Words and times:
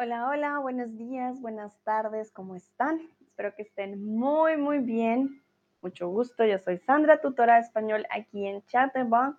Hola, 0.00 0.28
hola, 0.28 0.60
buenos 0.60 0.96
días, 0.96 1.40
buenas 1.40 1.76
tardes, 1.82 2.30
¿cómo 2.30 2.54
están? 2.54 3.00
Espero 3.20 3.52
que 3.56 3.62
estén 3.62 4.00
muy, 4.06 4.56
muy 4.56 4.78
bien. 4.78 5.42
Mucho 5.82 6.08
gusto, 6.08 6.44
yo 6.44 6.56
soy 6.60 6.78
Sandra, 6.78 7.20
tutora 7.20 7.56
de 7.56 7.62
español 7.62 8.06
aquí 8.08 8.46
en 8.46 8.64
Chatterbox. 8.66 9.36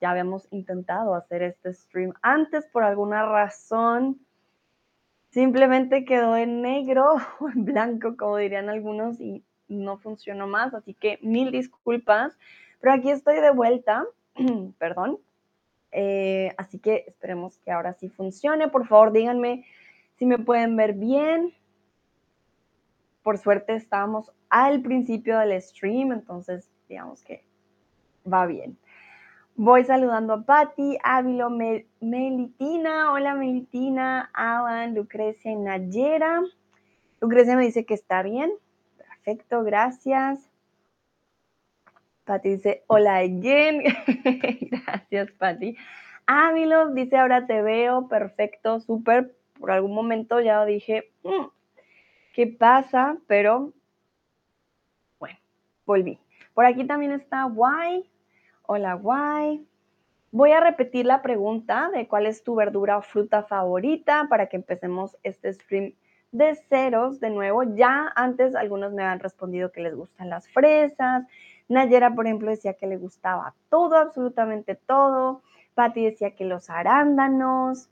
Ya 0.00 0.10
habíamos 0.10 0.48
intentado 0.52 1.14
hacer 1.14 1.42
este 1.42 1.74
stream 1.74 2.14
antes 2.22 2.64
por 2.68 2.82
alguna 2.82 3.26
razón. 3.26 4.18
Simplemente 5.32 6.06
quedó 6.06 6.34
en 6.34 6.62
negro 6.62 7.16
o 7.38 7.50
en 7.50 7.66
blanco, 7.66 8.16
como 8.16 8.38
dirían 8.38 8.70
algunos, 8.70 9.20
y 9.20 9.44
no 9.68 9.98
funcionó 9.98 10.46
más, 10.46 10.72
así 10.72 10.94
que 10.94 11.18
mil 11.20 11.50
disculpas. 11.50 12.38
Pero 12.80 12.94
aquí 12.94 13.10
estoy 13.10 13.38
de 13.42 13.50
vuelta, 13.50 14.06
perdón. 14.78 15.18
Eh, 15.92 16.54
así 16.56 16.78
que 16.78 17.04
esperemos 17.06 17.58
que 17.58 17.70
ahora 17.70 17.92
sí 17.92 18.08
funcione. 18.08 18.68
Por 18.68 18.86
favor, 18.86 19.12
díganme 19.12 19.66
si 20.20 20.26
me 20.26 20.38
pueden 20.38 20.76
ver 20.76 20.92
bien. 20.92 21.54
Por 23.22 23.38
suerte 23.38 23.74
estábamos 23.74 24.30
al 24.50 24.82
principio 24.82 25.38
del 25.38 25.60
stream, 25.62 26.12
entonces 26.12 26.70
digamos 26.90 27.24
que 27.24 27.42
va 28.30 28.44
bien. 28.44 28.76
Voy 29.56 29.82
saludando 29.84 30.34
a 30.34 30.42
Patti, 30.42 30.98
Ávilo, 31.02 31.48
Melitina, 31.48 33.12
hola 33.12 33.34
Melitina, 33.34 34.30
Alan, 34.34 34.94
Lucrecia 34.94 35.52
y 35.52 35.56
Nayera. 35.56 36.42
Lucrecia 37.22 37.56
me 37.56 37.64
dice 37.64 37.86
que 37.86 37.94
está 37.94 38.22
bien. 38.22 38.52
Perfecto, 38.98 39.64
gracias. 39.64 40.50
Patti 42.24 42.50
dice, 42.50 42.84
hola 42.88 43.16
again. 43.16 43.84
gracias, 44.70 45.30
Patti. 45.38 45.78
Ávilo 46.26 46.90
dice, 46.90 47.16
ahora 47.16 47.46
te 47.46 47.62
veo, 47.62 48.06
perfecto, 48.06 48.80
súper. 48.80 49.39
Por 49.60 49.70
algún 49.70 49.94
momento 49.94 50.40
ya 50.40 50.64
dije, 50.64 51.12
mm, 51.22 51.46
¿qué 52.32 52.46
pasa? 52.46 53.18
Pero, 53.26 53.74
bueno, 55.18 55.38
volví. 55.84 56.18
Por 56.54 56.64
aquí 56.64 56.84
también 56.86 57.12
está 57.12 57.44
Guay. 57.44 58.10
Hola, 58.62 58.94
Guay. 58.94 59.66
Voy 60.32 60.52
a 60.52 60.60
repetir 60.60 61.06
la 61.06 61.22
pregunta 61.22 61.90
de 61.90 62.08
cuál 62.08 62.26
es 62.26 62.42
tu 62.42 62.54
verdura 62.54 62.96
o 62.96 63.02
fruta 63.02 63.42
favorita 63.42 64.26
para 64.30 64.46
que 64.46 64.56
empecemos 64.56 65.16
este 65.22 65.52
stream 65.52 65.94
de 66.32 66.54
ceros 66.54 67.20
de 67.20 67.30
nuevo. 67.30 67.62
Ya 67.74 68.12
antes 68.14 68.54
algunos 68.54 68.92
me 68.92 69.02
han 69.02 69.20
respondido 69.20 69.72
que 69.72 69.82
les 69.82 69.94
gustan 69.94 70.30
las 70.30 70.48
fresas. 70.48 71.26
Nayera, 71.68 72.14
por 72.14 72.26
ejemplo, 72.26 72.50
decía 72.50 72.74
que 72.74 72.86
le 72.86 72.96
gustaba 72.96 73.54
todo, 73.68 73.96
absolutamente 73.96 74.74
todo. 74.74 75.42
Patti 75.74 76.04
decía 76.04 76.34
que 76.34 76.44
los 76.44 76.70
arándanos. 76.70 77.90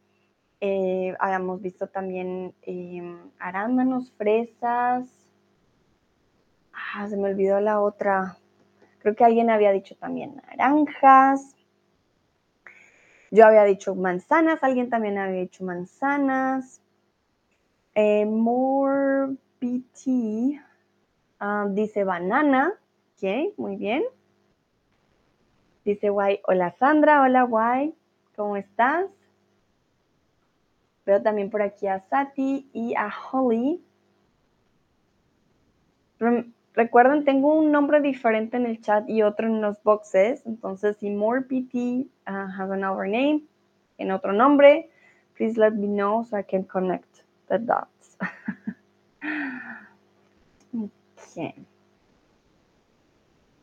Eh, 0.61 1.14
habíamos 1.20 1.62
visto 1.62 1.87
también 1.87 2.55
em, 2.62 3.31
arándanos, 3.39 4.11
fresas. 4.12 5.09
Ah, 6.73 7.06
se 7.09 7.17
me 7.17 7.31
olvidó 7.31 7.61
la 7.61 7.81
otra. 7.81 8.37
Creo 9.01 9.14
que 9.14 9.25
alguien 9.25 9.51
había 9.51 9.73
dicho 9.73 9.97
también 9.97 10.42
naranjas. 10.47 11.55
Yo 13.31 13.47
había 13.47 13.64
dicho 13.64 13.95
manzanas, 13.95 14.62
alguien 14.62 14.89
también 14.89 15.19
había 15.19 15.41
dicho 15.42 15.64
manzanas. 15.64 16.81
Eh, 17.95 18.25
more 18.27 19.36
BT 19.61 20.61
ah, 21.41 21.67
dice 21.70 22.05
banana. 22.05 22.73
Ok, 23.17 23.59
muy 23.59 23.77
bien. 23.77 24.05
Dice 25.84 26.11
Guay, 26.11 26.41
hola 26.47 26.75
Sandra, 26.79 27.23
hola 27.23 27.45
Guay, 27.45 27.95
¿cómo 28.36 28.56
estás? 28.56 29.06
Veo 31.09 31.23
también 31.23 31.48
por 31.48 31.62
aquí 31.62 31.87
a 31.87 32.01
Sati 32.01 32.69
y 32.75 32.95
a 32.95 33.09
Holly. 33.09 33.83
Recuerden, 36.74 37.24
tengo 37.24 37.55
un 37.55 37.73
nombre 37.73 38.02
diferente 38.02 38.58
en 38.58 38.67
el 38.67 38.83
chat 38.83 39.08
y 39.08 39.23
otro 39.23 39.47
en 39.47 39.63
los 39.63 39.83
boxes. 39.83 40.45
Entonces, 40.45 40.98
si 40.98 41.08
more 41.08 41.41
PT 41.41 42.08
uh, 42.27 42.30
has 42.30 42.70
another 42.70 43.08
name, 43.08 43.45
en 43.97 44.11
otro 44.11 44.35
nombre, 44.35 44.91
please 45.35 45.58
let 45.58 45.70
me 45.70 45.86
know 45.86 46.24
so 46.24 46.36
I 46.36 46.42
can 46.42 46.64
connect 46.64 47.24
the 47.48 47.58
dots. 47.58 48.18
okay. 50.74 51.55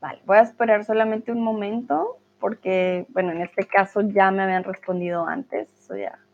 Vale, 0.01 0.19
voy 0.25 0.37
a 0.37 0.41
esperar 0.41 0.83
solamente 0.83 1.31
un 1.31 1.43
momento 1.43 2.17
porque, 2.39 3.05
bueno, 3.09 3.33
en 3.33 3.41
este 3.41 3.67
caso 3.67 4.01
ya 4.01 4.31
me 4.31 4.41
habían 4.41 4.63
respondido 4.63 5.27
antes. 5.27 5.69
Eso 5.77 5.95
ya 5.95 6.24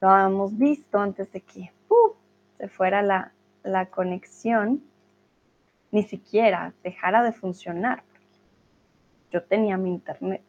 lo 0.00 0.10
habíamos 0.10 0.56
visto 0.56 0.98
antes 0.98 1.30
de 1.32 1.40
que 1.40 1.72
se 2.58 2.68
fuera 2.68 3.02
la, 3.02 3.32
la 3.62 3.86
conexión 3.86 4.82
ni 5.90 6.02
siquiera 6.02 6.74
dejara 6.82 7.22
de 7.22 7.32
funcionar. 7.32 8.02
Yo 9.30 9.42
tenía 9.44 9.76
mi 9.76 9.90
internet. 9.90 10.42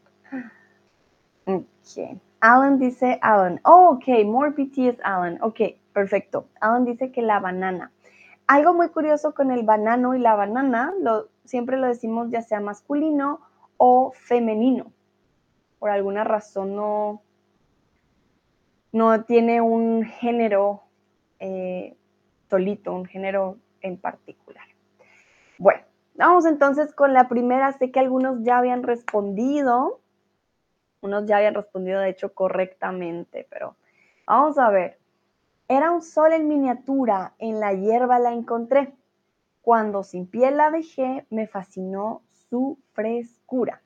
Ok. 1.45 2.19
Alan 2.39 2.77
dice, 2.77 3.17
Alan, 3.21 3.59
oh, 3.63 3.95
ok, 3.95 4.25
more 4.25 4.51
PT 4.51 4.97
Alan. 5.03 5.39
Ok, 5.41 5.61
perfecto. 5.93 6.47
Alan 6.59 6.85
dice 6.85 7.11
que 7.11 7.21
la 7.21 7.39
banana. 7.39 7.91
Algo 8.45 8.73
muy 8.73 8.89
curioso 8.89 9.33
con 9.33 9.51
el 9.51 9.63
banano 9.63 10.15
y 10.15 10.19
la 10.19 10.35
banana, 10.35 10.93
lo, 11.01 11.29
siempre 11.43 11.77
lo 11.77 11.87
decimos 11.87 12.29
ya 12.29 12.41
sea 12.41 12.59
masculino 12.59 13.41
o 13.77 14.11
femenino. 14.13 14.91
Por 15.79 15.89
alguna 15.89 16.23
razón 16.23 16.75
no, 16.75 17.21
no 18.91 19.23
tiene 19.25 19.61
un 19.61 20.03
género 20.03 20.83
eh, 21.39 21.95
solito, 22.49 22.93
un 22.93 23.05
género 23.05 23.57
en 23.81 23.97
particular. 23.97 24.65
Bueno, 25.57 25.81
vamos 26.15 26.45
entonces 26.45 26.93
con 26.93 27.13
la 27.13 27.27
primera. 27.27 27.71
Sé 27.73 27.91
que 27.91 27.99
algunos 27.99 28.43
ya 28.43 28.57
habían 28.57 28.83
respondido, 28.83 29.99
unos 31.01 31.25
ya 31.25 31.37
habían 31.37 31.53
respondido 31.53 31.99
de 31.99 32.09
hecho 32.09 32.33
correctamente, 32.33 33.47
pero 33.49 33.75
vamos 34.25 34.57
a 34.57 34.69
ver. 34.69 34.99
Era 35.69 35.91
un 35.91 36.01
sol 36.01 36.31
en 36.31 36.47
miniatura, 36.47 37.33
en 37.39 37.59
la 37.59 37.73
hierba 37.73 38.19
la 38.19 38.31
encontré. 38.31 38.93
Cuando 39.61 40.03
sin 40.03 40.27
piel 40.27 40.55
la 40.55 40.71
dejé, 40.71 41.25
me 41.29 41.45
fascinó 41.45 42.21
su 42.49 42.79
frescura. 42.93 43.81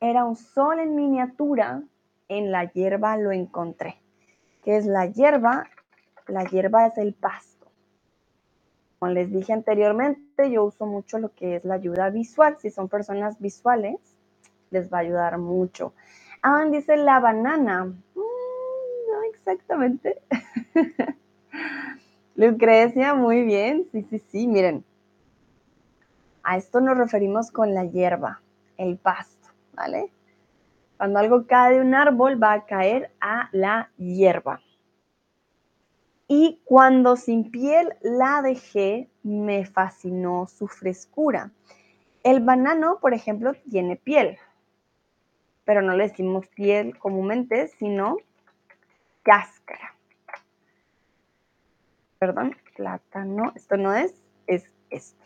Era 0.00 0.26
un 0.26 0.36
sol 0.36 0.80
en 0.80 0.94
miniatura, 0.94 1.82
en 2.30 2.50
la 2.50 2.64
hierba 2.64 3.18
lo 3.18 3.30
encontré. 3.30 4.00
¿Qué 4.64 4.78
es 4.78 4.86
la 4.86 5.04
hierba? 5.04 5.68
La 6.26 6.44
hierba 6.44 6.86
es 6.86 6.96
el 6.96 7.12
pasto 7.12 7.60
como 9.00 9.12
les 9.12 9.32
dije 9.32 9.54
anteriormente, 9.54 10.50
yo 10.50 10.62
uso 10.62 10.84
mucho 10.84 11.18
lo 11.18 11.34
que 11.34 11.56
es 11.56 11.64
la 11.64 11.74
ayuda 11.76 12.10
visual. 12.10 12.58
Si 12.60 12.68
son 12.70 12.90
personas 12.90 13.40
visuales, 13.40 13.96
les 14.70 14.92
va 14.92 14.98
a 14.98 15.00
ayudar 15.00 15.38
mucho. 15.38 15.94
Ah, 16.42 16.66
dice 16.70 16.98
la 16.98 17.18
banana. 17.18 17.86
Mm, 17.86 17.94
no 18.14 19.22
exactamente. 19.30 20.20
Lucrecia, 22.34 23.14
muy 23.14 23.42
bien. 23.42 23.86
Sí, 23.90 24.06
sí, 24.10 24.18
sí, 24.18 24.46
miren. 24.46 24.84
A 26.42 26.58
esto 26.58 26.82
nos 26.82 26.98
referimos 26.98 27.50
con 27.50 27.72
la 27.72 27.86
hierba, 27.86 28.42
el 28.76 28.98
pasto, 28.98 29.48
¿vale? 29.72 30.10
Cuando 31.00 31.18
algo 31.18 31.46
cae 31.46 31.76
de 31.76 31.80
un 31.80 31.94
árbol 31.94 32.42
va 32.42 32.52
a 32.52 32.66
caer 32.66 33.10
a 33.22 33.48
la 33.52 33.90
hierba. 33.96 34.60
Y 36.28 36.60
cuando 36.66 37.16
sin 37.16 37.50
piel 37.50 37.96
la 38.02 38.42
dejé, 38.42 39.08
me 39.22 39.64
fascinó 39.64 40.46
su 40.46 40.68
frescura. 40.68 41.52
El 42.22 42.40
banano, 42.40 42.98
por 43.00 43.14
ejemplo, 43.14 43.54
tiene 43.70 43.96
piel, 43.96 44.36
pero 45.64 45.80
no 45.80 45.96
le 45.96 46.08
decimos 46.08 46.46
piel 46.48 46.98
comúnmente, 46.98 47.68
sino 47.78 48.18
cáscara. 49.22 49.94
Perdón, 52.18 52.54
plátano, 52.76 53.54
esto 53.56 53.78
no 53.78 53.94
es, 53.94 54.12
es 54.46 54.70
esto. 54.90 55.24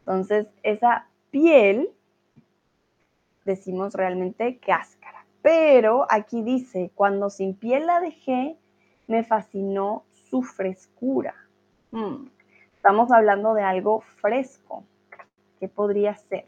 Entonces, 0.00 0.48
esa 0.64 1.06
piel 1.30 1.94
decimos 3.48 3.94
realmente 3.94 4.58
cáscara. 4.58 5.24
Pero 5.42 6.06
aquí 6.10 6.42
dice, 6.42 6.92
cuando 6.94 7.30
sin 7.30 7.54
piel 7.54 7.86
la 7.86 8.00
dejé, 8.00 8.58
me 9.06 9.24
fascinó 9.24 10.04
su 10.12 10.42
frescura. 10.42 11.34
Hmm, 11.90 12.28
estamos 12.74 13.10
hablando 13.10 13.54
de 13.54 13.62
algo 13.62 14.02
fresco. 14.20 14.84
¿Qué 15.58 15.68
podría 15.68 16.14
ser? 16.14 16.44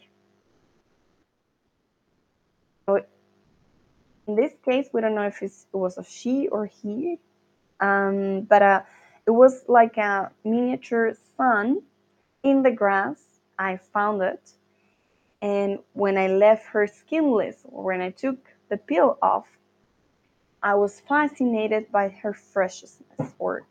in 4.26 4.36
this 4.36 4.52
case, 4.64 4.88
we 4.92 5.00
don't 5.00 5.16
know 5.16 5.26
if 5.26 5.42
it 5.42 5.52
was 5.72 5.98
a 5.98 6.04
she 6.04 6.46
or 6.48 6.66
he, 6.66 7.18
um, 7.80 8.42
but 8.42 8.62
uh, 8.62 8.82
it 9.26 9.32
was 9.32 9.64
like 9.66 9.96
a 9.96 10.30
miniature 10.44 11.16
sun 11.36 11.82
in 12.44 12.62
the 12.62 12.70
grass. 12.70 13.18
I 13.58 13.78
found 13.92 14.22
it. 14.22 14.52
And 15.42 15.78
when 15.94 16.18
I 16.18 16.26
left 16.28 16.66
her 16.66 16.86
skinless, 16.86 17.56
when 17.64 18.00
I 18.00 18.10
took 18.10 18.36
the 18.68 18.76
peel 18.76 19.18
off, 19.22 19.46
I 20.62 20.74
was 20.74 21.00
fascinated 21.00 21.90
by 21.90 22.10
her 22.22 22.34
freshness 22.34 23.02
or 23.38 23.66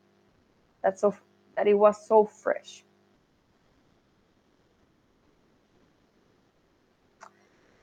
that, 0.81 0.99
so, 0.99 1.15
that 1.55 1.67
it 1.67 1.75
was 1.75 2.07
so 2.07 2.25
fresh. 2.25 2.83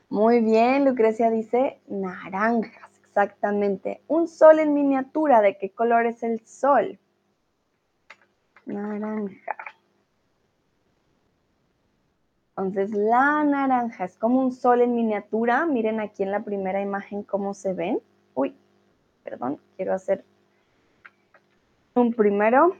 Muy 0.08 0.40
bien, 0.40 0.84
Lucrecia 0.84 1.30
dice 1.30 1.78
naranjas, 1.88 2.90
exactamente. 3.04 4.00
Un 4.08 4.28
sol 4.28 4.58
en 4.58 4.72
miniatura, 4.72 5.40
¿de 5.40 5.58
qué 5.58 5.70
color 5.70 6.06
es 6.06 6.22
el 6.22 6.40
sol? 6.44 6.98
Naranja. 8.66 9.56
Entonces, 12.56 12.90
la 12.92 13.44
naranja 13.44 14.06
es 14.06 14.16
como 14.16 14.40
un 14.40 14.50
sol 14.50 14.80
en 14.80 14.94
miniatura. 14.94 15.66
Miren 15.66 16.00
aquí 16.00 16.22
en 16.22 16.30
la 16.30 16.40
primera 16.40 16.80
imagen 16.80 17.22
cómo 17.22 17.52
se 17.52 17.74
ven. 17.74 18.00
Uy, 18.34 18.56
perdón, 19.24 19.60
quiero 19.76 19.92
hacer 19.92 20.24
un 21.94 22.14
primero. 22.14 22.74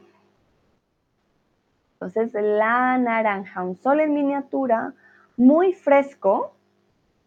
Entonces, 1.94 2.32
la 2.32 2.96
naranja, 2.96 3.62
un 3.62 3.76
sol 3.76 4.00
en 4.00 4.14
miniatura, 4.14 4.94
muy 5.37 5.75
fresco, 5.75 6.55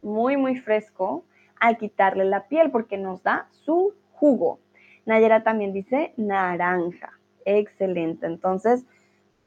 muy, 0.01 0.35
muy 0.35 0.57
fresco, 0.57 1.23
al 1.59 1.77
quitarle 1.77 2.25
la 2.25 2.47
piel 2.47 2.71
porque 2.71 2.97
nos 2.97 3.21
da 3.21 3.47
su 3.51 3.93
jugo. 4.13 4.59
Nayera 5.05 5.43
también 5.43 5.71
dice 5.71 6.13
naranja. 6.17 7.13
Excelente. 7.45 8.25
Entonces, 8.25 8.85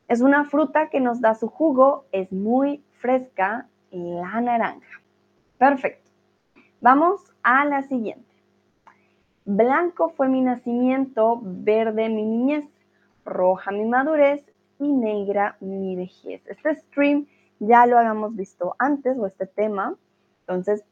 es 0.07 0.21
una 0.21 0.45
fruta 0.45 0.89
que 0.89 1.01
nos 1.01 1.21
da 1.21 1.35
su 1.35 1.49
jugo, 1.49 2.05
es 2.13 2.31
muy 2.33 2.83
fresca, 3.03 3.67
la 3.91 4.41
naranja. 4.41 5.03
Perfecto. 5.59 6.11
Vamos 6.81 7.21
a 7.43 7.65
la 7.65 7.83
siguiente. 7.83 8.33
Blanco 9.45 10.11
fue 10.11 10.29
mi 10.29 10.41
nacimiento, 10.41 11.41
verde 11.43 12.09
mi 12.09 12.25
niñez, 12.25 12.65
roja 13.25 13.73
mi 13.73 13.85
madurez 13.85 14.45
y 14.79 14.93
negra 14.93 15.57
mi 15.61 15.97
vejez. 15.97 16.47
Este 16.47 16.77
stream 16.77 17.27
ya 17.59 17.87
lo 17.87 17.99
habíamos 17.99 18.37
visto 18.37 18.77
antes, 18.79 19.19
o 19.19 19.27
este 19.27 19.47
tema. 19.47 19.97
Entonces, 20.41 20.85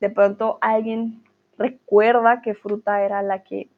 de 0.00 0.10
pronto 0.10 0.58
alguien 0.60 1.22
recuerda 1.56 2.42
qué 2.42 2.54
fruta 2.54 3.02
era 3.02 3.22
la 3.22 3.44
que 3.44 3.70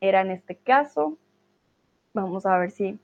era 0.00 0.22
en 0.22 0.32
este 0.32 0.56
caso. 0.56 1.16
Vamos 2.12 2.44
a 2.44 2.58
ver 2.58 2.72
si 2.72 2.98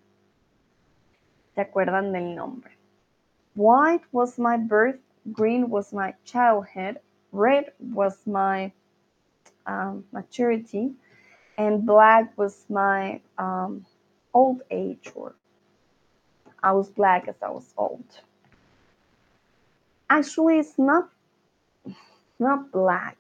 se 1.55 1.61
acuerdan 1.61 2.11
del 2.11 2.35
nombre. 2.35 2.76
White 3.57 4.03
was 4.13 4.39
my 4.39 4.59
birth, 4.59 4.99
green 5.33 5.71
was 5.71 5.91
my 5.93 6.15
childhood, 6.27 7.01
red 7.33 7.73
was 7.81 8.15
my 8.27 8.71
um, 9.67 10.05
maturity, 10.13 10.93
and 11.57 11.87
black 11.87 12.37
was 12.37 12.67
my 12.69 13.21
um, 13.39 13.87
old 14.35 14.61
age, 14.71 15.11
or 15.15 15.35
I 16.63 16.73
was 16.73 16.91
black 16.91 17.29
as 17.29 17.37
I 17.43 17.49
was 17.49 17.73
old. 17.79 18.05
Actually, 20.11 20.59
it's 20.59 20.79
not 20.79 21.09
not 22.39 22.71
black, 22.71 23.17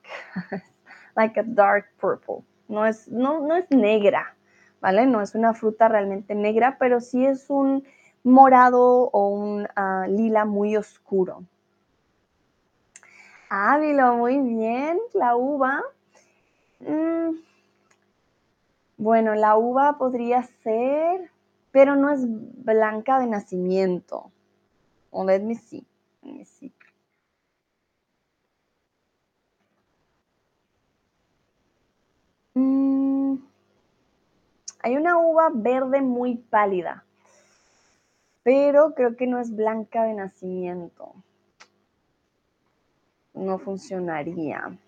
like 1.16 1.38
a 1.38 1.44
dark 1.44 1.86
purple. 1.98 2.44
No 2.68 2.82
es, 2.82 3.08
no, 3.08 3.46
no 3.46 3.56
es 3.56 3.70
negra, 3.70 4.34
¿vale? 4.82 5.06
No 5.06 5.20
es 5.20 5.34
una 5.34 5.54
fruta 5.54 5.88
realmente 5.88 6.34
negra, 6.34 6.76
pero 6.78 7.00
sí 7.00 7.24
es 7.24 7.48
un 7.48 7.84
morado 8.26 9.08
o 9.12 9.28
un 9.28 9.62
uh, 9.62 10.10
lila 10.10 10.44
muy 10.44 10.76
oscuro. 10.76 11.44
Ávilo, 13.48 14.16
muy 14.16 14.40
bien. 14.40 14.98
La 15.14 15.36
uva. 15.36 15.82
Mm. 16.80 17.36
Bueno, 18.98 19.34
la 19.34 19.56
uva 19.56 19.96
podría 19.98 20.42
ser, 20.64 21.30
pero 21.70 21.94
no 21.94 22.10
es 22.10 22.22
blanca 22.26 23.20
de 23.20 23.28
nacimiento. 23.28 24.32
O 25.10 25.24
let 25.24 25.40
me 25.40 25.54
see. 25.54 25.86
Let 26.22 26.32
me 26.32 26.44
see. 26.44 26.72
Mm. 32.54 33.36
Hay 34.82 34.96
una 34.96 35.18
uva 35.18 35.50
verde 35.54 36.00
muy 36.00 36.36
pálida, 36.36 37.05
pero 38.46 38.94
creo 38.94 39.16
que 39.16 39.26
no 39.26 39.40
es 39.40 39.56
blanca 39.56 40.04
de 40.04 40.14
nacimiento. 40.14 41.16
No 43.34 43.58
funcionaría. 43.58 44.78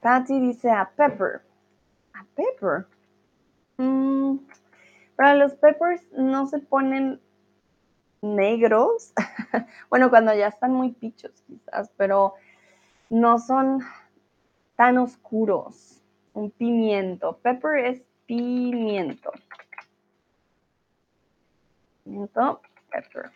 Patty 0.00 0.38
dice 0.38 0.70
a 0.70 0.88
pepper. 0.88 1.42
A 2.14 2.24
pepper. 2.36 2.86
Mm, 3.76 4.36
para 5.16 5.34
los 5.34 5.54
peppers 5.54 6.00
no 6.12 6.46
se 6.46 6.60
ponen 6.60 7.20
negros. 8.22 9.12
bueno, 9.90 10.10
cuando 10.10 10.32
ya 10.32 10.46
están 10.46 10.72
muy 10.72 10.92
pichos 10.92 11.42
quizás, 11.48 11.90
pero 11.96 12.34
no 13.08 13.40
son 13.40 13.80
tan 14.76 14.96
oscuros. 14.96 16.00
Un 16.34 16.52
pimiento. 16.52 17.36
Pepper 17.42 17.84
es 17.84 18.02
pimiento. 18.26 19.32
Pepper. 22.92 23.30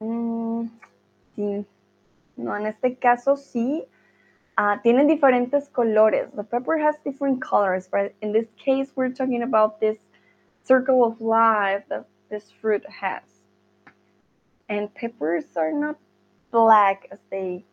Mm, 0.00 0.70
sí. 1.34 1.66
No, 2.36 2.56
en 2.56 2.66
este 2.66 2.96
caso 2.98 3.36
sí. 3.36 3.86
Uh, 4.56 4.76
tienen 4.82 5.08
diferentes 5.08 5.68
colores. 5.68 6.30
The 6.36 6.44
pepper 6.44 6.78
has 6.78 6.94
different 7.04 7.42
colors, 7.42 7.88
but 7.90 8.14
in 8.22 8.32
this 8.32 8.46
case, 8.56 8.92
we're 8.94 9.10
talking 9.10 9.42
about 9.42 9.80
this 9.80 9.98
circle 10.62 11.04
of 11.04 11.20
life 11.20 11.82
that 11.88 12.06
this 12.30 12.52
fruit 12.60 12.84
has. 12.88 13.22
And 14.68 14.94
peppers 14.94 15.44
are 15.56 15.72
not 15.72 15.96
black 16.52 17.08
as 17.10 17.18
they 17.30 17.64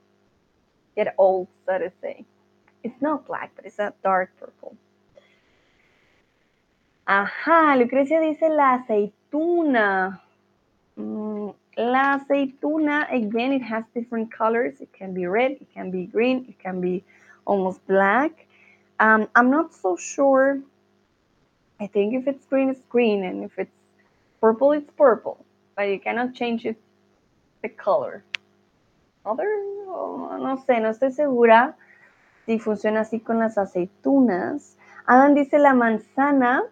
get 0.95 1.13
old, 1.19 1.47
so 1.67 1.77
to 1.77 1.91
say. 2.01 2.25
It's 2.83 2.99
not 2.99 3.27
black, 3.27 3.51
but 3.55 3.65
it's 3.65 3.77
a 3.77 3.93
dark 4.03 4.31
purple. 4.39 4.75
Ajá, 7.13 7.75
Lucrecia 7.75 8.21
dice 8.21 8.47
la 8.47 8.75
aceituna. 8.75 10.21
Mm, 10.95 11.49
la 11.75 12.13
aceituna, 12.13 13.05
again, 13.11 13.51
it 13.51 13.61
has 13.61 13.83
different 13.93 14.33
colors. 14.33 14.79
It 14.79 14.93
can 14.93 15.13
be 15.13 15.27
red, 15.27 15.57
it 15.59 15.67
can 15.73 15.91
be 15.91 16.05
green, 16.05 16.45
it 16.47 16.57
can 16.57 16.79
be 16.79 17.03
almost 17.43 17.85
black. 17.85 18.47
Um, 19.01 19.27
I'm 19.35 19.51
not 19.51 19.73
so 19.73 19.97
sure. 19.97 20.61
I 21.81 21.87
think 21.87 22.13
if 22.13 22.29
it's 22.29 22.45
green, 22.45 22.69
it's 22.69 22.85
green, 22.87 23.25
and 23.25 23.43
if 23.43 23.59
it's 23.59 23.75
purple, 24.39 24.71
it's 24.71 24.89
purple. 24.91 25.43
But 25.75 25.89
you 25.89 25.99
cannot 25.99 26.33
change 26.33 26.65
it, 26.65 26.77
the 27.61 27.67
color. 27.67 28.23
Other, 29.25 29.49
oh, 29.89 30.37
no 30.39 30.63
sé, 30.65 30.81
no 30.81 30.91
estoy 30.91 31.11
segura 31.11 31.75
si 32.45 32.57
funciona 32.57 33.01
así 33.01 33.19
con 33.19 33.39
las 33.39 33.57
aceitunas. 33.57 34.77
Adam 35.07 35.33
dice 35.33 35.59
la 35.59 35.73
manzana. 35.73 36.63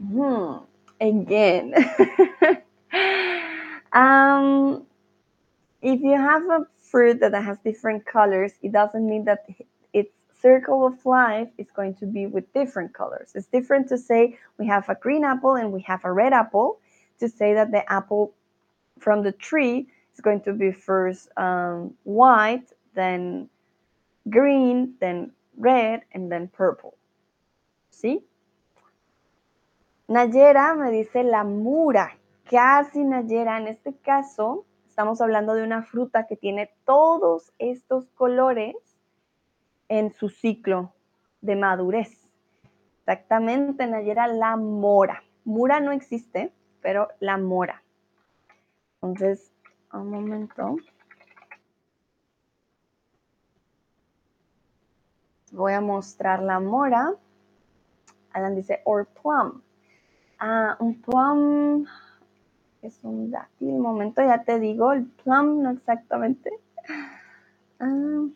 Hmm, 0.00 0.56
again. 1.00 1.74
um, 3.92 4.86
if 5.82 6.00
you 6.00 6.12
have 6.12 6.42
a 6.50 6.66
fruit 6.80 7.20
that 7.20 7.34
has 7.34 7.58
different 7.64 8.04
colors, 8.06 8.52
it 8.62 8.72
doesn't 8.72 9.08
mean 9.08 9.24
that 9.24 9.46
its 9.92 10.12
circle 10.40 10.86
of 10.86 11.04
life 11.06 11.48
is 11.58 11.70
going 11.70 11.94
to 11.96 12.06
be 12.06 12.26
with 12.26 12.52
different 12.52 12.92
colors. 12.94 13.32
It's 13.34 13.46
different 13.46 13.88
to 13.88 13.98
say 13.98 14.38
we 14.58 14.66
have 14.66 14.88
a 14.88 14.94
green 14.94 15.24
apple 15.24 15.54
and 15.54 15.72
we 15.72 15.82
have 15.82 16.04
a 16.04 16.12
red 16.12 16.32
apple, 16.32 16.78
to 17.20 17.28
say 17.28 17.54
that 17.54 17.70
the 17.70 17.90
apple 17.90 18.34
from 18.98 19.22
the 19.22 19.32
tree 19.32 19.86
is 20.12 20.20
going 20.20 20.40
to 20.42 20.52
be 20.52 20.72
first 20.72 21.28
um, 21.36 21.94
white, 22.04 22.72
then 22.94 23.48
green, 24.28 24.94
then 25.00 25.30
red, 25.56 26.02
and 26.12 26.30
then 26.30 26.48
purple. 26.48 26.96
¿Sí? 27.90 28.22
Nayera 30.06 30.74
me 30.74 30.90
dice 30.90 31.24
la 31.24 31.44
mura, 31.44 32.16
casi 32.50 33.02
Nayera. 33.04 33.58
En 33.58 33.68
este 33.68 33.94
caso, 33.94 34.66
estamos 34.86 35.20
hablando 35.22 35.54
de 35.54 35.62
una 35.62 35.82
fruta 35.82 36.26
que 36.26 36.36
tiene 36.36 36.70
todos 36.84 37.52
estos 37.58 38.10
colores 38.10 38.76
en 39.88 40.12
su 40.12 40.28
ciclo 40.28 40.92
de 41.40 41.56
madurez. 41.56 42.28
Exactamente, 42.98 43.86
Nayera, 43.86 44.26
la 44.26 44.56
mora. 44.56 45.22
Mura 45.44 45.80
no 45.80 45.92
existe, 45.92 46.52
pero 46.82 47.08
la 47.20 47.38
mora. 47.38 47.82
Entonces, 49.00 49.52
un 49.92 50.10
momento. 50.10 50.76
Voy 55.52 55.72
a 55.72 55.80
mostrar 55.80 56.42
la 56.42 56.60
mora. 56.60 57.14
Alan 58.32 58.54
dice, 58.54 58.82
or 58.84 59.06
plum. 59.06 59.63
Ah, 60.46 60.76
un 60.78 61.00
plum 61.00 61.86
es 62.82 63.02
un 63.02 63.30
dátil. 63.30 63.78
Momento, 63.78 64.20
ya 64.20 64.44
te 64.44 64.60
digo, 64.60 64.92
el 64.92 65.06
plum 65.06 65.62
no 65.62 65.70
exactamente. 65.70 66.50
Ah. 67.80 68.26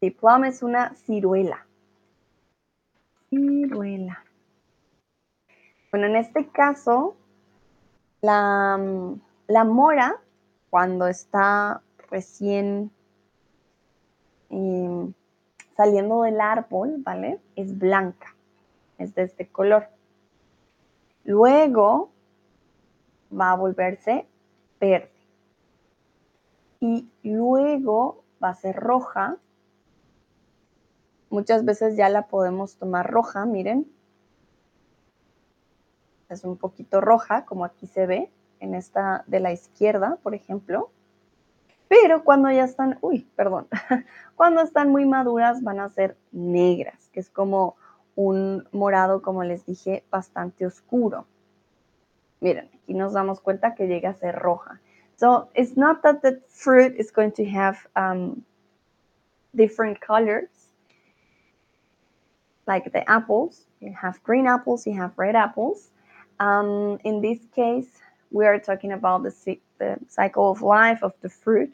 Sí, 0.00 0.10
plum 0.10 0.44
es 0.44 0.62
una 0.62 0.94
ciruela. 0.94 1.66
Ciruela. 3.28 4.24
Bueno, 5.90 6.06
en 6.06 6.16
este 6.16 6.48
caso, 6.48 7.14
la, 8.22 8.80
la 9.48 9.64
mora, 9.64 10.16
cuando 10.70 11.08
está 11.08 11.82
recién 12.10 12.90
em, 14.48 15.12
saliendo 15.76 16.22
del 16.22 16.40
árbol, 16.40 16.94
¿vale? 17.00 17.38
Es 17.54 17.76
blanca, 17.78 18.34
es 19.00 19.14
de 19.14 19.22
este 19.22 19.48
color. 19.48 19.88
Luego 21.24 22.10
va 23.32 23.52
a 23.52 23.56
volverse 23.56 24.26
verde. 24.78 25.10
Y 26.80 27.08
luego 27.22 28.24
va 28.42 28.50
a 28.50 28.54
ser 28.54 28.76
roja. 28.76 29.36
Muchas 31.30 31.64
veces 31.64 31.96
ya 31.96 32.08
la 32.08 32.26
podemos 32.26 32.76
tomar 32.76 33.10
roja, 33.10 33.44
miren. 33.46 33.90
Es 36.28 36.44
un 36.44 36.56
poquito 36.56 37.00
roja, 37.00 37.44
como 37.44 37.64
aquí 37.64 37.86
se 37.86 38.06
ve, 38.06 38.30
en 38.60 38.74
esta 38.74 39.24
de 39.26 39.40
la 39.40 39.52
izquierda, 39.52 40.18
por 40.22 40.34
ejemplo. 40.34 40.90
Pero 41.88 42.22
cuando 42.22 42.50
ya 42.50 42.64
están, 42.64 42.98
uy, 43.00 43.28
perdón, 43.34 43.66
cuando 44.36 44.62
están 44.62 44.90
muy 44.90 45.06
maduras 45.06 45.62
van 45.62 45.80
a 45.80 45.88
ser 45.88 46.16
negras, 46.30 47.10
que 47.12 47.20
es 47.20 47.30
como 47.30 47.76
un 48.20 48.68
morado, 48.72 49.22
como 49.22 49.44
les 49.44 49.64
dije, 49.64 50.04
bastante 50.10 50.66
oscuro. 50.66 51.26
Miren, 52.40 52.68
aquí 52.74 52.94
nos 52.94 53.12
damos 53.12 53.40
cuenta 53.40 53.74
que 53.74 53.86
llega 53.86 54.10
a 54.10 54.14
ser 54.14 54.34
roja. 54.36 54.80
So 55.16 55.48
it's 55.54 55.76
not 55.76 56.02
that 56.02 56.22
the 56.22 56.40
fruit 56.48 56.94
is 56.96 57.10
going 57.10 57.32
to 57.32 57.44
have 57.44 57.86
um, 57.96 58.42
different 59.54 60.00
colors, 60.00 60.48
like 62.66 62.90
the 62.92 63.08
apples. 63.08 63.66
You 63.80 63.92
have 63.92 64.22
green 64.22 64.46
apples, 64.46 64.86
you 64.86 64.94
have 64.94 65.12
red 65.16 65.34
apples. 65.34 65.90
Um, 66.38 66.98
in 67.04 67.20
this 67.20 67.38
case, 67.54 67.88
we 68.30 68.46
are 68.46 68.58
talking 68.58 68.92
about 68.92 69.22
the, 69.22 69.58
the 69.78 69.98
cycle 70.08 70.50
of 70.50 70.62
life 70.62 71.02
of 71.02 71.12
the 71.20 71.28
fruit, 71.28 71.72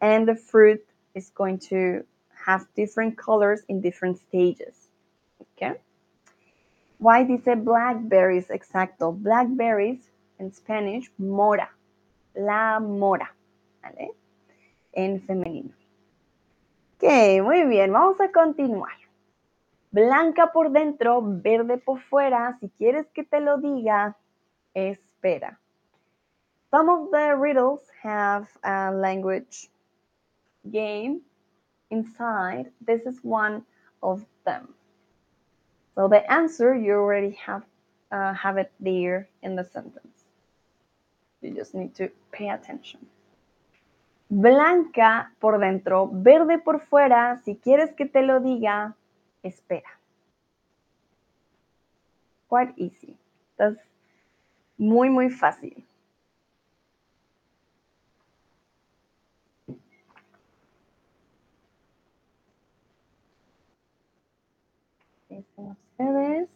and 0.00 0.26
the 0.26 0.34
fruit 0.34 0.84
is 1.14 1.30
going 1.30 1.58
to 1.70 2.04
have 2.46 2.66
different 2.74 3.16
colors 3.16 3.62
in 3.68 3.80
different 3.80 4.18
stages. 4.18 4.88
Okay? 5.56 5.74
Why 6.98 7.24
dice 7.24 7.54
blackberries 7.54 8.50
exacto? 8.50 9.12
Blackberries 9.12 10.10
in 10.38 10.52
Spanish, 10.52 11.10
mora. 11.18 11.70
La 12.34 12.80
mora. 12.80 13.34
¿Vale? 13.82 14.14
En 14.92 15.20
femenino. 15.20 15.70
Ok, 16.96 17.42
muy 17.44 17.64
bien, 17.64 17.92
vamos 17.92 18.20
a 18.20 18.32
continuar. 18.32 18.96
Blanca 19.92 20.52
por 20.52 20.70
dentro, 20.72 21.22
verde 21.22 21.78
por 21.78 22.00
fuera. 22.00 22.58
Si 22.60 22.68
quieres 22.70 23.06
que 23.14 23.22
te 23.22 23.40
lo 23.40 23.58
diga, 23.58 24.16
espera. 24.74 25.60
Some 26.70 26.90
of 26.90 27.10
the 27.12 27.36
riddles 27.36 27.80
have 28.02 28.48
a 28.62 28.90
language 28.90 29.70
game 30.70 31.20
inside. 31.90 32.70
This 32.84 33.06
is 33.06 33.20
one 33.22 33.64
of 34.02 34.26
them. 34.44 34.74
So 35.98 36.06
the 36.06 36.22
answer 36.30 36.76
you 36.76 36.92
already 36.92 37.36
have 37.44 37.64
uh, 38.12 38.32
have 38.32 38.56
it 38.56 38.70
there 38.78 39.28
in 39.42 39.56
the 39.56 39.64
sentence. 39.64 40.26
You 41.42 41.50
just 41.50 41.74
need 41.74 41.92
to 41.96 42.08
pay 42.30 42.50
attention. 42.50 43.00
Blanca 44.30 45.32
por 45.40 45.58
dentro, 45.58 46.06
verde 46.06 46.62
por 46.62 46.78
fuera. 46.78 47.40
Si 47.44 47.56
quieres 47.56 47.96
que 47.96 48.06
te 48.06 48.22
lo 48.22 48.38
diga, 48.38 48.94
espera. 49.42 49.90
Quite 52.48 52.74
easy. 52.76 53.16
Es 53.58 53.74
muy, 54.78 55.10
muy 55.10 55.30
fácil. 55.30 55.84
Ustedes. 65.30 66.48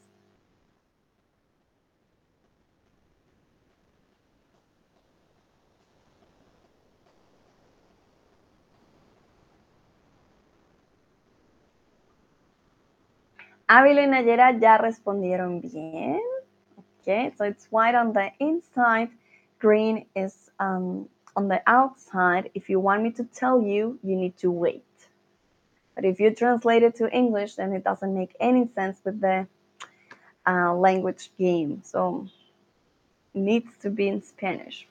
Ávila 13.68 14.02
y 14.02 14.06
Nayera 14.06 14.52
ya 14.60 14.76
respondieron 14.76 15.62
bien. 15.62 16.20
Okay, 17.00 17.32
so 17.36 17.44
it's 17.44 17.66
white 17.70 17.94
on 17.94 18.12
the 18.12 18.30
inside, 18.38 19.08
green 19.58 20.04
is 20.14 20.50
um, 20.60 21.08
on 21.34 21.48
the 21.48 21.62
outside. 21.66 22.50
If 22.54 22.68
you 22.68 22.80
want 22.80 23.02
me 23.02 23.10
to 23.12 23.24
tell 23.24 23.62
you, 23.62 23.98
you 24.02 24.14
need 24.14 24.36
to 24.38 24.50
wait. 24.50 24.84
But 25.94 26.04
if 26.04 26.20
you 26.20 26.34
translate 26.34 26.82
it 26.82 26.94
to 26.96 27.10
English, 27.10 27.56
then 27.56 27.72
it 27.72 27.84
doesn't 27.84 28.14
make 28.14 28.34
any 28.40 28.68
sense 28.74 28.98
with 29.04 29.20
the 29.20 29.46
uh, 30.46 30.74
language 30.74 31.30
game. 31.38 31.82
So 31.84 32.26
it 33.34 33.40
needs 33.40 33.76
to 33.82 33.90
be 33.90 34.08
in 34.08 34.22
Spanish. 34.22 34.88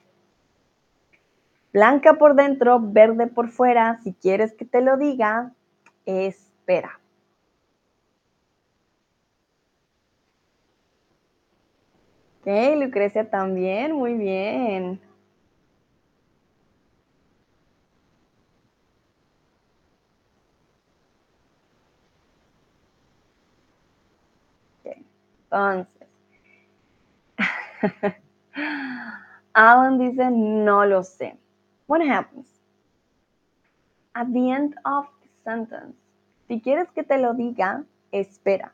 Blanca 1.72 2.14
por 2.14 2.34
dentro, 2.34 2.78
verde 2.78 3.26
por 3.28 3.48
fuera. 3.48 3.98
Si 4.04 4.12
quieres 4.12 4.52
que 4.52 4.64
te 4.64 4.80
lo 4.80 4.96
diga, 4.96 5.52
espera. 6.06 6.98
Ok, 12.40 12.48
Lucrecia 12.76 13.30
también, 13.30 13.92
muy 13.92 14.14
bien. 14.14 15.00
Entonces, 25.52 25.86
Alan 29.54 29.98
dice, 29.98 30.30
no 30.30 30.86
lo 30.86 31.02
sé. 31.02 31.36
What 31.86 32.00
happens? 32.00 32.46
At 34.14 34.32
the 34.32 34.50
end 34.50 34.74
of 34.84 35.06
the 35.20 35.28
sentence, 35.44 35.96
si 36.48 36.60
quieres 36.60 36.88
que 36.94 37.02
te 37.02 37.18
lo 37.18 37.34
diga, 37.34 37.84
espera. 38.12 38.70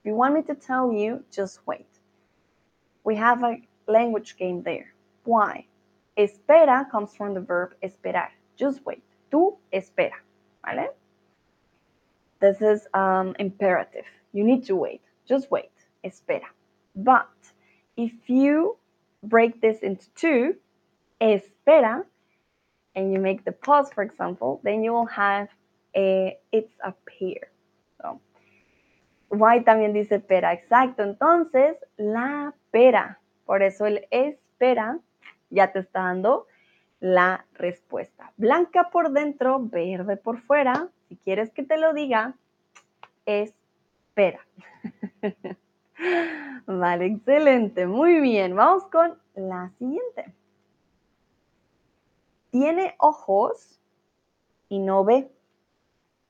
If 0.00 0.06
you 0.06 0.14
want 0.14 0.34
me 0.34 0.42
to 0.42 0.54
tell 0.54 0.92
you, 0.92 1.24
just 1.30 1.60
wait. 1.66 1.88
We 3.04 3.16
have 3.16 3.42
a 3.42 3.56
language 3.86 4.36
game 4.36 4.62
there. 4.62 4.92
Why? 5.24 5.66
Espera 6.18 6.90
comes 6.90 7.14
from 7.14 7.34
the 7.34 7.40
verb 7.40 7.74
esperar. 7.82 8.28
Just 8.56 8.84
wait. 8.84 9.02
Tú 9.30 9.56
espera. 9.72 10.18
¿Vale? 10.64 10.88
This 12.40 12.60
is 12.60 12.86
um, 12.92 13.34
imperative. 13.38 14.04
You 14.32 14.44
need 14.44 14.64
to 14.66 14.76
wait. 14.76 15.00
Just 15.26 15.50
wait 15.50 15.70
espera. 16.06 16.48
But 16.94 17.28
if 17.96 18.12
you 18.28 18.76
break 19.22 19.60
this 19.60 19.82
into 19.82 20.08
two, 20.14 20.54
espera, 21.20 22.04
and 22.94 23.12
you 23.12 23.18
make 23.18 23.44
the 23.44 23.52
pause, 23.52 23.92
for 23.92 24.02
example, 24.02 24.60
then 24.64 24.82
you 24.82 24.92
will 24.92 25.06
have 25.06 25.48
a, 25.94 26.38
it's 26.52 26.72
a 26.82 26.92
pair. 27.04 27.50
So, 28.00 28.20
why 29.28 29.60
también 29.60 29.92
dice 29.92 30.20
pera, 30.20 30.52
exacto. 30.52 31.02
Entonces, 31.02 31.76
la 31.98 32.54
pera. 32.70 33.18
Por 33.44 33.62
eso 33.62 33.86
el 33.86 34.06
espera 34.10 34.98
ya 35.50 35.72
te 35.72 35.80
está 35.80 36.00
dando 36.00 36.46
la 37.00 37.44
respuesta. 37.54 38.32
Blanca 38.36 38.90
por 38.90 39.12
dentro, 39.12 39.60
verde 39.60 40.16
por 40.16 40.40
fuera. 40.40 40.88
Si 41.08 41.16
quieres 41.16 41.50
que 41.52 41.62
te 41.62 41.76
lo 41.76 41.92
diga, 41.92 42.34
espera. 43.26 44.40
Vale, 46.66 47.06
excelente. 47.06 47.86
Muy 47.86 48.20
bien. 48.20 48.54
Vamos 48.54 48.84
con 48.86 49.18
la 49.34 49.70
siguiente. 49.78 50.34
Tiene 52.50 52.94
ojos 52.98 53.80
y 54.68 54.78
no 54.78 55.04
ve. 55.04 55.30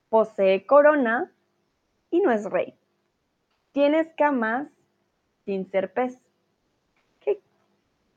Posee 0.09 0.67
corona 0.67 1.33
y 2.11 2.21
no 2.21 2.31
es 2.31 2.45
rey. 2.51 2.75
Tiene 3.73 4.01
escamas 4.01 4.69
sin 5.45 5.71
ser 5.71 5.93
pez. 5.93 6.21
¿Qué, 7.21 7.41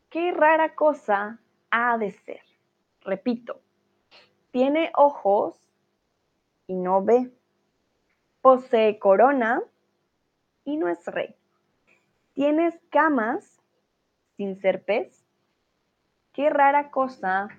qué 0.09 0.31
rara 0.31 0.75
cosa 0.75 1.39
ha 1.71 1.97
de 1.97 2.11
ser? 2.11 2.41
Repito. 3.01 3.59
Tiene 4.51 4.91
ojos 4.95 5.55
y 6.67 6.75
no 6.75 7.03
ve. 7.03 7.31
Posee 8.41 8.99
corona 8.99 9.61
y 10.69 10.77
no 10.77 10.87
es 10.87 11.03
rey. 11.07 11.35
¿Tienes 12.33 12.79
camas 12.91 13.59
sin 14.37 14.59
ser 14.61 14.83
pez? 14.83 15.25
Qué 16.31 16.49
rara 16.49 16.91
cosa 16.91 17.49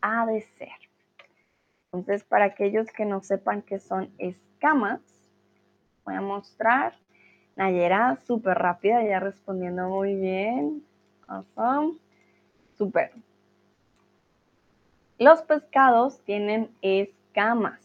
ha 0.00 0.26
de 0.26 0.40
ser. 0.40 0.72
Entonces, 1.92 2.24
para 2.24 2.46
aquellos 2.46 2.90
que 2.90 3.04
no 3.04 3.20
sepan 3.20 3.62
qué 3.62 3.78
son 3.78 4.10
escamas, 4.18 5.00
voy 6.04 6.14
a 6.14 6.20
mostrar. 6.20 6.94
Nayera, 7.56 8.16
súper 8.26 8.58
rápida, 8.58 9.04
ya 9.04 9.20
respondiendo 9.20 9.88
muy 9.88 10.14
bien. 10.16 10.84
Awesome. 11.28 11.98
Súper. 12.76 13.12
Los 15.18 15.42
pescados 15.42 16.20
tienen 16.24 16.74
escamas. 16.82 17.80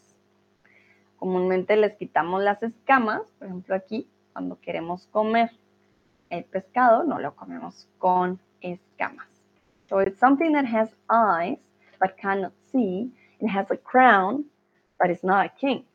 Comúnmente 1.17 1.75
les 1.75 1.95
quitamos 1.97 2.41
las 2.41 2.63
escamas, 2.63 3.21
por 3.37 3.47
ejemplo 3.47 3.75
aquí, 3.75 4.09
cuando 4.33 4.59
queremos 4.59 5.07
comer 5.11 5.51
el 6.29 6.43
pescado, 6.43 7.03
no 7.03 7.19
lo 7.19 7.35
comemos 7.35 7.87
con 7.97 8.39
escamas. 8.61 9.27
So 9.89 9.99
it's 9.99 10.19
something 10.19 10.53
that 10.53 10.65
has 10.65 10.89
eyes 11.09 11.57
but 11.99 12.17
cannot 12.17 12.53
see. 12.71 13.11
It 13.39 13.47
has 13.47 13.69
a 13.71 13.77
crown, 13.77 14.45
but 14.99 15.09
it's 15.09 15.23
not 15.23 15.45
a 15.45 15.49
king. 15.49 15.85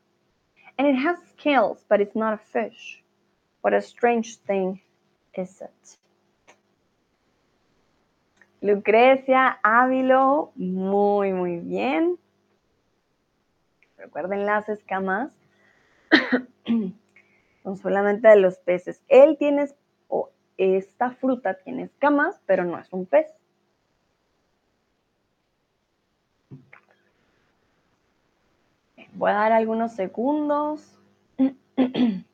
And 0.77 0.87
it 0.87 0.95
has 0.95 1.17
scales, 1.37 1.83
but 1.87 2.01
it's 2.01 2.15
not 2.15 2.33
a 2.33 2.37
fish. 2.37 3.01
What 3.61 3.73
a 3.73 3.81
strange 3.81 4.37
thing 4.45 4.81
is 5.33 5.61
it? 5.61 5.97
Lucrecia 8.61 9.57
Ávilo, 9.63 10.51
muy, 10.55 11.33
muy 11.33 11.59
bien. 11.59 12.17
Recuerden 13.97 14.45
las 14.45 14.67
escamas. 14.67 15.31
Son 17.65 17.77
solamente 17.77 18.27
de 18.27 18.35
los 18.35 18.59
peces. 18.59 19.01
Él 19.07 19.37
tiene, 19.39 19.67
o 20.07 20.29
esta 20.55 21.09
fruta 21.09 21.55
tiene 21.55 21.85
escamas, 21.85 22.39
pero 22.45 22.63
no 22.63 22.77
es 22.77 22.93
un 22.93 23.07
pez. 23.07 23.25
Voy 29.15 29.31
a 29.31 29.33
dar 29.33 29.51
algunos 29.51 29.93
segundos. 29.93 30.99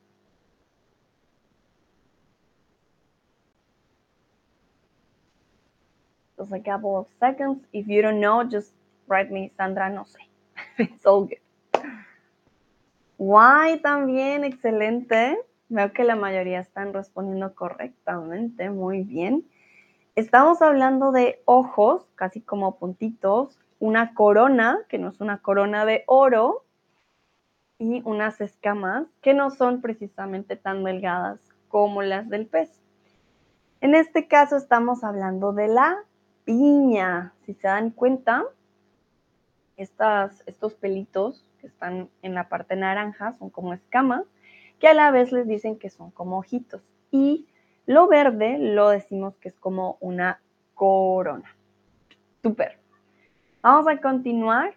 just 6.37 6.51
a 6.51 6.59
couple 6.59 6.97
of 6.97 7.07
seconds. 7.21 7.65
If 7.71 7.87
you 7.87 8.01
don't 8.01 8.19
know, 8.19 8.43
just 8.43 8.73
write 9.07 9.31
me 9.31 9.49
Sandra 9.55 9.89
no 9.89 10.03
sé. 10.03 10.27
It's 10.77 11.05
all 11.05 11.23
good. 11.23 11.39
Why 13.23 13.79
también, 13.83 14.43
excelente. 14.43 15.37
Veo 15.69 15.93
que 15.93 16.03
la 16.03 16.15
mayoría 16.15 16.59
están 16.59 16.91
respondiendo 16.91 17.53
correctamente, 17.53 18.71
muy 18.71 19.03
bien. 19.03 19.47
Estamos 20.15 20.63
hablando 20.63 21.11
de 21.11 21.39
ojos, 21.45 22.07
casi 22.15 22.41
como 22.41 22.77
puntitos, 22.79 23.59
una 23.77 24.15
corona, 24.15 24.79
que 24.89 24.97
no 24.97 25.09
es 25.09 25.21
una 25.21 25.37
corona 25.37 25.85
de 25.85 26.03
oro, 26.07 26.63
y 27.77 28.01
unas 28.05 28.41
escamas 28.41 29.05
que 29.21 29.35
no 29.35 29.51
son 29.51 29.81
precisamente 29.81 30.55
tan 30.55 30.83
delgadas 30.83 31.39
como 31.67 32.01
las 32.01 32.27
del 32.27 32.47
pez. 32.47 32.71
En 33.81 33.93
este 33.93 34.27
caso 34.27 34.57
estamos 34.57 35.03
hablando 35.03 35.53
de 35.53 35.67
la 35.67 36.05
piña. 36.43 37.33
Si 37.45 37.53
se 37.53 37.67
dan 37.67 37.91
cuenta, 37.91 38.45
estas, 39.77 40.41
estos 40.47 40.73
pelitos 40.73 41.45
que 41.61 41.67
están 41.67 42.09
en 42.23 42.33
la 42.33 42.49
parte 42.49 42.75
naranja 42.75 43.33
son 43.33 43.49
como 43.49 43.73
escamas, 43.73 44.23
que 44.79 44.87
a 44.87 44.93
la 44.93 45.11
vez 45.11 45.31
les 45.31 45.47
dicen 45.47 45.77
que 45.77 45.89
son 45.89 46.11
como 46.11 46.39
ojitos. 46.39 46.81
Y 47.11 47.47
lo 47.85 48.07
verde 48.07 48.57
lo 48.57 48.89
decimos 48.89 49.35
que 49.37 49.49
es 49.49 49.55
como 49.55 49.97
una 50.01 50.41
corona. 50.73 51.55
Super. 52.41 52.79
Vamos 53.61 53.87
a 53.87 54.01
continuar. 54.01 54.75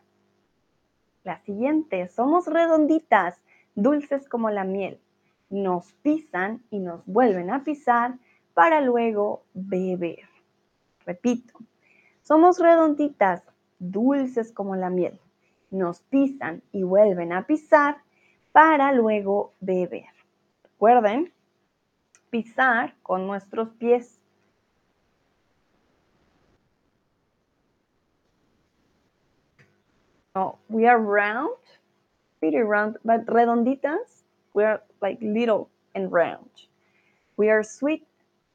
La 1.24 1.40
siguiente, 1.40 2.06
somos 2.08 2.46
redonditas, 2.46 3.40
dulces 3.74 4.28
como 4.28 4.50
la 4.50 4.64
miel. 4.64 5.00
Nos 5.48 5.94
pisan 6.02 6.62
y 6.70 6.80
nos 6.80 7.04
vuelven 7.06 7.50
a 7.50 7.64
pisar 7.64 8.18
para 8.52 8.82
luego 8.82 9.44
beber. 9.54 10.28
Repito, 11.06 11.54
somos 12.22 12.58
redonditas, 12.58 13.42
dulces 13.78 14.52
como 14.52 14.76
la 14.76 14.90
miel. 14.90 15.18
Nos 15.74 16.02
pisan 16.02 16.62
y 16.70 16.84
vuelven 16.84 17.32
a 17.32 17.48
pisar 17.48 17.96
para 18.52 18.92
luego 18.92 19.54
beber. 19.58 20.04
Recuerden, 20.62 21.32
pisar 22.30 22.94
con 23.02 23.26
nuestros 23.26 23.70
pies. 23.70 24.20
Oh, 30.36 30.58
we 30.68 30.86
are 30.86 31.00
round, 31.00 31.58
pretty 32.38 32.58
round, 32.58 32.96
but 33.04 33.26
redonditas, 33.26 34.22
we 34.52 34.62
are 34.62 34.80
like 35.02 35.18
little 35.20 35.68
and 35.96 36.12
round. 36.12 36.50
We 37.36 37.50
are 37.50 37.64
sweet 37.64 38.06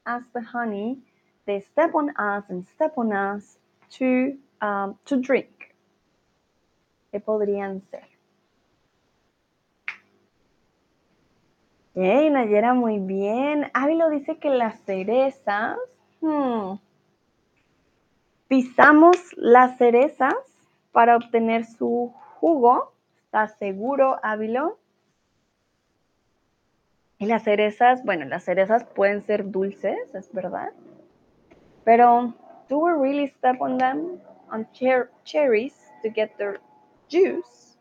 as 0.06 0.22
the 0.32 0.40
honey 0.40 0.96
they 1.44 1.60
step 1.60 1.94
on 1.94 2.16
us 2.16 2.44
and 2.48 2.66
step 2.66 2.96
on 2.96 3.12
us 3.12 3.58
to, 3.98 4.38
um, 4.62 4.96
to 5.04 5.20
drink. 5.20 5.59
¿Qué 7.10 7.18
podrían 7.18 7.82
ser? 7.90 8.08
Hey, 11.94 12.30
Nayera, 12.30 12.72
muy 12.72 13.00
bien. 13.00 13.68
Ávilo 13.74 14.10
dice 14.10 14.38
que 14.38 14.48
las 14.48 14.80
cerezas. 14.82 15.76
Hmm. 16.20 16.76
Pisamos 18.46 19.16
las 19.36 19.76
cerezas 19.76 20.34
para 20.92 21.16
obtener 21.16 21.64
su 21.64 22.14
jugo. 22.38 22.92
¿Estás 23.24 23.58
seguro, 23.58 24.18
Ávilo? 24.22 24.78
Y 27.18 27.26
las 27.26 27.42
cerezas, 27.42 28.04
bueno, 28.04 28.24
las 28.24 28.44
cerezas 28.44 28.84
pueden 28.84 29.22
ser 29.26 29.50
dulces, 29.50 30.14
es 30.14 30.32
verdad. 30.32 30.72
Pero, 31.84 32.34
do 32.68 32.78
we 32.78 32.92
really 32.92 33.28
step 33.28 33.60
on 33.60 33.78
them, 33.78 34.20
on 34.50 34.66
cher 34.72 35.10
cherries, 35.24 35.74
to 36.02 36.10
get 36.10 36.36
their 36.38 36.60
juice? 37.10 37.76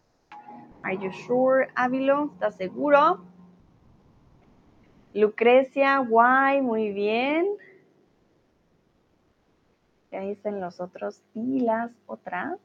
Are 0.83 0.95
you 0.95 1.11
sure, 1.11 1.67
Ávilo? 1.75 2.31
¿Estás 2.33 2.55
seguro? 2.55 3.23
Lucrecia, 5.13 5.99
guay, 5.99 6.61
muy 6.61 6.91
bien. 6.91 7.47
Ya 10.11 10.21
dicen 10.21 10.59
los 10.59 10.79
otros 10.79 11.21
y 11.33 11.59
las 11.59 11.91
otras. 12.07 12.59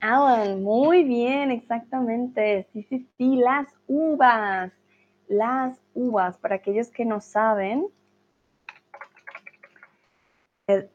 Alan, 0.00 0.62
muy 0.62 1.04
bien, 1.04 1.50
exactamente. 1.50 2.68
Sí, 2.72 2.82
sí, 2.84 3.08
sí, 3.16 3.36
las 3.36 3.68
uvas. 3.86 4.72
Las 5.28 5.80
uvas, 5.94 6.38
para 6.38 6.56
aquellos 6.56 6.90
que 6.90 7.04
no 7.04 7.20
saben, 7.20 7.88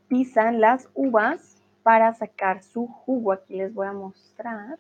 pisan 0.08 0.60
las 0.60 0.90
uvas 0.94 1.62
para 1.84 2.14
sacar 2.14 2.62
su 2.64 2.88
jugo. 2.88 3.32
Aquí 3.32 3.56
les 3.56 3.74
voy 3.74 3.88
a 3.88 3.94
mostrar. 3.94 4.78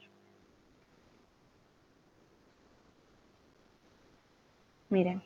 Miren. 4.89 5.23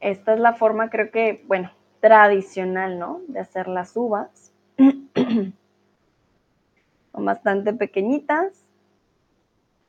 Esta 0.00 0.34
es 0.34 0.40
la 0.40 0.52
forma, 0.52 0.90
creo 0.90 1.10
que, 1.10 1.42
bueno, 1.46 1.70
tradicional, 2.00 2.98
¿no? 2.98 3.22
De 3.26 3.40
hacer 3.40 3.68
las 3.68 3.96
uvas. 3.96 4.52
Son 7.12 7.24
bastante 7.24 7.72
pequeñitas 7.72 8.64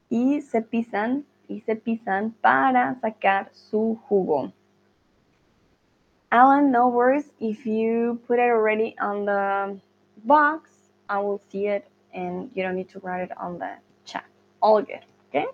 y 0.09 0.41
se 0.41 0.61
pisan 0.61 1.25
y 1.47 1.61
se 1.61 1.75
pisan 1.75 2.31
para 2.31 2.95
sacar 3.01 3.53
su 3.53 3.99
jugo. 4.07 4.53
Alan, 6.31 6.71
no 6.71 6.89
worries. 6.89 7.31
If 7.39 7.65
you 7.65 8.19
put 8.27 8.39
it 8.39 8.49
already 8.49 8.95
on 8.99 9.25
the 9.25 9.79
box, 10.23 10.71
I 11.07 11.19
will 11.19 11.41
see 11.49 11.67
it 11.67 11.87
and 12.13 12.49
you 12.53 12.63
don't 12.63 12.75
need 12.75 12.89
to 12.89 12.99
write 12.99 13.23
it 13.23 13.37
on 13.37 13.59
the 13.59 13.71
chat. 14.05 14.25
All 14.61 14.81
good, 14.81 15.05
okay? 15.29 15.45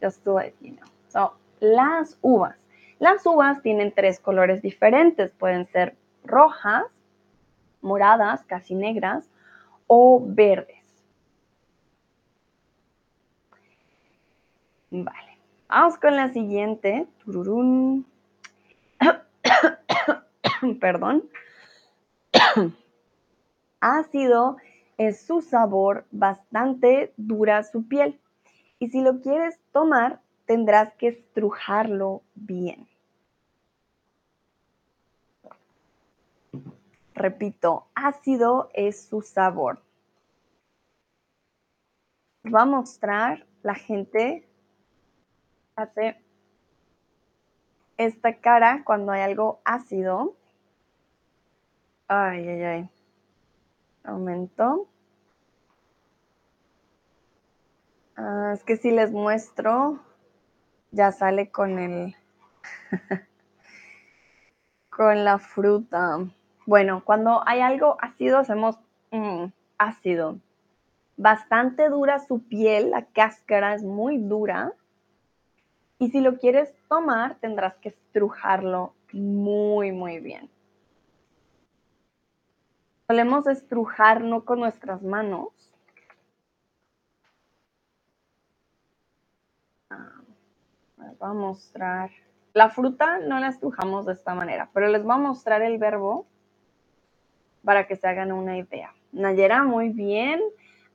Just 0.00 0.24
to 0.24 0.32
let 0.32 0.54
you 0.60 0.72
know. 0.72 0.86
So, 1.08 1.32
las 1.60 2.16
uvas. 2.22 2.56
Las 2.98 3.24
uvas 3.26 3.62
tienen 3.62 3.92
tres 3.92 4.18
colores 4.18 4.62
diferentes. 4.62 5.32
Pueden 5.32 5.66
ser 5.70 5.96
rojas, 6.24 6.84
moradas, 7.82 8.44
casi 8.44 8.74
negras, 8.74 9.28
o 9.86 10.20
verdes. 10.24 10.76
Vale, 14.90 15.38
vamos 15.68 15.98
con 15.98 16.16
la 16.16 16.32
siguiente. 16.32 17.06
perdón, 20.80 21.28
ácido 23.80 24.56
es 24.98 25.22
eh, 25.22 25.26
su 25.26 25.42
sabor, 25.42 26.06
bastante 26.10 27.12
dura 27.16 27.62
su 27.62 27.86
piel. 27.86 28.18
Y 28.78 28.88
si 28.88 29.00
lo 29.00 29.20
quieres 29.20 29.58
tomar, 29.72 30.20
tendrás 30.46 30.94
que 30.94 31.08
estrujarlo 31.08 32.22
bien. 32.34 32.86
Repito, 37.14 37.86
ácido 37.94 38.70
es 38.74 38.96
eh, 38.96 39.08
su 39.08 39.22
sabor. 39.22 39.82
Va 42.44 42.62
a 42.62 42.66
mostrar 42.66 43.46
la 43.62 43.74
gente 43.74 44.46
hace 45.74 46.22
esta 47.96 48.38
cara 48.38 48.82
cuando 48.84 49.12
hay 49.12 49.22
algo 49.22 49.60
ácido. 49.64 50.36
Ay, 52.08 52.48
ay, 52.48 52.62
ay. 52.62 52.90
Aumento. 54.04 54.88
Ah, 58.16 58.52
es 58.54 58.62
que 58.64 58.76
si 58.76 58.92
les 58.92 59.10
muestro, 59.10 59.98
ya 60.92 61.10
sale 61.10 61.50
con 61.50 61.78
el... 61.78 62.14
con 64.90 65.24
la 65.24 65.38
fruta. 65.38 66.18
Bueno, 66.64 67.02
cuando 67.04 67.42
hay 67.46 67.60
algo 67.60 67.96
ácido, 68.00 68.38
hacemos 68.38 68.78
mm, 69.10 69.46
ácido. 69.78 70.38
Bastante 71.16 71.88
dura 71.88 72.20
su 72.20 72.40
piel, 72.46 72.90
la 72.90 73.04
cáscara 73.06 73.74
es 73.74 73.82
muy 73.82 74.18
dura. 74.18 74.72
Y 75.98 76.10
si 76.10 76.20
lo 76.20 76.38
quieres 76.38 76.72
tomar, 76.88 77.34
tendrás 77.36 77.74
que 77.78 77.88
estrujarlo 77.88 78.94
muy, 79.12 79.90
muy 79.92 80.20
bien. 80.20 80.48
Solemos 83.06 83.46
estrujar 83.46 84.22
no 84.22 84.44
con 84.44 84.58
nuestras 84.58 85.02
manos. 85.02 85.48
Ah, 89.90 90.22
les 90.98 91.18
voy 91.18 91.30
a 91.30 91.32
mostrar. 91.32 92.10
La 92.52 92.70
fruta 92.70 93.18
no 93.18 93.38
la 93.38 93.48
estrujamos 93.48 94.06
de 94.06 94.14
esta 94.14 94.34
manera, 94.34 94.70
pero 94.72 94.88
les 94.88 95.04
voy 95.04 95.14
a 95.14 95.18
mostrar 95.18 95.62
el 95.62 95.78
verbo 95.78 96.26
para 97.64 97.86
que 97.86 97.96
se 97.96 98.08
hagan 98.08 98.32
una 98.32 98.58
idea. 98.58 98.92
Nayera, 99.12 99.62
muy 99.62 99.90
bien. 99.90 100.40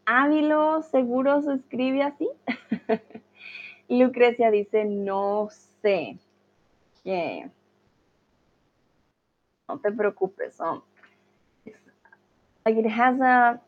Ávilo, 0.05 0.81
seguro 0.81 1.41
se 1.41 1.53
escribe 1.53 2.03
así. 2.03 2.29
Lucrecia 3.87 4.51
dice, 4.51 4.83
no 4.85 5.49
sé. 5.81 6.19
No 9.67 9.79
te 9.79 9.91
preocupes. 9.91 10.59
Oh. 10.59 10.83
Like 12.65 12.75
it 12.75 12.87
has 12.87 13.19
a 13.19 13.59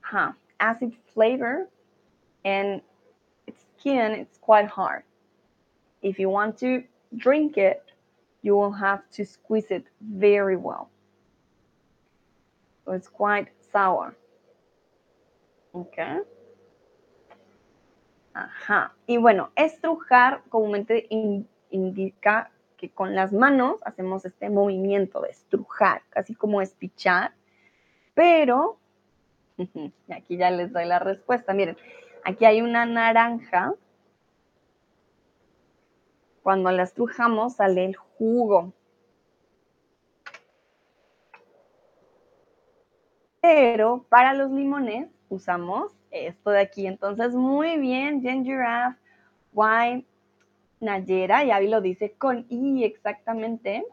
huh, 0.00 0.32
acid 0.60 0.92
flavor 1.12 1.68
and 2.44 2.80
its 3.46 3.64
skin 3.78 4.12
it's 4.12 4.38
quite 4.38 4.66
hard. 4.66 5.02
If 6.02 6.18
you 6.18 6.28
want 6.28 6.58
to 6.58 6.84
drink 7.16 7.56
it, 7.56 7.82
you 8.42 8.54
will 8.54 8.72
have 8.72 9.02
to 9.12 9.24
squeeze 9.24 9.70
it 9.70 9.84
very 10.00 10.56
well. 10.56 10.88
So 12.84 12.92
it's 12.92 13.08
quite 13.08 13.48
sour. 13.72 14.14
Okay. 15.74 16.20
Ajá. 18.34 18.92
Y 19.08 19.16
bueno, 19.16 19.50
estrujar 19.56 20.42
comúnmente 20.48 21.06
indica 21.70 22.50
que 22.76 22.90
con 22.90 23.14
las 23.14 23.32
manos 23.32 23.76
hacemos 23.84 24.24
este 24.24 24.50
movimiento 24.50 25.20
de 25.20 25.30
estrujar, 25.30 26.02
casi 26.10 26.34
como 26.34 26.60
espichar, 26.60 27.32
pero, 28.14 28.78
aquí 30.14 30.36
ya 30.36 30.50
les 30.50 30.72
doy 30.72 30.86
la 30.86 30.98
respuesta, 30.98 31.54
miren, 31.54 31.76
aquí 32.24 32.44
hay 32.44 32.62
una 32.62 32.86
naranja, 32.86 33.74
cuando 36.46 36.70
la 36.70 36.84
estrujamos 36.84 37.56
sale 37.56 37.84
el 37.86 37.96
jugo. 37.96 38.72
Pero 43.40 44.06
para 44.08 44.32
los 44.32 44.52
limones 44.52 45.08
usamos 45.28 45.92
esto 46.12 46.50
de 46.50 46.60
aquí. 46.60 46.86
Entonces, 46.86 47.34
muy 47.34 47.78
bien, 47.78 48.22
Jen 48.22 48.44
Giraffe, 48.44 48.96
Why 49.52 50.06
Nayera, 50.80 51.44
ya 51.44 51.58
vi 51.58 51.68
lo 51.68 51.80
dice 51.80 52.12
con 52.12 52.46
I 52.48 52.84
exactamente, 52.84 53.84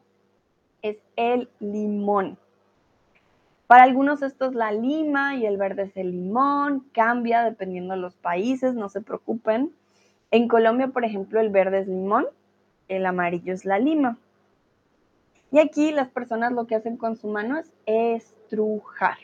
es 0.81 0.97
el 1.15 1.49
limón. 1.59 2.37
Para 3.67 3.83
algunos 3.83 4.21
esto 4.21 4.47
es 4.47 4.53
la 4.53 4.71
lima 4.71 5.35
y 5.35 5.45
el 5.45 5.57
verde 5.57 5.83
es 5.83 5.97
el 5.97 6.11
limón, 6.11 6.85
cambia 6.91 7.43
dependiendo 7.43 7.93
de 7.93 8.01
los 8.01 8.15
países, 8.15 8.75
no 8.75 8.89
se 8.89 9.01
preocupen. 9.01 9.73
En 10.31 10.47
Colombia, 10.47 10.89
por 10.89 11.05
ejemplo, 11.05 11.39
el 11.39 11.49
verde 11.49 11.79
es 11.79 11.87
limón, 11.87 12.27
el 12.87 13.05
amarillo 13.05 13.53
es 13.53 13.65
la 13.65 13.79
lima. 13.79 14.17
Y 15.51 15.59
aquí 15.59 15.91
las 15.91 16.09
personas 16.09 16.51
lo 16.51 16.67
que 16.67 16.75
hacen 16.75 16.97
con 16.97 17.15
su 17.15 17.27
mano 17.27 17.59
es 17.59 17.71
estrujar. 17.85 19.17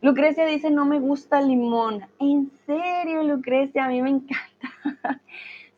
Lucrecia 0.00 0.46
dice, 0.46 0.70
no 0.70 0.84
me 0.84 1.00
gusta 1.00 1.40
el 1.40 1.48
limón. 1.48 2.04
En 2.20 2.50
serio, 2.66 3.22
Lucrecia, 3.22 3.84
a 3.84 3.88
mí 3.88 4.02
me 4.02 4.10
encanta. 4.10 5.20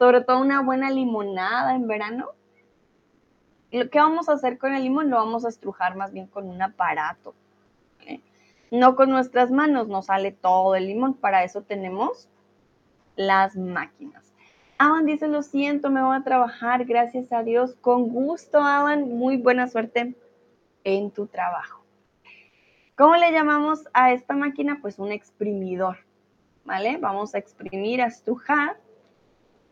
Sobre 0.01 0.23
todo 0.23 0.41
una 0.41 0.63
buena 0.63 0.91
limonada 0.91 1.75
en 1.75 1.87
verano. 1.87 2.31
Que 3.71 3.99
vamos 3.99 4.31
a 4.31 4.33
hacer 4.33 4.57
con 4.57 4.75
el 4.75 4.83
limón 4.83 5.11
lo 5.11 5.17
vamos 5.17 5.45
a 5.45 5.51
estrujar 5.51 5.95
más 5.95 6.11
bien 6.15 6.27
con 6.27 6.49
un 6.49 6.63
aparato. 6.63 7.35
No 8.71 8.97
con 8.97 9.11
nuestras 9.11 9.51
manos, 9.51 9.89
no 9.89 10.01
sale 10.01 10.33
todo 10.33 10.75
el 10.75 10.87
limón. 10.87 11.13
Para 11.13 11.45
eso 11.45 11.61
tenemos 11.61 12.31
las 13.15 13.57
máquinas. 13.57 14.25
Alan 14.79 15.05
dice, 15.05 15.29
lo 15.29 15.43
siento, 15.43 15.91
me 15.91 16.03
voy 16.03 16.17
a 16.17 16.25
trabajar, 16.25 16.87
gracias 16.87 17.31
a 17.31 17.43
Dios. 17.43 17.75
Con 17.83 18.09
gusto, 18.09 18.63
Alan. 18.63 19.03
Muy 19.07 19.37
buena 19.37 19.69
suerte 19.69 20.15
en 20.83 21.11
tu 21.11 21.27
trabajo. 21.27 21.85
¿Cómo 22.97 23.17
le 23.17 23.33
llamamos 23.33 23.87
a 23.93 24.13
esta 24.13 24.35
máquina? 24.35 24.79
Pues 24.81 24.99
un 24.99 25.13
exprimidor, 25.13 25.99
¿vale? 26.65 26.97
Vamos 26.97 27.35
a 27.35 27.39
exprimir, 27.39 28.01
a 28.01 28.07
estrujar. 28.07 28.79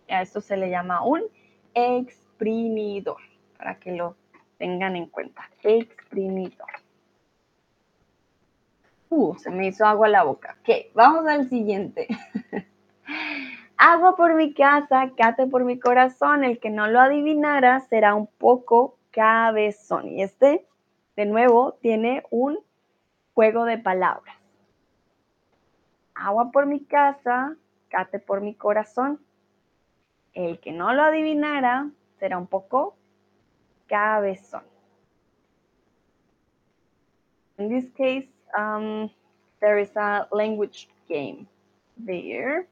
A 0.09 0.23
esto 0.23 0.40
se 0.40 0.57
le 0.57 0.71
llama 0.71 1.05
un 1.05 1.23
exprimidor, 1.75 3.21
para 3.57 3.79
que 3.79 3.92
lo 3.92 4.16
tengan 4.59 4.97
en 4.97 5.07
cuenta. 5.07 5.49
Exprimidor. 5.62 6.68
Uh, 9.11 9.35
se 9.37 9.51
me 9.51 9.66
hizo 9.66 9.87
agua 9.87 10.09
la 10.09 10.23
boca. 10.23 10.57
Ok, 10.61 10.92
vamos 10.94 11.27
al 11.27 11.49
siguiente. 11.49 12.09
Agua 13.81 14.16
por 14.16 14.35
mi 14.35 14.55
casa, 14.55 15.12
cate 15.16 15.47
por 15.47 15.64
mi 15.64 15.79
corazón. 15.79 16.42
El 16.42 16.59
que 16.59 16.68
no 16.68 16.88
lo 16.88 17.01
adivinara 17.01 17.79
será 17.81 18.16
un 18.16 18.27
poco 18.27 18.99
cabezón. 19.12 20.09
Y 20.09 20.23
este, 20.23 20.66
de 21.16 21.27
nuevo, 21.27 21.79
tiene 21.81 22.25
un 22.31 22.59
juego 23.35 23.64
de 23.64 23.79
palabras. 23.79 24.37
Agua 26.14 26.51
por 26.51 26.66
mi 26.66 26.85
casa, 26.85 27.57
cate 27.88 28.18
por 28.18 28.40
mi 28.40 28.55
corazón. 28.55 29.21
El 30.38 30.61
que 30.61 30.70
no 30.70 30.94
lo 30.94 31.03
adivinara 31.03 31.90
será 32.20 32.38
un 32.38 32.46
poco 32.46 32.94
cabezón. 33.88 34.62
In 37.59 37.68
this 37.68 37.90
case, 37.96 38.29
um, 38.57 39.11
there 39.61 39.79
is 39.81 39.90
a 39.96 40.29
language 40.31 40.88
game 41.09 41.48
there. 41.96 42.68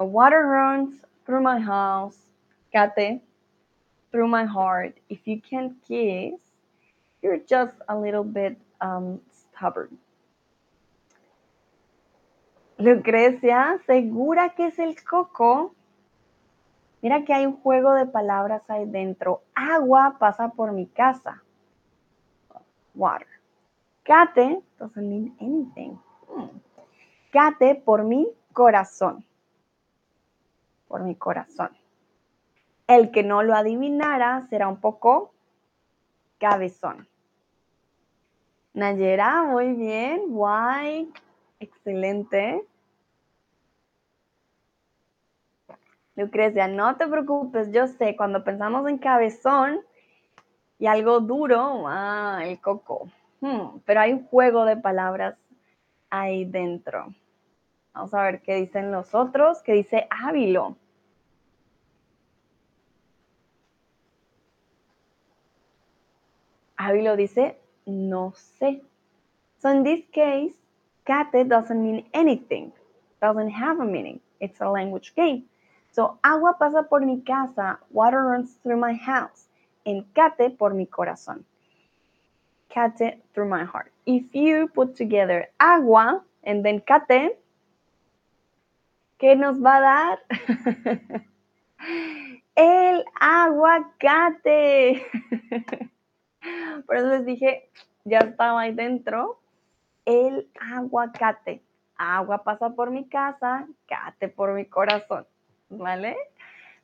A 0.00 0.06
water 0.06 0.46
runs 0.46 0.94
through 1.26 1.42
my 1.42 1.58
house, 1.58 2.16
Kate, 2.72 3.20
through 4.10 4.28
my 4.28 4.46
heart. 4.46 4.96
If 5.10 5.28
you 5.28 5.42
can't 5.42 5.74
kiss, 5.86 6.40
you're 7.20 7.40
just 7.46 7.76
a 7.90 7.98
little 7.98 8.24
bit 8.24 8.56
um, 8.80 9.20
stubborn. 9.30 9.98
Lucrecia, 12.78 13.80
¿segura 13.86 14.50
que 14.50 14.68
es 14.68 14.78
el 14.78 15.02
coco? 15.02 15.74
Mira 17.02 17.24
que 17.24 17.34
hay 17.34 17.44
un 17.44 17.60
juego 17.60 17.92
de 17.94 18.06
palabras 18.06 18.62
ahí 18.68 18.86
dentro. 18.86 19.42
Agua 19.54 20.16
pasa 20.20 20.50
por 20.50 20.70
mi 20.70 20.86
casa. 20.86 21.42
Water. 22.94 23.26
Cate 24.04 24.62
doesn't 24.78 24.96
mean 24.96 25.36
anything. 25.40 25.98
Cate 27.32 27.74
hmm. 27.74 27.84
por 27.84 28.04
mi 28.04 28.28
corazón. 28.52 29.24
Por 30.86 31.02
mi 31.02 31.16
corazón. 31.16 31.70
El 32.86 33.10
que 33.10 33.24
no 33.24 33.42
lo 33.42 33.54
adivinara 33.54 34.46
será 34.48 34.68
un 34.68 34.80
poco 34.80 35.32
cabezón. 36.38 37.08
Nayera, 38.72 39.42
muy 39.42 39.72
bien. 39.72 40.30
Guay. 40.30 41.12
Excelente. 41.60 42.64
Lucrecia, 46.14 46.66
no 46.66 46.96
te 46.96 47.06
preocupes, 47.06 47.70
yo 47.72 47.86
sé, 47.86 48.16
cuando 48.16 48.42
pensamos 48.42 48.88
en 48.88 48.98
cabezón 48.98 49.80
y 50.78 50.86
algo 50.86 51.20
duro, 51.20 51.84
ah, 51.86 52.40
el 52.42 52.60
coco. 52.60 53.08
Hmm, 53.40 53.78
pero 53.84 54.00
hay 54.00 54.12
un 54.12 54.26
juego 54.26 54.64
de 54.64 54.76
palabras 54.76 55.36
ahí 56.10 56.44
dentro. 56.44 57.14
Vamos 57.92 58.14
a 58.14 58.22
ver 58.22 58.42
qué 58.42 58.56
dicen 58.56 58.90
los 58.90 59.14
otros, 59.14 59.62
¿Qué 59.62 59.72
dice 59.72 60.06
Ávilo. 60.10 60.76
Ávilo 66.76 67.16
dice, 67.16 67.58
no 67.86 68.32
sé. 68.32 68.82
So 69.60 69.72
in 69.72 69.82
this 69.82 70.04
case, 70.12 70.54
Kate 71.08 71.48
doesn't 71.48 71.82
mean 71.82 72.04
anything, 72.12 72.70
doesn't 73.22 73.48
have 73.48 73.80
a 73.80 73.84
meaning. 73.84 74.20
It's 74.40 74.60
a 74.60 74.68
language 74.68 75.14
game. 75.16 75.44
So, 75.90 76.18
agua 76.22 76.54
pasa 76.60 76.82
por 76.82 77.00
mi 77.00 77.22
casa, 77.24 77.78
water 77.90 78.22
runs 78.24 78.58
through 78.62 78.76
my 78.76 78.92
house. 78.92 79.48
En 79.86 80.04
Kate 80.14 80.50
por 80.58 80.74
mi 80.74 80.84
corazón. 80.84 81.44
Kate 82.68 83.22
through 83.32 83.48
my 83.48 83.64
heart. 83.64 83.90
If 84.04 84.34
you 84.34 84.68
put 84.68 84.96
together 84.96 85.48
agua 85.58 86.22
and 86.44 86.62
then 86.62 86.80
Kate, 86.80 87.38
¿qué 89.18 89.34
nos 89.34 89.58
va 89.58 89.78
a 89.78 89.80
dar? 89.80 90.18
El 92.54 93.04
aguacate. 93.18 95.06
Por 96.86 96.96
eso 96.96 97.08
les 97.08 97.24
dije, 97.24 97.70
ya 98.04 98.18
estaba 98.18 98.60
ahí 98.60 98.74
dentro. 98.74 99.40
El 100.08 100.50
aguacate. 100.58 101.62
Agua 101.98 102.42
pasa 102.42 102.70
por 102.70 102.90
mi 102.90 103.06
casa, 103.10 103.68
cate 103.86 104.30
por 104.30 104.54
mi 104.54 104.64
corazón. 104.64 105.26
¿Vale? 105.68 106.16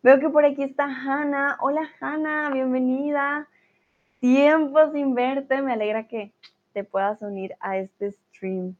Veo 0.03 0.21
que 0.21 0.29
por 0.29 0.45
aquí 0.45 0.63
está 0.63 0.85
Hanna. 0.85 1.57
Hola 1.63 1.89
Hanna, 1.99 2.51
bienvenida. 2.51 3.49
Tiempo 4.21 4.93
sin 4.93 5.15
verte, 5.15 5.63
me 5.63 5.73
alegra 5.73 6.07
que 6.07 6.35
te 6.75 6.85
puedas 6.85 7.23
unir 7.23 7.57
a 7.61 7.79
este 7.79 8.13
stream. 8.13 8.77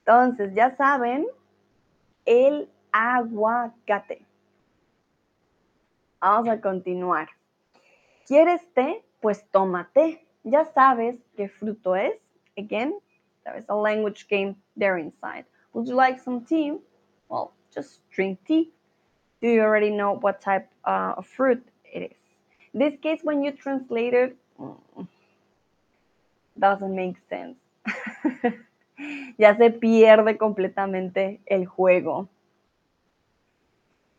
Entonces, 0.00 0.52
ya 0.54 0.76
saben, 0.76 1.26
el 2.26 2.68
aguacate. 2.92 4.26
Vamos 6.20 6.50
a 6.50 6.60
continuar. 6.60 7.30
¿Quieres 8.26 8.60
té? 8.74 9.02
Pues 9.22 9.48
tómate. 9.50 10.22
Ya 10.44 10.66
sabes 10.66 11.16
qué 11.34 11.48
fruto 11.48 11.96
es. 11.96 12.12
Again, 12.58 12.94
there 13.46 13.56
is 13.56 13.64
a 13.68 13.76
language 13.76 14.26
game 14.28 14.56
there 14.76 14.98
inside. 14.98 15.44
Would 15.72 15.86
you 15.86 15.94
like 15.94 16.20
some 16.20 16.44
tea? 16.44 16.76
Well, 17.28 17.52
just 17.72 18.00
drink 18.10 18.40
tea. 18.46 18.70
Do 19.40 19.48
you 19.48 19.62
already 19.62 19.90
know 19.90 20.16
what 20.16 20.40
type 20.40 20.68
uh, 20.84 21.14
of 21.16 21.26
fruit 21.26 21.62
it 21.84 22.10
is? 22.10 22.18
In 22.74 22.80
this 22.80 22.98
case, 23.00 23.20
when 23.22 23.42
you 23.42 23.52
translate 23.52 24.14
it, 24.14 24.36
mm, 24.60 25.06
doesn't 26.58 26.94
make 26.94 27.16
sense. 27.30 27.56
ya 29.38 29.54
se 29.56 29.70
pierde 29.70 30.36
completamente 30.36 31.40
el 31.46 31.66
juego. 31.66 32.28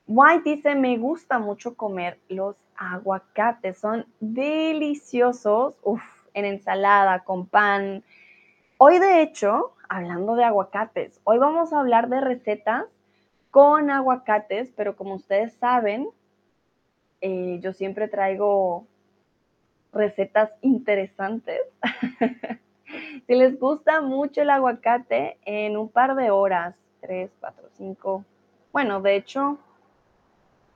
White 0.07 0.43
dice, 0.45 0.75
me 0.75 0.97
gusta 0.97 1.37
mucho 1.37 1.75
comer 1.75 2.17
los 2.29 2.55
aguacates, 2.77 3.77
son 3.77 4.05
deliciosos, 4.21 5.75
Uf, 5.83 6.01
en 6.33 6.45
ensalada, 6.45 7.25
con 7.25 7.45
pan. 7.45 8.03
Hoy 8.79 8.99
de 8.99 9.23
hecho, 9.23 9.73
hablando 9.89 10.35
de 10.35 10.43
aguacates, 10.43 11.19
hoy 11.23 11.39
vamos 11.39 11.73
a 11.73 11.79
hablar 11.79 12.09
de 12.09 12.21
recetas 12.21 12.85
con 13.49 13.89
aguacates, 13.89 14.71
pero 14.75 14.95
como 14.95 15.15
ustedes 15.15 15.53
saben, 15.53 16.07
eh, 17.21 17.57
yo 17.59 17.73
siempre 17.73 18.07
traigo 18.07 18.85
recetas 19.91 20.51
interesantes. 20.61 21.59
si 23.25 23.33
les 23.33 23.59
gusta 23.59 24.01
mucho 24.01 24.43
el 24.43 24.51
aguacate, 24.51 25.39
en 25.45 25.75
un 25.75 25.89
par 25.89 26.13
de 26.13 26.29
horas, 26.29 26.75
tres, 27.01 27.31
cuatro, 27.39 27.69
cinco, 27.73 28.25
bueno, 28.71 29.01
de 29.01 29.15
hecho, 29.15 29.57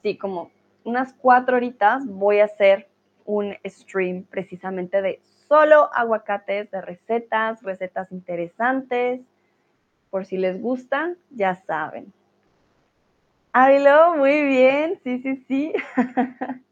sí, 0.01 0.17
como 0.17 0.49
unas 0.85 1.13
cuatro 1.13 1.57
horitas 1.57 2.03
voy 2.07 2.39
a 2.39 2.45
hacer 2.45 2.87
un 3.25 3.55
stream 3.63 4.23
precisamente 4.23 5.03
de 5.03 5.21
solo 5.51 5.89
aguacates, 5.93 6.71
de 6.71 6.79
recetas, 6.79 7.61
recetas 7.61 8.09
interesantes. 8.13 9.19
Por 10.09 10.25
si 10.25 10.37
les 10.37 10.61
gustan, 10.61 11.17
ya 11.29 11.55
saben. 11.55 12.13
Ávilo, 13.51 14.15
muy 14.15 14.43
bien, 14.43 14.97
sí, 15.03 15.19
sí, 15.19 15.43
sí. 15.49 15.73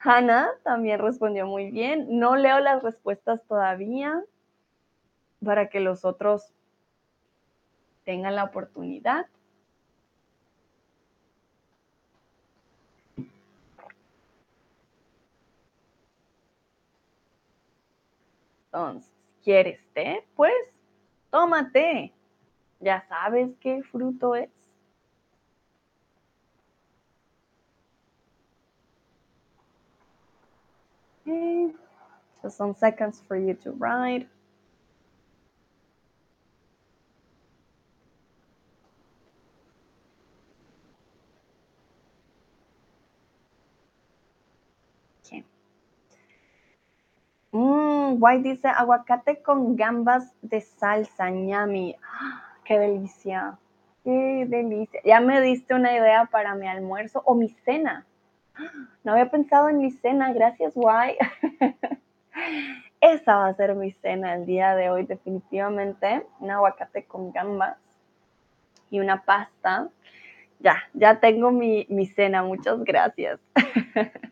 Hannah 0.00 0.50
también 0.62 1.00
respondió 1.00 1.46
muy 1.46 1.70
bien. 1.70 2.18
No 2.18 2.36
leo 2.36 2.60
las 2.60 2.82
respuestas 2.82 3.42
todavía 3.48 4.22
para 5.42 5.70
que 5.70 5.80
los 5.80 6.04
otros 6.04 6.52
tengan 8.04 8.36
la 8.36 8.44
oportunidad. 8.44 9.24
Entonces, 18.72 19.10
¿quieres 19.42 19.80
té? 19.94 20.24
Pues 20.36 20.52
tómate. 21.30 22.12
Ya 22.80 23.04
sabes 23.08 23.50
qué 23.60 23.82
fruto 23.82 24.34
es. 24.34 24.50
Okay. 31.22 31.72
So 32.40 32.48
some 32.48 32.74
seconds 32.74 33.22
for 33.26 33.36
you 33.36 33.54
to 33.54 33.72
write. 33.72 34.28
Mmm, 47.52 48.22
White 48.22 48.48
dice 48.48 48.68
aguacate 48.68 49.42
con 49.42 49.74
gambas 49.76 50.34
de 50.42 50.60
salsa, 50.60 51.30
ñami. 51.30 51.96
¡Qué 52.64 52.78
delicia! 52.78 53.58
¡Qué 54.04 54.46
delicia! 54.46 55.00
Ya 55.04 55.20
me 55.20 55.40
diste 55.40 55.74
una 55.74 55.96
idea 55.96 56.26
para 56.26 56.54
mi 56.54 56.68
almuerzo 56.68 57.22
o 57.24 57.34
mi 57.34 57.48
cena. 57.48 58.06
No 59.04 59.12
había 59.12 59.30
pensado 59.30 59.70
en 59.70 59.78
mi 59.78 59.90
cena, 59.90 60.32
gracias, 60.34 60.74
Guay. 60.74 61.16
Esa 63.00 63.36
va 63.36 63.46
a 63.46 63.54
ser 63.54 63.74
mi 63.74 63.92
cena 63.92 64.34
el 64.34 64.44
día 64.44 64.74
de 64.74 64.90
hoy, 64.90 65.06
definitivamente. 65.06 66.26
Un 66.40 66.50
aguacate 66.50 67.04
con 67.04 67.32
gambas 67.32 67.78
y 68.90 69.00
una 69.00 69.22
pasta. 69.24 69.88
Ya, 70.58 70.82
ya 70.92 71.20
tengo 71.20 71.52
mi, 71.52 71.86
mi 71.88 72.06
cena, 72.06 72.42
muchas 72.42 72.84
gracias. 72.84 73.40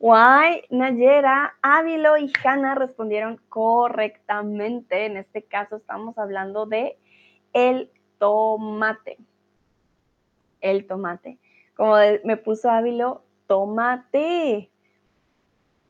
Guay, 0.00 0.62
Nayera, 0.70 1.56
Ávilo 1.60 2.16
y 2.18 2.30
Hanna 2.44 2.76
respondieron 2.76 3.40
correctamente. 3.48 5.06
En 5.06 5.16
este 5.16 5.42
caso 5.42 5.76
estamos 5.76 6.16
hablando 6.18 6.66
de 6.66 6.98
el 7.52 7.90
tomate. 8.18 9.18
El 10.60 10.86
tomate. 10.86 11.38
Como 11.76 11.96
me 12.24 12.36
puso 12.36 12.70
Ávilo, 12.70 13.24
tomate. 13.48 14.70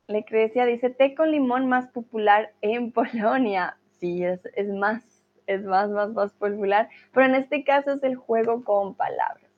Lecrecia 0.07 0.65
dice, 0.65 0.89
té 0.89 1.15
con 1.15 1.31
limón 1.31 1.69
más 1.69 1.89
popular 1.89 2.55
en 2.63 2.93
Polonia. 2.93 3.77
Sí, 4.01 4.25
es, 4.25 4.41
es 4.55 4.69
más, 4.69 5.03
es 5.47 5.63
más, 5.65 5.91
más, 5.91 6.15
más 6.15 6.33
popular. 6.33 6.89
Pero 7.13 7.27
en 7.27 7.35
este 7.35 7.63
caso 7.63 7.93
es 7.93 8.03
el 8.03 8.17
juego 8.17 8.65
con 8.65 8.95
palabras. 8.95 9.51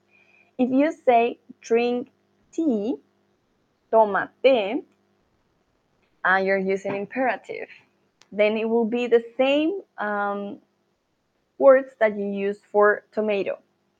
If 0.56 0.70
you 0.70 0.90
say 1.04 1.40
drink 1.60 2.10
tea, 2.50 2.96
tomate, 3.92 4.84
and 6.24 6.46
you're 6.46 6.58
using 6.58 6.94
imperative. 6.96 7.68
Then 8.32 8.56
it 8.56 8.68
will 8.68 8.84
be 8.84 9.06
the 9.06 9.24
same 9.36 9.82
um, 9.98 10.58
words 11.58 11.94
that 11.98 12.16
you 12.16 12.26
use 12.26 12.58
for 12.70 13.04
tomato. 13.12 13.58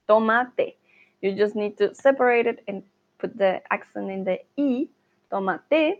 Tomate. 0.09 0.75
You 1.21 1.35
just 1.35 1.55
need 1.55 1.77
to 1.79 1.95
separate 1.95 2.47
it 2.47 2.63
and 2.67 2.83
put 3.19 3.37
the 3.37 3.61
accent 3.71 4.11
in 4.11 4.25
the 4.25 4.41
E, 4.57 4.89
tomate 5.31 5.99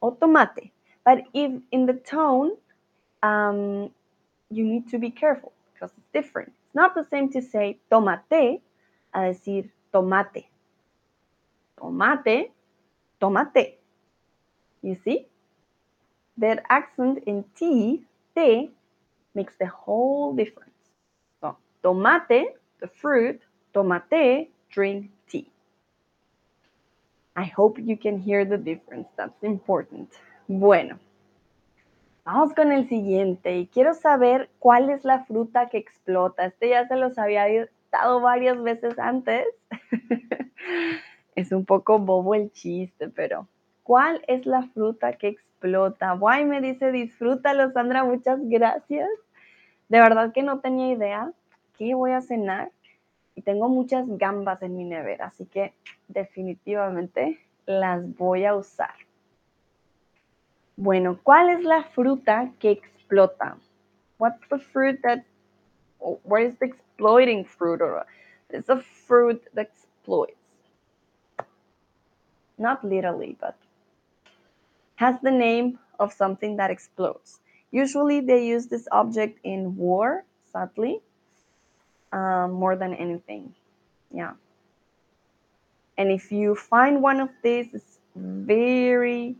or 0.00 0.16
tomate. 0.16 0.70
But 1.04 1.24
if 1.34 1.52
in 1.70 1.86
the 1.86 1.94
tone, 1.94 2.52
um, 3.22 3.90
you 4.50 4.64
need 4.64 4.88
to 4.90 4.98
be 4.98 5.10
careful 5.10 5.52
because 5.72 5.90
it's 5.96 6.08
different. 6.12 6.52
It's 6.66 6.74
not 6.74 6.94
the 6.94 7.06
same 7.10 7.30
to 7.32 7.42
say 7.42 7.78
tomate 7.90 8.60
a 9.14 9.18
decir 9.18 9.68
tomate. 9.92 10.46
Tomate 11.78 12.50
tomate. 13.24 13.78
You 14.82 14.96
see? 15.04 15.26
That 16.36 16.62
accent 16.68 17.22
in 17.26 17.44
T, 17.56 18.04
te, 18.36 18.70
makes 19.34 19.54
the 19.58 19.66
whole 19.66 20.34
difference. 20.34 20.74
So, 21.40 21.56
tomate, 21.82 22.56
the 22.80 22.88
fruit, 22.88 23.40
tomate, 23.72 24.48
drink 24.70 25.10
tea. 25.28 25.48
I 27.36 27.44
hope 27.44 27.78
you 27.78 27.96
can 27.96 28.18
hear 28.18 28.44
the 28.44 28.58
difference. 28.58 29.08
That's 29.16 29.42
important. 29.42 30.10
Bueno, 30.48 30.98
vamos 32.24 32.52
con 32.54 32.72
el 32.72 32.88
siguiente. 32.88 33.56
Y 33.58 33.66
quiero 33.68 33.94
saber 33.94 34.50
cuál 34.58 34.90
es 34.90 35.04
la 35.04 35.24
fruta 35.24 35.68
que 35.70 35.78
explota. 35.78 36.44
Este 36.46 36.68
ya 36.68 36.86
se 36.86 36.96
los 36.96 37.16
había 37.16 37.46
dado 37.90 38.20
varias 38.20 38.62
veces 38.62 38.98
antes. 38.98 39.46
Es 41.34 41.52
un 41.52 41.64
poco 41.64 41.98
bobo 41.98 42.34
el 42.34 42.52
chiste, 42.52 43.08
pero 43.08 43.48
¿cuál 43.82 44.22
es 44.28 44.46
la 44.46 44.62
fruta 44.62 45.14
que 45.14 45.28
explota? 45.28 46.12
Guay 46.12 46.44
me 46.44 46.60
dice, 46.60 46.92
disfrútalo, 46.92 47.70
Sandra, 47.72 48.04
muchas 48.04 48.38
gracias. 48.42 49.08
De 49.88 50.00
verdad 50.00 50.32
que 50.32 50.42
no 50.42 50.60
tenía 50.60 50.92
idea 50.92 51.32
qué 51.76 51.94
voy 51.94 52.12
a 52.12 52.20
cenar 52.20 52.70
y 53.34 53.42
tengo 53.42 53.68
muchas 53.68 54.06
gambas 54.06 54.62
en 54.62 54.76
mi 54.76 54.84
nevera, 54.84 55.26
así 55.26 55.44
que 55.46 55.74
definitivamente 56.08 57.38
las 57.66 58.16
voy 58.16 58.44
a 58.44 58.54
usar. 58.54 58.94
Bueno, 60.76 61.18
¿cuál 61.22 61.50
es 61.50 61.64
la 61.64 61.84
fruta 61.84 62.50
que 62.58 62.70
explota? 62.70 63.56
What's 64.18 64.48
the 64.48 64.58
fruit 64.58 65.00
that, 65.02 65.24
what 65.98 66.42
is 66.42 66.58
the 66.58 66.66
exploiting 66.66 67.44
fruit? 67.44 67.80
Or 67.80 68.06
it's 68.50 68.68
a 68.68 68.80
fruit 69.06 69.42
that 69.54 69.68
exploits. 70.04 70.43
Not 72.58 72.84
literally, 72.84 73.36
but 73.40 73.56
has 74.96 75.16
the 75.22 75.30
name 75.30 75.78
of 75.98 76.12
something 76.12 76.56
that 76.56 76.70
explodes. 76.70 77.40
Usually 77.70 78.20
they 78.20 78.46
use 78.46 78.66
this 78.66 78.86
object 78.92 79.40
in 79.42 79.76
war, 79.76 80.24
sadly, 80.52 81.00
um, 82.12 82.52
more 82.52 82.76
than 82.76 82.94
anything. 82.94 83.54
Yeah. 84.12 84.32
And 85.98 86.10
if 86.10 86.30
you 86.30 86.54
find 86.54 87.02
one 87.02 87.20
of 87.20 87.30
these, 87.42 87.74
it's 87.74 87.98
very 88.14 89.36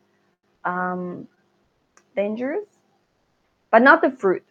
um, 0.64 1.28
dangerous, 2.16 2.66
but 3.70 3.82
not 3.82 4.02
the 4.02 4.10
fruit, 4.10 4.44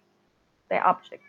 the 0.69 0.79
object. 0.79 1.23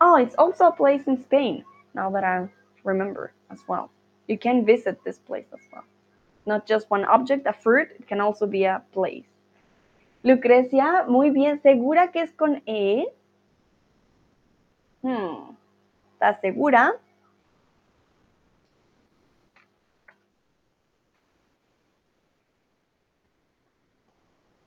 Oh, 0.00 0.16
it's 0.16 0.34
also 0.36 0.66
a 0.66 0.72
place 0.72 1.02
in 1.06 1.22
Spain, 1.22 1.64
now 1.94 2.10
that 2.10 2.24
I 2.24 2.48
remember 2.84 3.32
as 3.50 3.58
well. 3.68 3.90
You 4.28 4.38
can 4.38 4.64
visit 4.64 5.02
this 5.04 5.18
place 5.18 5.46
as 5.52 5.60
well. 5.72 5.84
Not 6.46 6.66
just 6.66 6.90
one 6.90 7.04
object, 7.04 7.46
a 7.46 7.52
fruit, 7.52 7.88
it 7.98 8.06
can 8.06 8.20
also 8.20 8.46
be 8.46 8.64
a 8.64 8.82
place. 8.92 9.24
Lucrecia, 10.22 11.06
muy 11.08 11.30
bien, 11.30 11.60
¿segura 11.62 12.12
que 12.12 12.22
es 12.22 12.32
con 12.32 12.60
E? 12.66 13.06
Hmm. 15.02 15.56
¿Estás 16.14 16.40
segura? 16.40 16.92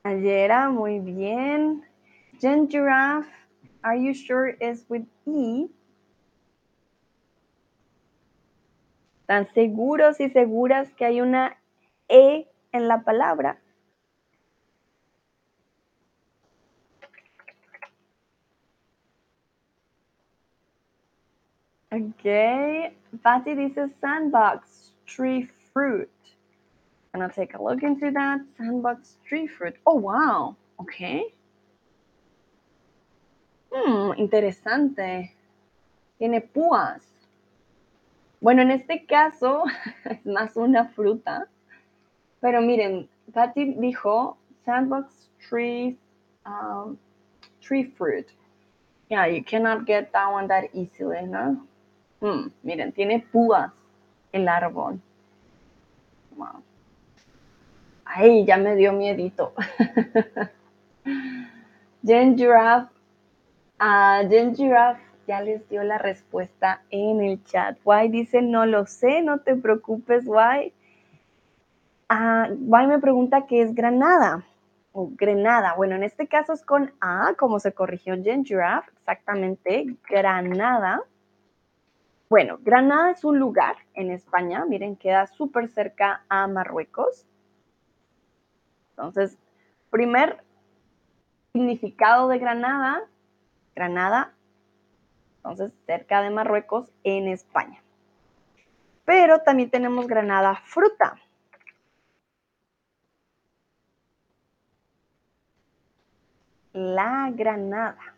Ayera, 0.04 0.69
muy 0.71 1.00
bien. 1.00 1.84
Jen 2.39 2.67
Giraffe, 2.67 3.30
are 3.84 3.95
you 3.95 4.13
sure 4.13 4.56
it's 4.60 4.84
with 4.89 5.06
E? 5.28 5.67
¿Están 9.32 9.54
seguros 9.54 10.20
y 10.20 10.30
seguras 10.30 10.94
que 10.96 11.06
hay 11.06 11.22
una 11.22 11.56
E 12.10 12.50
en 12.74 12.89
la 12.89 13.02
palabra? 13.06 13.62
Okay, 21.89 22.94
Patty 23.24 23.56
dice 23.56 23.88
sandbox, 24.02 24.94
tree 25.06 25.50
fruit. 25.72 26.10
Gonna 27.13 27.30
take 27.30 27.54
a 27.54 27.63
look 27.63 27.84
into 27.84 28.12
that. 28.12 28.41
Sandbox 28.58 29.15
tree 29.26 29.48
fruit. 29.48 29.76
Oh, 29.86 29.96
wow. 29.96 30.58
Okay. 30.78 31.34
Hmm, 33.72 34.12
interesante. 34.17 35.34
Tiene 36.17 36.41
púas. 36.41 37.20
Bueno, 38.41 38.63
en 38.63 38.71
este 38.71 39.06
caso 39.06 39.63
es 40.06 40.25
más 40.25 40.58
una 40.58 40.86
fruta. 40.86 41.47
Pero 42.39 42.60
miren, 42.62 43.08
Patty 43.32 43.75
dijo 43.75 44.38
sandbox 44.65 45.30
tree, 45.47 45.95
um, 46.45 46.97
tree 47.62 47.84
fruit. 47.84 48.27
Yeah, 49.10 49.27
you 49.27 49.43
cannot 49.43 49.86
get 49.86 50.12
that 50.13 50.32
one 50.32 50.47
that 50.47 50.65
easily, 50.73 51.27
¿no? 51.27 51.67
Hmm, 52.19 52.47
miren, 52.63 52.91
tiene 52.93 53.19
púas 53.32 53.71
el 54.32 54.47
árbol. 54.47 54.99
Wow. 56.36 56.63
Ay, 58.06 58.45
ya 58.45 58.58
me 58.58 58.75
dio 58.75 58.91
miedito. 58.91 59.54
Jen 62.04 62.36
Giraffe, 62.36 62.89
uh, 63.80 64.23
Giraffe 64.56 65.11
ya 65.32 65.39
les 65.39 65.70
dio 65.70 65.82
la 65.84 65.98
respuesta 65.98 66.82
en 66.89 67.22
el 67.22 67.41
chat. 67.46 67.78
Why 67.86 68.10
dice, 68.10 68.41
no 68.41 68.65
lo 68.65 68.86
sé, 68.86 69.22
no 69.22 69.39
te 69.39 69.56
preocupes, 69.56 70.26
Why. 70.28 70.74
Uh, 72.10 72.54
Why 72.60 72.88
me 72.88 73.00
pregunta 73.00 73.48
qué 73.48 73.62
es 73.62 73.74
granada 73.74 74.44
o 74.91 75.10
granada. 75.15 75.74
Bueno, 75.76 75.96
en 75.96 76.04
este 76.04 76.28
caso 76.28 76.52
es 76.52 76.65
con 76.65 76.91
A, 77.00 77.34
como 77.39 77.62
se 77.62 77.72
corrigió 77.72 78.22
Jen 78.22 78.44
Giraffe, 78.44 78.91
exactamente, 78.91 79.96
granada. 80.10 81.02
Bueno, 82.30 82.60
Granada 82.62 83.12
es 83.12 83.24
un 83.24 83.39
lugar 83.39 83.78
en 83.94 84.12
España, 84.12 84.65
miren, 84.65 84.98
queda 84.98 85.28
súper 85.28 85.70
cerca 85.70 86.24
a 86.28 86.48
Marruecos. 86.48 87.26
Entonces, 88.91 89.38
primer 89.89 90.44
significado 91.54 92.28
de 92.28 92.39
Granada, 92.39 93.02
Granada, 93.76 94.34
entonces 95.41 95.71
cerca 95.86 96.21
de 96.21 96.30
Marruecos 96.30 96.91
en 97.04 97.27
España. 97.27 97.82
Pero 99.06 99.39
también 99.39 99.71
tenemos 99.71 100.08
Granada 100.08 100.62
fruta. 100.65 101.15
La 106.73 107.32
Granada. 107.34 108.15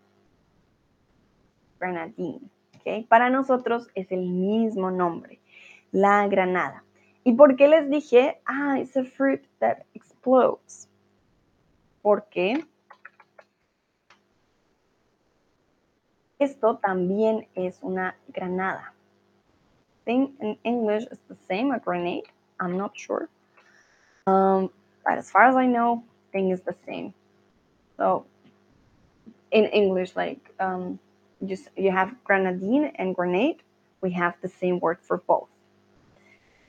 Granadín. 1.80 2.52
Para 3.08 3.30
nosotros 3.30 3.88
es 3.96 4.12
el 4.12 4.28
mismo 4.28 4.92
nombre, 4.92 5.40
la 5.92 6.28
granada. 6.28 6.84
¿Y 7.24 7.34
por 7.34 7.56
qué 7.56 7.68
les 7.70 7.90
dije, 7.90 8.42
ah, 8.46 8.78
it's 8.80 8.98
a 8.98 9.06
fruit 9.06 9.42
that 9.60 9.78
explodes? 9.94 10.90
Porque 12.02 12.66
esto 16.44 16.78
también 16.78 17.48
es 17.56 17.80
una 17.82 18.16
granada. 18.30 18.94
think 20.06 20.32
in 20.42 20.58
English 20.64 21.04
it's 21.12 21.22
the 21.30 21.38
same, 21.48 21.72
a 21.72 21.80
grenade. 21.80 22.26
I'm 22.60 22.78
not 22.78 22.92
sure. 22.96 23.30
Um, 24.28 24.70
but 25.06 25.18
as 25.18 25.30
far 25.30 25.44
as 25.44 25.56
I 25.56 25.66
know, 25.66 26.04
thing 26.32 26.52
is 26.52 26.62
the 26.62 26.76
same. 26.86 27.14
So 27.98 28.26
in 29.52 29.66
English, 29.66 30.16
like 30.16 30.40
um, 30.60 31.00
just 31.46 31.70
you 31.76 31.92
have 31.92 32.16
granadine 32.24 32.92
and 32.96 33.16
grenade, 33.16 33.58
we 34.02 34.12
have 34.12 34.36
the 34.42 34.50
same 34.50 34.80
word 34.80 34.98
for 35.02 35.18
both. 35.18 35.50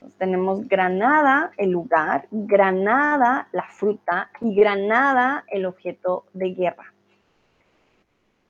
Entonces, 0.00 0.18
tenemos 0.18 0.68
granada, 0.68 1.52
el 1.56 1.70
lugar, 1.70 2.26
granada, 2.30 3.48
la 3.52 3.68
fruta, 3.70 4.28
y 4.40 4.54
granada, 4.54 5.44
el 5.48 5.64
objeto 5.64 6.24
de 6.34 6.50
guerra. 6.50 6.93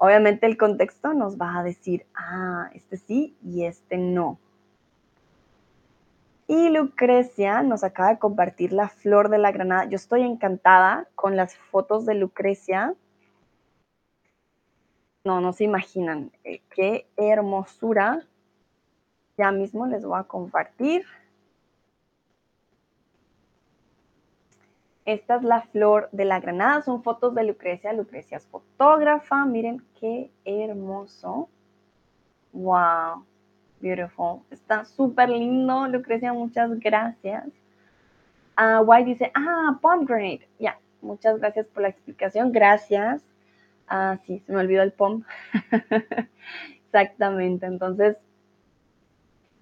Obviamente 0.04 0.46
el 0.46 0.56
contexto 0.56 1.14
nos 1.14 1.36
va 1.36 1.58
a 1.58 1.62
decir, 1.62 2.06
ah, 2.14 2.70
este 2.74 2.96
sí 2.96 3.36
y 3.42 3.64
este 3.64 3.96
no. 3.96 4.38
Y 6.46 6.68
Lucrecia 6.68 7.62
nos 7.62 7.84
acaba 7.84 8.10
de 8.10 8.18
compartir 8.18 8.72
la 8.72 8.88
flor 8.88 9.30
de 9.30 9.38
la 9.38 9.50
granada. 9.50 9.86
Yo 9.86 9.96
estoy 9.96 10.22
encantada 10.22 11.08
con 11.14 11.36
las 11.36 11.56
fotos 11.56 12.04
de 12.04 12.14
Lucrecia 12.14 12.94
no, 15.24 15.40
no 15.40 15.54
se 15.54 15.64
imaginan 15.64 16.30
eh, 16.44 16.60
qué 16.68 17.08
hermosura. 17.16 18.26
Ya 19.38 19.50
mismo 19.52 19.86
les 19.86 20.04
voy 20.04 20.20
a 20.20 20.24
compartir. 20.24 21.06
Esta 25.04 25.36
es 25.36 25.42
la 25.42 25.62
flor 25.62 26.08
de 26.12 26.24
la 26.24 26.40
granada, 26.40 26.80
son 26.82 27.02
fotos 27.02 27.34
de 27.34 27.44
Lucrecia. 27.44 27.92
Lucrecia 27.92 28.38
es 28.38 28.46
fotógrafa, 28.46 29.44
miren 29.44 29.82
qué 30.00 30.30
hermoso. 30.44 31.48
Wow, 32.52 33.26
beautiful. 33.80 34.40
Está 34.50 34.84
súper 34.84 35.28
lindo, 35.28 35.86
Lucrecia, 35.88 36.32
muchas 36.32 36.78
gracias. 36.78 37.46
Uh, 38.56 38.82
White 38.82 39.10
dice, 39.10 39.32
ah, 39.34 39.78
pomegranate. 39.82 40.48
Ya, 40.58 40.78
muchas 41.02 41.38
gracias 41.38 41.66
por 41.66 41.82
la 41.82 41.88
explicación, 41.88 42.52
gracias. 42.52 43.22
Ah, 43.88 44.18
sí, 44.24 44.42
se 44.46 44.52
me 44.52 44.60
olvidó 44.60 44.82
el 44.82 44.92
POM. 44.92 45.24
Exactamente, 46.86 47.66
entonces 47.66 48.16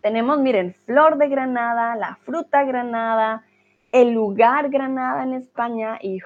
tenemos, 0.03 0.39
miren, 0.39 0.75
flor 0.85 1.17
de 1.17 1.29
granada, 1.29 1.97
la 1.97 2.17
fruta 2.17 2.65
granada, 2.65 3.45
el 3.93 4.13
lugar 4.13 4.71
granada 4.71 5.23
en 5.23 5.35
España 5.35 5.99
y 6.03 6.21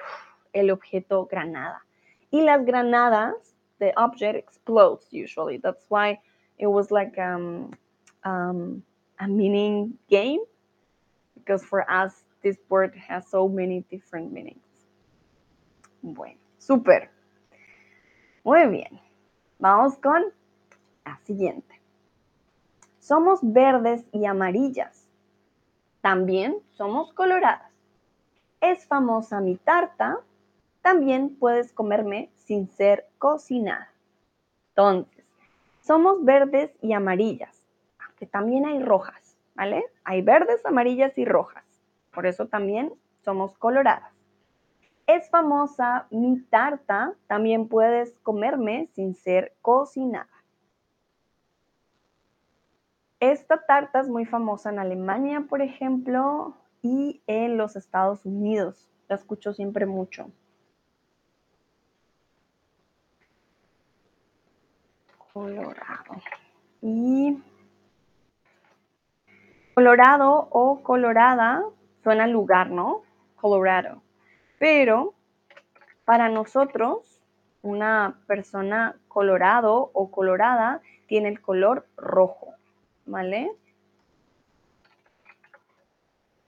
el 0.53 0.71
objeto 0.71 1.25
granada. 1.25 1.85
Y 2.31 2.41
las 2.41 2.65
granadas, 2.65 3.55
the 3.79 3.93
object 3.97 4.35
explodes 4.35 5.07
usually. 5.11 5.57
That's 5.57 5.85
why 5.89 6.19
it 6.57 6.67
was 6.67 6.91
like 6.91 7.17
um, 7.17 7.71
um, 8.23 8.83
a 9.19 9.27
meaning 9.27 9.97
game. 10.09 10.39
Because 11.35 11.63
for 11.63 11.89
us, 11.89 12.23
this 12.41 12.57
word 12.69 12.95
has 12.95 13.27
so 13.29 13.47
many 13.47 13.85
different 13.89 14.31
meanings. 14.31 14.63
Bueno, 16.01 16.39
súper. 16.59 17.09
Muy 18.43 18.67
bien. 18.67 18.99
Vamos 19.59 19.97
con 20.01 20.31
la 21.05 21.17
siguiente. 21.25 21.81
Somos 22.99 23.39
verdes 23.41 24.03
y 24.13 24.25
amarillas. 24.25 25.06
También 26.01 26.57
somos 26.71 27.13
coloradas. 27.13 27.71
Es 28.61 28.85
famosa 28.85 29.39
mi 29.39 29.55
tarta. 29.55 30.19
También 30.81 31.35
puedes 31.37 31.73
comerme 31.73 32.29
sin 32.35 32.69
ser 32.69 33.07
cocinada. 33.17 33.91
Entonces, 34.69 35.25
somos 35.81 36.23
verdes 36.23 36.71
y 36.81 36.93
amarillas, 36.93 37.63
aunque 38.05 38.25
también 38.25 38.65
hay 38.65 38.83
rojas, 38.83 39.37
¿vale? 39.55 39.85
Hay 40.03 40.21
verdes, 40.21 40.65
amarillas 40.65 41.17
y 41.17 41.25
rojas. 41.25 41.63
Por 42.11 42.25
eso 42.25 42.47
también 42.47 42.93
somos 43.23 43.57
coloradas. 43.57 44.11
Es 45.07 45.29
famosa 45.29 46.07
mi 46.09 46.41
tarta, 46.41 47.13
también 47.27 47.69
puedes 47.69 48.17
comerme 48.23 48.89
sin 48.93 49.15
ser 49.15 49.55
cocinada. 49.61 50.36
Esta 53.19 53.65
tarta 53.65 54.01
es 54.01 54.07
muy 54.07 54.25
famosa 54.25 54.69
en 54.69 54.79
Alemania, 54.79 55.45
por 55.49 55.61
ejemplo, 55.61 56.55
y 56.81 57.21
en 57.27 57.57
los 57.57 57.75
Estados 57.75 58.25
Unidos. 58.25 58.87
La 59.07 59.15
escucho 59.15 59.53
siempre 59.53 59.85
mucho. 59.85 60.29
Colorado. 65.33 66.21
Y 66.81 67.41
Colorado 69.73 70.47
o 70.51 70.81
Colorada 70.83 71.63
suena 72.03 72.27
lugar, 72.27 72.69
¿no? 72.71 73.03
Colorado. 73.35 74.01
Pero 74.59 75.13
para 76.05 76.29
nosotros, 76.29 77.21
una 77.61 78.19
persona 78.27 78.95
colorado 79.07 79.91
o 79.93 80.09
colorada 80.09 80.81
tiene 81.07 81.29
el 81.29 81.41
color 81.41 81.85
rojo, 81.97 82.55
¿vale? 83.07 83.51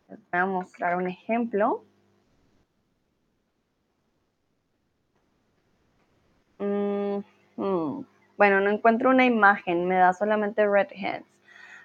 Les 0.09 0.19
voy 0.31 0.39
a 0.39 0.45
mostrar 0.45 0.95
un 0.95 1.07
ejemplo. 1.07 1.83
Mm, 6.59 7.19
mm. 7.57 8.05
Bueno, 8.37 8.61
no 8.61 8.69
encuentro 8.69 9.09
una 9.09 9.25
imagen, 9.25 9.87
me 9.87 9.95
da 9.95 10.13
solamente 10.13 10.67
red 10.67 10.87
hands. 10.95 11.25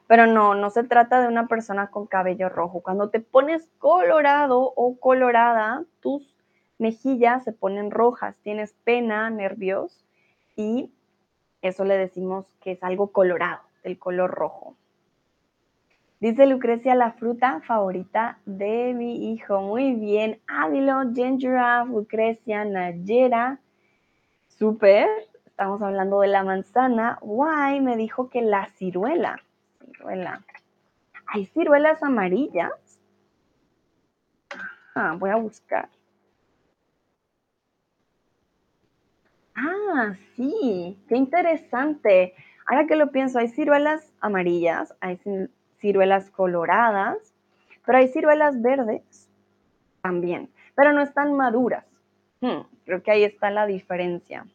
Pero 0.06 0.26
no, 0.26 0.54
no 0.54 0.70
se 0.70 0.84
trata 0.84 1.22
de 1.22 1.28
una 1.28 1.46
persona 1.48 1.90
con 1.90 2.06
cabello 2.06 2.48
rojo. 2.48 2.80
Cuando 2.82 3.08
te 3.08 3.20
pones 3.20 3.68
colorado 3.78 4.72
o 4.76 4.98
colorada, 5.00 5.84
tus 6.00 6.34
mejillas 6.78 7.44
se 7.44 7.52
ponen 7.52 7.90
rojas, 7.90 8.36
tienes 8.42 8.74
pena, 8.84 9.30
nervios 9.30 10.04
y 10.56 10.92
eso 11.62 11.84
le 11.84 11.96
decimos 11.96 12.46
que 12.60 12.72
es 12.72 12.82
algo 12.82 13.10
colorado, 13.10 13.62
del 13.84 13.98
color 13.98 14.30
rojo. 14.30 14.76
Dice 16.18 16.46
Lucrecia, 16.46 16.94
la 16.94 17.12
fruta 17.12 17.60
favorita 17.60 18.38
de 18.46 18.94
mi 18.94 19.32
hijo. 19.32 19.60
Muy 19.60 19.92
bien. 19.94 20.40
Ávilo, 20.48 21.02
Gingiraffe, 21.14 21.92
Lucrecia, 21.92 22.64
Nayera. 22.64 23.60
Súper 24.48 25.08
estamos 25.54 25.80
hablando 25.82 26.20
de 26.20 26.26
la 26.26 26.42
manzana. 26.42 27.16
Why 27.22 27.80
me 27.80 27.96
dijo 27.96 28.28
que 28.28 28.42
la 28.42 28.66
ciruela. 28.70 29.40
Ciruela. 29.78 30.44
¿Hay 31.26 31.46
ciruelas 31.46 32.02
amarillas? 32.02 32.72
Ah, 34.96 35.14
voy 35.16 35.30
a 35.30 35.36
buscar. 35.36 35.88
Ah, 39.54 40.16
sí, 40.34 40.98
qué 41.08 41.16
interesante. 41.16 42.34
Ahora 42.66 42.86
que 42.86 42.96
lo 42.96 43.10
pienso, 43.10 43.38
hay 43.38 43.48
ciruelas 43.48 44.12
amarillas, 44.20 44.94
hay 45.00 45.18
ciruelas 45.78 46.30
coloradas, 46.30 47.34
pero 47.84 47.98
hay 47.98 48.08
ciruelas 48.08 48.60
verdes 48.60 49.28
también, 50.02 50.50
pero 50.74 50.92
no 50.92 51.02
están 51.02 51.34
maduras. 51.34 51.84
Hmm, 52.40 52.62
creo 52.84 53.02
que 53.02 53.10
ahí 53.10 53.24
está 53.24 53.50
la 53.50 53.66
diferencia. 53.66 54.46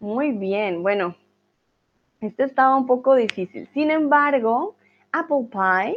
Muy 0.00 0.32
bien, 0.32 0.82
bueno, 0.82 1.14
este 2.20 2.44
estaba 2.44 2.76
un 2.76 2.86
poco 2.86 3.14
difícil. 3.14 3.68
Sin 3.72 3.90
embargo, 3.90 4.76
apple 5.12 5.48
pie, 5.50 5.96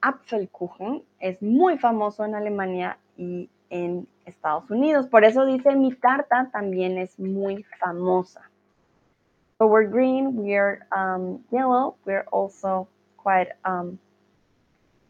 Apfelkuchen, 0.00 1.02
es 1.18 1.42
muy 1.42 1.78
famoso 1.78 2.24
en 2.24 2.34
Alemania 2.34 2.98
y 3.16 3.50
en 3.70 4.06
Estados 4.26 4.70
Unidos. 4.70 5.06
Por 5.06 5.24
eso 5.24 5.44
dice 5.44 5.74
mi 5.74 5.92
tarta 5.92 6.50
también 6.52 6.98
es 6.98 7.18
muy 7.18 7.64
famosa. 7.80 8.42
So 9.58 9.66
we're 9.66 9.88
green, 9.88 10.36
we're 10.36 10.86
um, 10.92 11.44
yellow, 11.50 11.96
we're 12.04 12.26
also 12.30 12.86
quite, 13.16 13.48
um, 13.64 13.98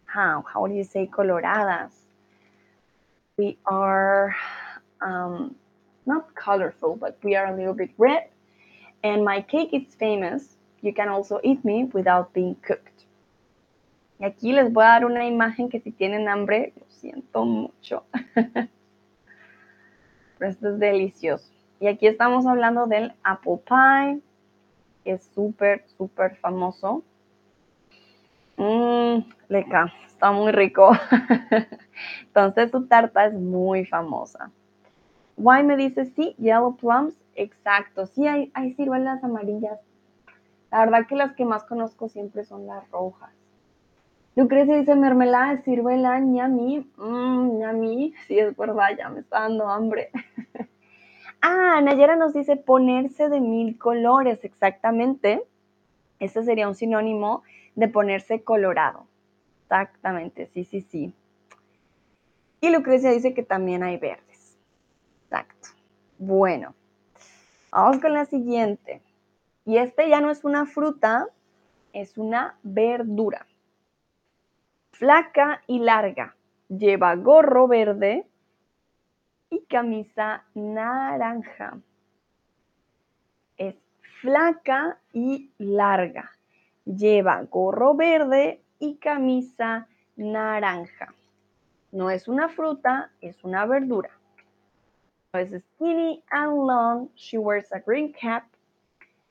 how, 0.07 0.43
how 0.43 0.67
do 0.67 0.75
you 0.75 0.85
say 0.85 1.07
coloradas? 1.07 1.93
We 3.37 3.59
are, 3.67 4.35
um, 5.03 5.55
not 6.07 6.35
colorful, 6.35 6.97
but 6.97 7.19
we 7.23 7.37
are 7.37 7.47
a 7.47 7.55
little 7.55 7.75
bit 7.75 7.91
red. 7.99 8.29
And 9.05 9.25
my 9.25 9.43
cake 9.43 9.71
is 9.73 9.95
famous. 9.95 10.57
You 10.81 10.93
can 10.93 11.09
also 11.09 11.41
eat 11.45 11.65
me 11.65 11.85
without 11.85 12.33
being 12.33 12.57
cooked. 12.57 12.98
Y 14.19 14.25
aquí 14.25 14.53
les 14.53 14.73
voy 14.73 14.85
a 14.85 14.89
dar 14.89 15.05
una 15.05 15.27
imagen 15.27 15.69
que 15.69 15.81
si 15.81 15.93
tienen 15.93 16.29
hambre, 16.29 16.73
lo 16.77 16.87
siento 16.89 17.45
mucho. 17.45 18.05
Pero 20.39 20.51
esto 20.51 20.71
es 20.71 20.79
delicioso. 20.79 21.53
Y 21.81 21.87
aquí 21.87 22.07
estamos 22.07 22.47
hablando 22.47 22.87
del 22.87 23.13
apple 23.23 23.61
pie, 23.67 24.21
que 25.05 25.13
es 25.13 25.25
súper, 25.35 25.85
súper 25.97 26.37
famoso. 26.37 27.05
Mmm, 28.57 29.19
leca, 29.49 29.93
está 30.07 30.33
muy 30.33 30.51
rico. 30.51 30.91
Entonces 32.27 32.73
su 32.73 32.87
tarta 32.87 33.27
es 33.27 33.35
muy 33.35 33.85
famosa. 33.85 34.51
Why 35.37 35.63
me 35.63 35.77
dice, 35.77 36.07
sí, 36.07 36.35
yellow 36.39 36.77
plums, 36.77 37.15
exacto, 37.37 38.07
sí 38.07 38.27
hay, 38.27 38.51
hay 38.55 38.75
ciruelas 38.75 39.23
amarillas. 39.23 39.79
La 40.73 40.81
verdad 40.81 41.07
que 41.07 41.15
las 41.15 41.35
que 41.35 41.45
más 41.45 41.63
conozco 41.63 42.09
siempre 42.09 42.45
son 42.45 42.67
las 42.67 42.91
rojas. 42.91 43.38
Lucrecia 44.39 44.77
dice, 44.77 44.95
mermelada 44.95 45.57
ciruela, 45.63 46.21
ñami, 46.21 46.89
mmm, 46.97 47.59
ñami, 47.59 48.15
sí 48.29 48.39
es 48.39 48.57
verdad, 48.57 48.91
ya 48.97 49.09
me 49.09 49.19
está 49.19 49.41
dando 49.41 49.69
hambre. 49.69 50.13
ah, 51.43 51.81
Nayera 51.81 52.15
nos 52.15 52.35
dice 52.35 52.55
ponerse 52.55 53.29
de 53.31 53.41
mil 53.41 53.77
colores, 53.77 54.45
exactamente. 54.45 55.43
Ese 56.21 56.45
sería 56.45 56.69
un 56.69 56.77
sinónimo 56.77 57.43
de 57.75 57.89
ponerse 57.89 58.45
colorado. 58.45 59.09
Exactamente, 59.65 60.47
sí, 60.55 60.63
sí, 60.63 60.83
sí. 60.83 61.13
Y 62.61 62.71
Lucrecia 62.71 63.11
dice 63.11 63.35
que 63.35 63.43
también 63.43 63.83
hay 63.83 63.97
verde. 63.97 64.23
Exacto. 65.25 65.71
Bueno, 66.17 66.77
vamos 67.73 67.99
con 68.01 68.13
la 68.13 68.25
siguiente. 68.25 69.03
Y 69.65 69.79
este 69.79 70.09
ya 70.09 70.21
no 70.21 70.31
es 70.31 70.45
una 70.45 70.65
fruta, 70.65 71.27
es 71.93 72.17
una 72.17 72.55
verdura. 72.63 73.48
Flaca 74.99 75.63
y 75.69 75.79
larga. 75.79 76.35
Lleva 76.69 77.15
gorro 77.15 77.69
verde 77.69 78.27
y 79.49 79.61
camisa 79.69 80.43
naranja. 80.55 81.79
Es 83.57 83.77
flaca 84.21 84.99
y 85.13 85.53
larga. 85.59 86.33
Lleva 86.85 87.43
gorro 87.43 87.95
verde 87.95 88.61
y 88.81 88.97
camisa 88.97 89.87
naranja. 90.17 91.15
No 91.93 92.11
es 92.11 92.27
una 92.27 92.49
fruta, 92.49 93.13
es 93.21 93.45
una 93.45 93.67
verdura. 93.67 94.11
is 95.35 95.63
skinny 95.77 96.25
and 96.33 96.67
long. 96.67 97.09
She 97.15 97.39
wears 97.39 97.71
a 97.71 97.79
green 97.79 98.13
cap 98.13 98.49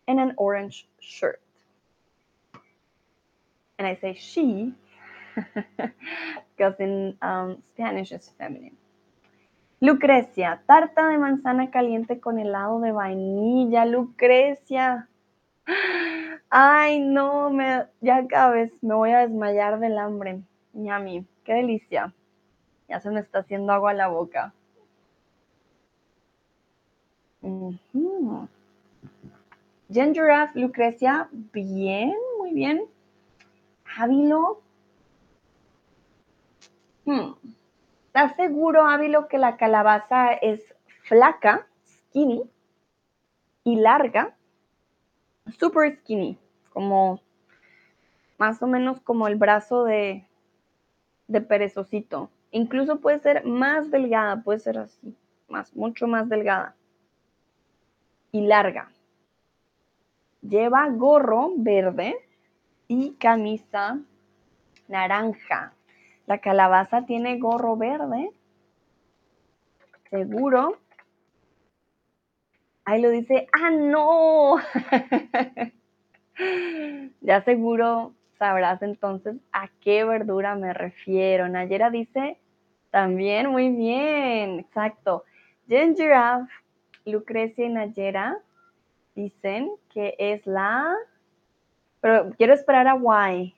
and 0.07 0.17
an 0.17 0.33
orange 0.37 0.87
shirt. 1.01 1.41
And 3.77 3.85
I 3.85 3.95
say 3.95 4.13
she 4.13 4.73
because 6.57 6.75
in 6.79 7.15
um, 7.21 7.61
Spanish 7.73 8.11
it's 8.11 8.29
feminine. 8.37 8.75
Lucrecia, 9.79 10.63
tarta 10.65 11.07
de 11.07 11.17
manzana 11.19 11.69
caliente 11.69 12.19
con 12.19 12.39
helado 12.39 12.79
de 12.79 12.91
vainilla. 12.91 13.85
Lucrecia. 13.85 15.07
Ay, 16.49 17.01
no, 17.01 17.51
me, 17.51 17.85
ya 18.01 18.17
acabes, 18.17 18.71
me 18.81 18.95
voy 18.95 19.11
a 19.11 19.19
desmayar 19.19 19.79
del 19.79 19.97
hambre. 19.97 20.41
Yami, 20.73 21.25
qué 21.43 21.53
delicia. 21.53 22.13
Ya 22.87 22.99
se 22.99 23.11
me 23.11 23.19
está 23.19 23.39
haciendo 23.39 23.73
agua 23.73 23.91
a 23.91 23.93
la 23.93 24.07
boca. 24.07 24.53
Uh 27.41 27.75
Lucrecia, 30.53 31.29
bien, 31.31 32.13
muy 32.39 32.53
bien. 32.53 32.85
Javilo, 33.83 34.61
Hmm. 37.07 37.35
¿Estás 38.07 38.35
seguro, 38.35 38.85
Ávilo, 38.85 39.29
que 39.29 39.37
la 39.37 39.55
calabaza 39.55 40.33
es 40.33 40.75
flaca, 41.03 41.65
skinny, 41.87 42.43
y 43.63 43.77
larga? 43.77 44.35
Super 45.57 45.95
skinny, 45.95 46.37
como 46.73 47.21
más 48.37 48.61
o 48.61 48.67
menos 48.67 48.99
como 48.99 49.29
el 49.29 49.37
brazo 49.37 49.85
de, 49.85 50.27
de 51.29 51.39
perezosito. 51.39 52.29
Incluso 52.51 52.99
puede 52.99 53.19
ser 53.19 53.45
más 53.45 53.89
delgada, 53.89 54.43
puede 54.43 54.59
ser 54.59 54.77
así, 54.77 55.15
más, 55.47 55.73
mucho 55.77 56.07
más 56.07 56.27
delgada. 56.27 56.75
Y 58.33 58.41
larga. 58.41 58.91
Lleva 60.41 60.89
gorro 60.89 61.53
verde 61.55 62.17
y 62.89 63.13
camisa 63.13 63.97
naranja. 64.89 65.73
La 66.27 66.37
calabaza 66.39 67.05
tiene 67.05 67.39
gorro 67.39 67.77
verde. 67.77 68.29
Seguro. 70.09 70.77
Ahí 72.85 73.01
lo 73.01 73.09
dice, 73.09 73.47
ah, 73.53 73.71
no. 73.71 74.57
ya 77.21 77.41
seguro 77.43 78.13
sabrás 78.37 78.81
entonces 78.81 79.35
a 79.51 79.69
qué 79.81 80.03
verdura 80.03 80.55
me 80.55 80.73
refiero. 80.73 81.47
Nayera 81.49 81.89
dice, 81.89 82.37
también 82.91 83.49
muy 83.49 83.69
bien, 83.69 84.59
exacto. 84.59 85.23
Jen 85.67 85.95
Lucrecia 87.05 87.65
y 87.65 87.69
Nayera 87.69 88.37
dicen 89.15 89.71
que 89.93 90.15
es 90.19 90.45
la... 90.45 90.93
Pero 92.01 92.31
quiero 92.37 92.53
esperar 92.53 92.87
a 92.87 92.95
Why. 92.95 93.56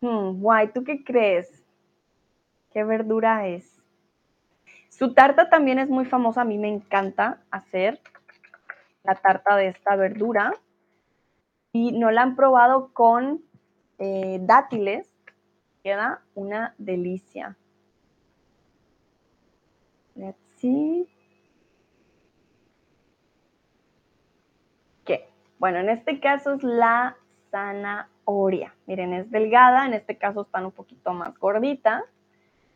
Hmm, 0.00 0.44
Why, 0.44 0.72
¿tú 0.72 0.84
qué 0.84 1.02
crees? 1.02 1.64
¿Qué 2.72 2.84
verdura 2.84 3.46
es? 3.48 3.82
Su 4.90 5.14
tarta 5.14 5.48
también 5.48 5.78
es 5.78 5.88
muy 5.88 6.04
famosa, 6.04 6.42
a 6.42 6.44
mí 6.44 6.58
me 6.58 6.68
encanta 6.68 7.42
hacer 7.50 8.00
la 9.04 9.14
tarta 9.14 9.56
de 9.56 9.68
esta 9.68 9.96
verdura 9.96 10.54
y 11.72 11.92
no 11.92 12.10
la 12.10 12.22
han 12.22 12.36
probado 12.36 12.92
con 12.92 13.42
eh, 13.98 14.38
dátiles, 14.40 15.08
queda 15.82 16.22
una 16.34 16.74
delicia. 16.78 17.56
Let's 20.14 20.38
see. 20.56 21.06
¿Qué? 25.04 25.28
Bueno, 25.58 25.78
en 25.78 25.90
este 25.90 26.20
caso 26.20 26.54
es 26.54 26.62
la 26.62 27.16
zanahoria. 27.50 28.15
Miren, 28.86 29.12
es 29.12 29.30
delgada, 29.30 29.86
en 29.86 29.94
este 29.94 30.16
caso 30.16 30.42
están 30.42 30.66
un 30.66 30.72
poquito 30.72 31.12
más 31.12 31.38
gordita, 31.38 32.04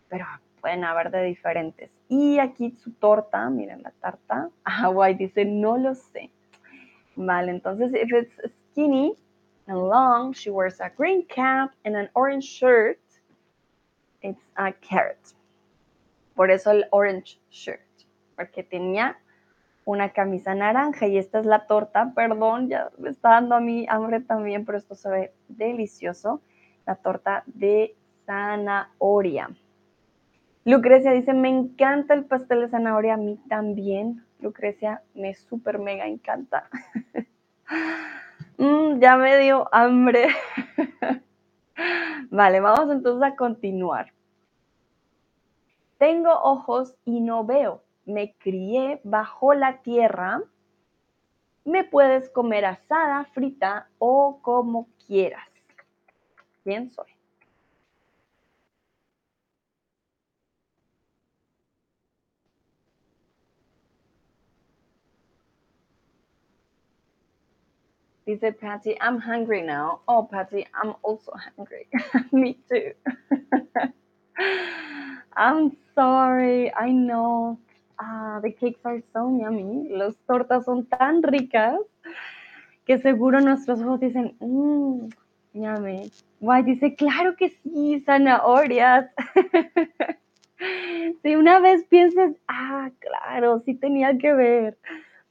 pero 0.09 0.25
pueden 0.61 0.85
haber 0.85 1.11
de 1.11 1.25
diferentes. 1.25 1.91
Y 2.09 2.39
aquí 2.39 2.71
su 2.71 2.93
torta, 2.93 3.51
miren 3.51 3.83
la 3.83 3.91
tarta. 4.01 4.51
Ah, 4.65 4.89
guay, 4.89 5.15
dice, 5.15 5.45
no 5.45 5.77
lo 5.77 5.95
sé. 5.95 6.31
Vale, 7.17 7.51
entonces, 7.51 7.93
if 7.95 8.13
it's 8.13 8.55
skinny 8.71 9.17
and 9.67 9.89
long. 9.89 10.33
She 10.33 10.51
wears 10.51 10.81
a 10.81 10.91
green 10.91 11.25
cap 11.27 11.75
and 11.85 11.97
an 11.97 12.09
orange 12.15 12.45
shirt. 12.45 13.01
It's 14.23 14.43
a 14.57 14.73
carrot. 14.73 15.35
Por 16.37 16.51
eso 16.51 16.71
el 16.71 16.85
orange 16.93 17.39
shirt, 17.51 17.81
porque 18.37 18.63
tenía 18.63 19.17
una 19.85 20.11
camisa 20.11 20.55
naranja 20.55 21.07
y 21.07 21.19
esta 21.19 21.41
es 21.41 21.47
la 21.47 21.67
torta. 21.67 22.13
Perdón, 22.15 22.69
ya 22.69 22.91
me 22.99 23.11
está 23.11 23.31
dando 23.31 23.57
a 23.57 23.61
mí 23.61 23.87
hambre 23.89 24.21
también, 24.21 24.65
pero 24.65 24.79
esto 24.79 24.95
se 24.95 25.09
ve 25.09 25.35
delicioso. 25.49 26.41
La 26.87 26.97
torta 26.97 27.45
de 27.47 27.97
zanahoria. 28.27 29.51
Lucrecia 30.65 31.13
dice, 31.13 31.33
me 31.33 31.49
encanta 31.49 32.15
el 32.15 32.25
pastel 32.25 32.61
de 32.61 32.69
zanahoria, 32.69 33.15
a 33.15 33.17
mí 33.17 33.39
también. 33.49 34.25
Lucrecia, 34.41 35.03
me 35.15 35.35
súper 35.35 35.79
mega 35.79 36.07
encanta. 36.07 36.69
Mm, 38.61 39.01
ya 39.01 39.17
me 39.17 39.39
dio 39.39 39.69
hambre. 39.73 40.29
vale, 42.31 42.61
vamos 42.61 42.91
entonces 42.91 43.23
a 43.23 43.35
continuar. 43.35 44.13
Tengo 45.97 46.31
ojos 46.31 46.95
y 47.07 47.21
no 47.21 47.47
veo. 47.47 47.83
Me 48.05 48.35
crié 48.39 49.01
bajo 49.05 49.55
la 49.55 49.83
tierra. 49.83 50.43
Me 51.65 51.85
puedes 51.85 52.29
comer 52.31 52.65
asada, 52.65 53.25
frita 53.33 53.89
o 53.99 54.41
como 54.43 54.89
quieras. 55.07 55.49
¿Quién 56.65 56.91
soy? 56.91 57.07
Dice 68.27 68.53
Patty, 68.53 68.97
I'm 69.01 69.19
hungry 69.19 69.63
now. 69.63 70.03
Oh, 70.07 70.23
Patty, 70.23 70.65
I'm 70.75 70.95
also 71.03 71.33
hungry. 71.57 71.89
Me 72.33 72.57
too. 72.69 72.93
I'm 75.37 75.77
sorry. 75.97 76.73
I 76.75 76.91
know. 76.93 77.59
Ah, 78.03 78.41
the 78.43 78.55
cakes 78.55 78.81
are 78.85 79.03
so 79.13 79.29
yummy. 79.29 79.89
Las 79.91 80.17
tortas 80.27 80.65
son 80.65 80.87
tan 80.87 81.23
ricas 81.23 81.79
que 82.87 82.99
seguro 82.99 83.41
nuestros 83.41 83.81
ojos 83.83 84.01
dicen, 84.01 84.37
mmm, 84.41 85.09
yummy. 85.53 86.11
Guay 86.41 86.63
dice, 86.63 86.95
claro 86.95 87.37
que 87.37 87.51
sí, 87.51 88.03
zanahorias. 88.07 89.11
si 91.23 91.37
una 91.37 91.59
vez 91.61 91.85
piensas, 91.85 92.33
ah, 92.49 92.91
claro, 92.99 93.61
sí 93.67 93.75
tenía 93.75 94.17
que 94.17 94.33
ver. 94.33 94.79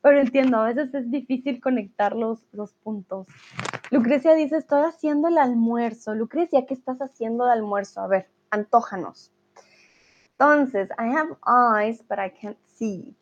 Pero 0.02 0.20
entiendo, 0.20 0.58
a 0.58 0.68
veces 0.68 0.94
es 0.94 1.10
difícil 1.10 1.60
conectar 1.60 2.16
los, 2.16 2.46
los 2.54 2.74
puntos. 2.76 3.26
Lucrecia 3.90 4.36
dice, 4.36 4.58
estoy 4.58 4.84
haciendo 4.84 5.28
el 5.28 5.40
almuerzo. 5.40 6.14
Lucrecia, 6.14 6.68
¿qué 6.68 6.76
estás 6.76 7.00
haciendo 7.00 7.46
de 7.46 7.54
almuerzo? 7.54 8.02
A 8.02 8.08
ver, 8.08 8.28
antójanos. 8.52 9.32
Entonces, 10.40 10.88
I 10.98 11.08
have 11.08 11.36
eyes, 11.46 12.02
but 12.08 12.18
I 12.18 12.30
can't 12.30 12.58
see. 12.78 13.14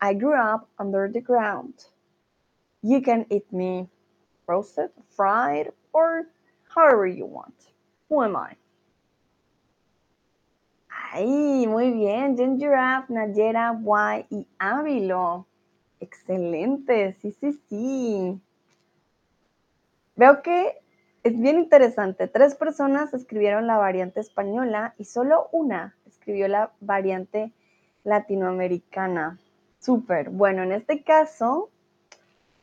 I 0.00 0.14
grew 0.14 0.34
up 0.34 0.68
under 0.80 1.08
the 1.08 1.20
ground. 1.20 1.74
You 2.82 3.00
can 3.00 3.24
eat 3.30 3.52
me 3.52 3.88
roasted, 4.48 4.90
fried, 5.14 5.72
or 5.92 6.26
however 6.74 7.06
you 7.06 7.26
want. 7.26 7.54
Who 8.08 8.22
am 8.22 8.34
I? 8.34 8.56
Ay, 11.12 11.66
muy 11.68 11.92
bien. 11.92 12.36
Jen 12.36 12.58
Giraffe, 12.58 13.12
Nayera, 13.12 13.72
Y 13.72 14.26
y 14.30 14.46
Ávilo. 14.58 15.46
Excelente, 16.00 17.14
sí, 17.20 17.30
sí, 17.30 17.52
sí. 17.68 18.40
Veo 20.16 20.42
que 20.42 20.80
es 21.22 21.38
bien 21.38 21.58
interesante. 21.58 22.26
Tres 22.26 22.56
personas 22.56 23.14
escribieron 23.14 23.68
la 23.68 23.76
variante 23.76 24.18
española 24.18 24.94
y 24.98 25.04
solo 25.04 25.48
una 25.52 25.94
escribió 26.30 26.46
la 26.46 26.70
variante 26.80 27.52
latinoamericana. 28.04 29.40
Súper. 29.80 30.30
Bueno, 30.30 30.62
en 30.62 30.70
este 30.70 31.02
caso, 31.02 31.70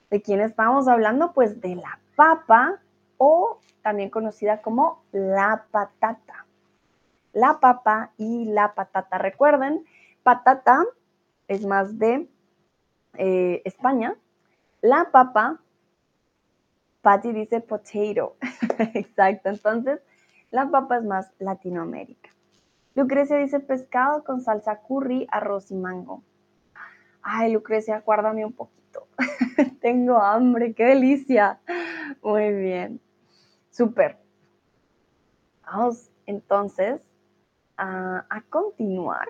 ¿de 0.10 0.22
quién 0.22 0.40
estamos 0.40 0.88
hablando? 0.88 1.34
Pues 1.34 1.60
de 1.60 1.76
la 1.76 2.00
papa 2.16 2.80
o 3.18 3.60
también 3.82 4.10
conocida 4.10 4.62
como 4.62 5.04
la 5.12 5.66
patata. 5.70 6.46
La 7.34 7.60
papa 7.60 8.12
y 8.18 8.46
la 8.46 8.74
patata. 8.74 9.18
Recuerden, 9.18 9.84
patata 10.24 10.86
es 11.50 11.66
más 11.66 12.00
de 12.00 12.30
eh, 13.16 13.62
España. 13.66 14.16
La 14.82 15.10
papa, 15.12 15.60
Patty 17.02 17.34
dice 17.34 17.60
potato. 17.60 18.38
Exacto, 18.94 19.50
entonces 19.50 20.00
la 20.52 20.70
papa 20.70 21.00
es 21.00 21.04
más 21.04 21.34
Latinoamérica. 21.40 22.30
Lucrecia 22.98 23.38
dice 23.38 23.60
pescado 23.60 24.24
con 24.24 24.42
salsa 24.42 24.82
curry, 24.82 25.28
arroz 25.30 25.70
y 25.70 25.76
mango. 25.76 26.24
Ay, 27.22 27.54
Lucrecia, 27.54 28.02
guárdame 28.04 28.44
un 28.44 28.54
poquito. 28.54 29.08
Tengo 29.82 30.18
hambre, 30.18 30.74
qué 30.74 30.86
delicia. 30.86 31.60
Muy 32.24 32.52
bien. 32.54 33.00
Súper. 33.70 34.18
Vamos 35.64 36.10
entonces 36.26 37.00
a, 37.78 38.26
a 38.32 38.42
continuar. 38.50 39.28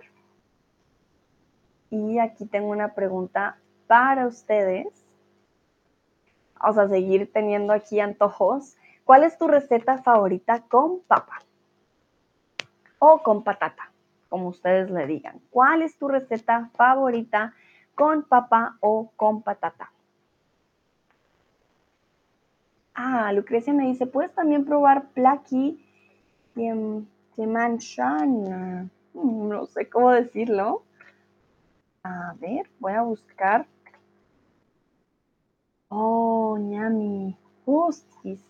Y 1.90 2.20
aquí 2.20 2.46
tengo 2.46 2.70
una 2.70 2.96
pregunta 2.96 3.58
para 3.86 4.28
ustedes. 4.28 4.88
Vamos 6.58 6.78
a 6.78 6.88
seguir 6.88 7.34
teniendo 7.34 7.74
aquí 7.74 8.00
antojos. 8.00 8.78
¿Cuál 9.04 9.26
es 9.26 9.38
tu 9.38 9.46
receta 9.50 9.98
favorita 9.98 10.62
con 10.70 11.02
papa? 11.02 11.40
O 13.00 13.22
con 13.22 13.44
patata, 13.44 13.92
como 14.30 14.48
ustedes 14.50 14.90
le 14.90 15.06
digan. 15.06 15.40
¿Cuál 15.52 15.82
es 15.82 15.98
tu 15.98 16.08
receta 16.08 16.70
favorita 16.76 17.54
con 17.96 18.24
papa 18.24 18.78
o 18.82 19.12
con 19.16 19.42
patata? 19.42 19.92
Ah, 23.00 23.32
Lucrecia 23.32 23.74
me 23.74 23.86
dice, 23.86 24.08
puedes 24.08 24.34
también 24.34 24.66
probar 24.66 25.10
plaqui. 25.10 25.84
Timanshan. 27.36 28.90
Mm, 29.14 29.50
no 29.50 29.66
sé 29.68 29.88
cómo 29.88 30.12
decirlo. 30.12 30.84
A 32.04 32.34
ver, 32.40 32.68
voy 32.80 32.94
a 32.94 33.04
buscar. 33.04 33.68
Oh, 35.90 36.58
ñami. 36.58 37.38
Hostis. 37.66 38.44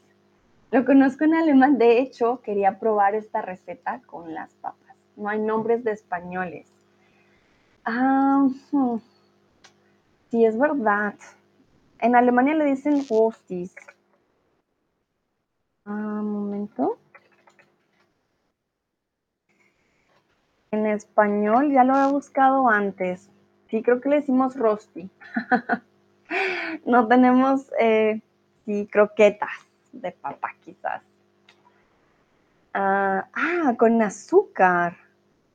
Lo 0.69 0.83
conozco 0.83 1.23
en 1.23 1.33
alemán. 1.33 1.77
De 1.77 1.99
hecho, 1.99 2.41
quería 2.41 2.77
probar 2.79 3.15
esta 3.15 3.41
receta 3.41 4.01
con 4.05 4.33
las 4.33 4.53
papas. 4.55 4.97
No 5.15 5.29
hay 5.29 5.39
nombres 5.39 5.83
de 5.83 5.91
españoles. 5.91 6.67
Ah, 7.85 8.47
hmm. 8.71 8.97
sí, 10.29 10.45
es 10.45 10.57
verdad. 10.59 11.15
En 11.99 12.15
Alemania 12.15 12.53
le 12.53 12.65
dicen 12.65 13.05
hostis. 13.09 13.73
Ah, 15.85 16.19
un 16.19 16.31
momento. 16.33 16.99
En 20.71 20.85
español 20.85 21.71
ya 21.71 21.85
lo 21.85 21.97
he 21.97 22.11
buscado 22.11 22.67
antes. 22.67 23.29
Sí, 23.69 23.81
creo 23.81 24.01
que 24.01 24.09
le 24.09 24.15
decimos 24.17 24.57
rosti. 24.57 25.09
no 26.85 27.07
tenemos, 27.07 27.71
eh, 27.79 28.21
sí, 28.65 28.85
croquetas 28.91 29.66
de 30.01 30.11
papa 30.11 30.55
quizás. 30.63 31.01
ah, 32.73 33.27
ah 33.33 33.75
con 33.77 34.01
azúcar. 34.01 34.97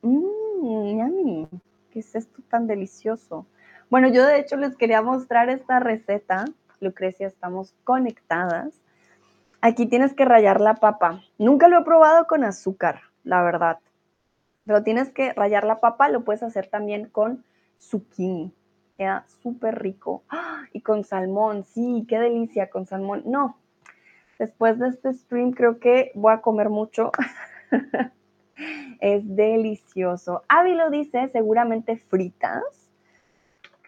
Mmm, 0.01 0.99
yummy. 0.99 1.47
¿Qué 1.91 1.99
es 1.99 2.15
esto 2.15 2.41
tan 2.49 2.67
delicioso? 2.67 3.45
Bueno, 3.89 4.07
yo 4.07 4.25
de 4.25 4.39
hecho 4.39 4.57
les 4.57 4.75
quería 4.75 5.01
mostrar 5.01 5.49
esta 5.49 5.79
receta. 5.79 6.45
Lucrecia, 6.79 7.27
estamos 7.27 7.73
conectadas. 7.83 8.73
Aquí 9.61 9.85
tienes 9.85 10.13
que 10.13 10.25
rayar 10.25 10.59
la 10.59 10.75
papa. 10.75 11.21
Nunca 11.37 11.67
lo 11.67 11.79
he 11.79 11.83
probado 11.85 12.27
con 12.27 12.43
azúcar, 12.43 13.01
la 13.23 13.41
verdad. 13.43 13.79
Pero 14.65 14.83
tienes 14.83 15.09
que 15.09 15.31
rayar 15.33 15.63
la 15.63 15.79
papa, 15.79 16.09
lo 16.09 16.23
puedes 16.23 16.43
hacer 16.43 16.67
también 16.67 17.07
con 17.07 17.45
zucchini. 17.79 18.51
Queda 18.97 19.25
súper 19.41 19.81
rico. 19.81 20.23
¡Ah! 20.29 20.63
Y 20.73 20.81
con 20.81 21.03
salmón, 21.03 21.63
sí, 21.63 22.05
qué 22.09 22.19
delicia 22.19 22.69
con 22.69 22.85
salmón. 22.85 23.23
No, 23.25 23.57
después 24.43 24.77
de 24.77 24.89
este 24.89 25.13
stream 25.13 25.51
creo 25.51 25.79
que 25.79 26.11
voy 26.15 26.33
a 26.33 26.41
comer 26.41 26.69
mucho. 26.69 27.11
es 28.99 29.35
delicioso. 29.35 30.43
Avi 30.49 30.73
lo 30.75 30.89
dice, 30.89 31.29
seguramente 31.29 31.97
fritas. 31.97 32.63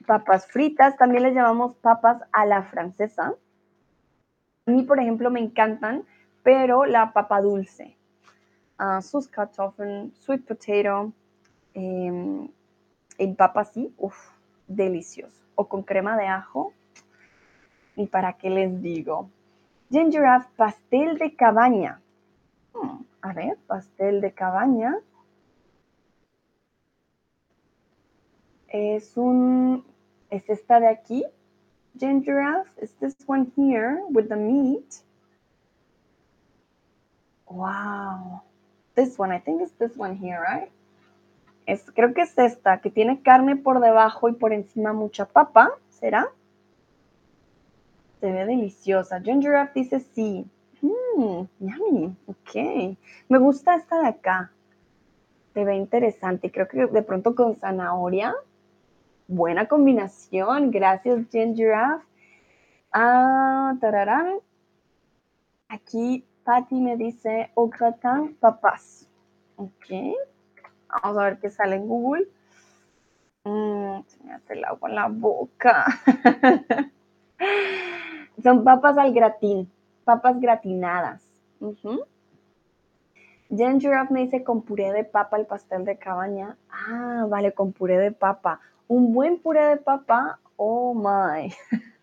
Papas 0.07 0.47
fritas, 0.47 0.95
también 0.97 1.23
les 1.23 1.33
llamamos 1.33 1.75
papas 1.77 2.21
a 2.31 2.45
la 2.45 2.63
francesa. 2.63 3.33
A 4.65 4.71
mí, 4.71 4.83
por 4.83 4.99
ejemplo, 4.99 5.29
me 5.29 5.41
encantan, 5.41 6.05
pero 6.41 6.85
la 6.85 7.11
papa 7.11 7.41
dulce. 7.41 7.97
Uh, 8.79 9.01
sus 9.01 9.27
kartoffeln, 9.27 10.13
sweet 10.15 10.45
potato, 10.45 11.11
eh, 11.73 12.49
en 13.17 13.35
papa 13.35 13.61
así, 13.61 13.93
uff, 13.97 14.17
delicioso. 14.67 15.43
O 15.55 15.67
con 15.67 15.83
crema 15.83 16.15
de 16.17 16.27
ajo. 16.27 16.71
¿Y 17.97 18.07
para 18.07 18.33
qué 18.33 18.49
les 18.49 18.81
digo? 18.81 19.29
Ginger 19.91 20.25
pastel 20.55 21.17
de 21.17 21.36
cabaña. 21.36 22.01
Hmm, 22.73 23.03
a 23.21 23.33
ver, 23.33 23.57
pastel 23.67 24.21
de 24.21 24.33
cabaña. 24.33 24.97
Es 28.67 29.15
un, 29.15 29.86
es 30.29 30.49
esta 30.49 30.79
de 30.79 30.88
aquí, 30.88 31.23
ginger 31.97 32.63
is 32.81 32.93
this 32.99 33.15
one 33.25 33.51
here 33.55 34.01
with 34.09 34.27
the 34.27 34.36
meat. 34.36 35.03
Wow. 37.47 38.41
This 38.95 39.17
one, 39.17 39.31
I 39.31 39.39
think 39.39 39.61
it's 39.61 39.73
this 39.77 39.95
one 39.97 40.15
here, 40.15 40.39
right? 40.41 40.71
Es, 41.65 41.89
creo 41.91 42.13
que 42.13 42.23
es 42.23 42.38
esta, 42.38 42.81
que 42.81 42.89
tiene 42.89 43.21
carne 43.21 43.55
por 43.55 43.79
debajo 43.79 44.29
y 44.29 44.33
por 44.33 44.53
encima 44.53 44.93
mucha 44.93 45.25
papa, 45.25 45.71
¿será? 45.89 46.27
Se 48.26 48.32
ve 48.32 48.43
deliciosa. 48.43 49.21
Ginger 49.21 49.71
dice 49.76 49.99
sí. 49.99 50.49
Mmm, 50.82 51.45
yummy. 51.59 52.17
Ok. 52.26 52.55
Me 53.30 53.38
gusta 53.38 53.76
esta 53.76 54.01
de 54.01 54.07
acá. 54.07 54.51
Se 55.53 55.63
ve 55.63 55.76
interesante. 55.76 56.51
Creo 56.51 56.67
que 56.67 56.88
de 56.88 57.03
pronto 57.03 57.36
con 57.36 57.55
zanahoria 57.55 58.34
Buena 59.28 59.67
combinación. 59.67 60.71
Gracias, 60.71 61.30
Jen 61.32 61.55
Giraffe. 61.55 62.03
Ah, 62.91 63.76
tararán. 63.80 64.39
Aquí 65.67 66.26
Patty 66.45 66.82
me 66.82 66.97
dice 66.97 67.51
au 67.55 67.69
gratin 67.69 68.36
papas. 68.39 69.07
Ok. 69.57 70.17
Vamos 70.89 71.17
a 71.19 71.26
ver 71.26 71.38
qué 71.38 71.51
sale 71.51 71.76
en 71.76 71.88
Google. 71.88 72.28
Mm, 73.43 74.01
se 74.07 74.23
me 74.23 74.34
hace 74.34 74.53
el 74.53 74.65
agua 74.65 74.89
en 74.89 74.95
la 74.95 75.09
boca. 75.09 75.86
Son 78.41 78.63
papas 78.63 78.97
al 78.97 79.13
gratín. 79.13 79.69
Papas 80.03 80.39
gratinadas. 80.39 81.21
Jen 83.49 83.79
Giraffe 83.79 84.13
me 84.13 84.21
dice 84.21 84.43
con 84.43 84.61
puré 84.61 84.91
de 84.91 85.03
papa 85.03 85.38
el 85.38 85.45
pastel 85.45 85.86
de 85.86 85.97
cabaña. 85.97 86.57
Ah, 86.69 87.25
vale, 87.27 87.53
con 87.53 87.71
puré 87.71 87.97
de 87.97 88.11
papa 88.11 88.59
un 88.88 89.13
buen 89.13 89.39
puré 89.39 89.65
de 89.65 89.77
papa, 89.77 90.39
oh 90.57 90.93
my. 90.93 91.53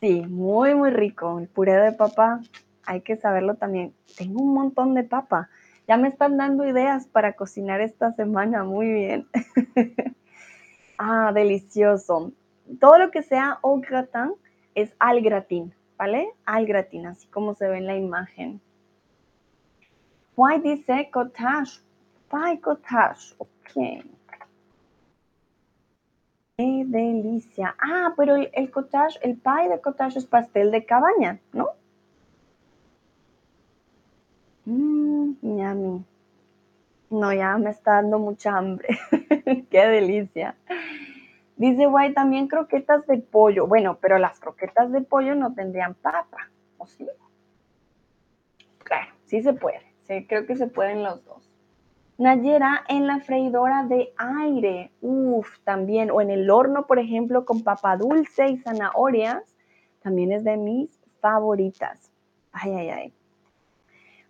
Sí, 0.00 0.20
muy, 0.22 0.74
muy 0.74 0.90
rico. 0.90 1.38
El 1.38 1.46
puré 1.46 1.74
de 1.74 1.92
papa, 1.92 2.40
hay 2.84 3.02
que 3.02 3.16
saberlo 3.16 3.54
también. 3.54 3.94
Tengo 4.18 4.42
un 4.42 4.52
montón 4.52 4.94
de 4.94 5.04
papa. 5.04 5.48
Ya 5.86 5.96
me 5.96 6.08
están 6.08 6.36
dando 6.36 6.66
ideas 6.66 7.06
para 7.06 7.34
cocinar 7.34 7.80
esta 7.80 8.10
semana. 8.14 8.64
Muy 8.64 8.92
bien. 8.92 9.28
ah, 10.98 11.30
delicioso. 11.32 12.32
Todo 12.80 12.98
lo 12.98 13.12
que 13.12 13.22
sea 13.22 13.60
au 13.62 13.80
gratin 13.80 14.32
es 14.74 14.94
al 14.98 15.20
gratin, 15.20 15.74
¿vale? 15.96 16.32
Al 16.44 16.66
gratin, 16.66 17.06
así 17.06 17.26
como 17.28 17.54
se 17.54 17.68
ve 17.68 17.78
en 17.78 17.86
la 17.86 17.96
imagen. 17.96 18.60
Why 20.36 20.60
dice 20.60 21.10
cottage? 21.12 21.80
Pie 22.30 22.60
cottage. 22.60 23.34
Ok. 23.38 24.04
¡Qué 26.56 26.84
delicia! 26.86 27.74
Ah, 27.78 28.12
pero 28.16 28.36
el, 28.36 28.70
cottage, 28.70 29.18
el 29.22 29.36
pie 29.36 29.68
de 29.70 29.80
cottage 29.80 30.18
es 30.18 30.26
pastel 30.26 30.70
de 30.70 30.84
cabaña, 30.84 31.40
¿no? 31.52 31.70
Mmm, 34.64 35.34
yummy. 35.42 36.04
No, 37.10 37.32
ya 37.32 37.58
me 37.58 37.70
está 37.70 37.94
dando 37.96 38.18
mucha 38.18 38.56
hambre. 38.56 38.98
¡Qué 39.70 39.86
delicia! 39.86 40.54
Dice 41.56 41.86
Guay 41.86 42.14
también 42.14 42.48
croquetas 42.48 43.06
de 43.06 43.18
pollo. 43.18 43.66
Bueno, 43.66 43.98
pero 44.00 44.18
las 44.18 44.40
croquetas 44.40 44.90
de 44.92 45.02
pollo 45.02 45.34
no 45.34 45.54
tendrían 45.54 45.94
papa, 45.94 46.50
¿o 46.78 46.86
sí? 46.86 47.06
Claro, 48.84 49.12
sí 49.26 49.42
se 49.42 49.52
puede. 49.52 49.92
Creo 50.28 50.46
que 50.46 50.56
se 50.56 50.66
pueden 50.66 51.02
los 51.02 51.24
dos. 51.24 51.50
Nayera 52.18 52.84
en 52.88 53.06
la 53.06 53.20
freidora 53.20 53.84
de 53.84 54.12
aire. 54.16 54.92
Uf, 55.00 55.58
también. 55.64 56.10
O 56.10 56.20
en 56.20 56.30
el 56.30 56.50
horno, 56.50 56.86
por 56.86 56.98
ejemplo, 56.98 57.44
con 57.44 57.62
papa 57.62 57.96
dulce 57.96 58.48
y 58.48 58.58
zanahorias. 58.58 59.42
También 60.02 60.32
es 60.32 60.44
de 60.44 60.56
mis 60.56 60.90
favoritas. 61.20 62.12
Ay, 62.52 62.72
ay, 62.72 62.88
ay. 62.90 63.14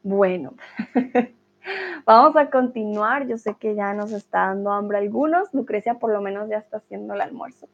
Bueno, 0.02 0.54
vamos 2.06 2.36
a 2.36 2.50
continuar. 2.50 3.26
Yo 3.26 3.38
sé 3.38 3.54
que 3.54 3.74
ya 3.74 3.94
nos 3.94 4.12
está 4.12 4.46
dando 4.46 4.72
hambre 4.72 4.98
algunos. 4.98 5.52
Lucrecia 5.54 5.94
por 5.94 6.12
lo 6.12 6.20
menos 6.20 6.48
ya 6.48 6.58
está 6.58 6.78
haciendo 6.78 7.14
el 7.14 7.20
almuerzo. 7.20 7.68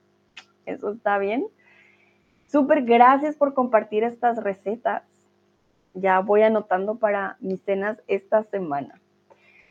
Eso 0.66 0.92
está 0.92 1.18
bien. 1.18 1.46
Súper 2.46 2.82
gracias 2.82 3.36
por 3.36 3.54
compartir 3.54 4.04
estas 4.04 4.42
recetas. 4.42 5.02
Ya 5.94 6.20
voy 6.20 6.42
anotando 6.42 6.96
para 6.96 7.36
mis 7.40 7.62
cenas 7.62 7.98
esta 8.06 8.42
semana. 8.44 9.00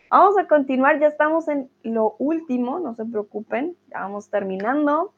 Vamos 0.10 0.38
a 0.38 0.48
continuar, 0.48 1.00
ya 1.00 1.08
estamos 1.08 1.50
en 1.50 1.70
lo 1.84 2.16
último, 2.18 2.80
no 2.80 2.96
se 2.96 3.04
preocupen, 3.04 3.76
ya 3.90 4.00
vamos 4.02 4.30
terminando. 4.30 5.14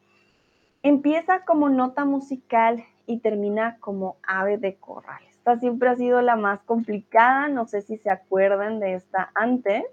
Empieza 0.81 1.45
como 1.45 1.69
nota 1.69 2.05
musical 2.05 2.83
y 3.05 3.19
termina 3.19 3.77
como 3.79 4.17
ave 4.23 4.57
de 4.57 4.77
corral. 4.77 5.21
Esta 5.49 5.61
siempre 5.61 5.89
ha 5.89 5.95
sido 5.95 6.21
la 6.21 6.35
más 6.35 6.61
complicada, 6.61 7.47
no 7.47 7.65
sé 7.65 7.81
si 7.81 7.97
se 7.97 8.11
acuerdan 8.11 8.79
de 8.79 8.93
esta 8.93 9.31
antes. 9.33 9.83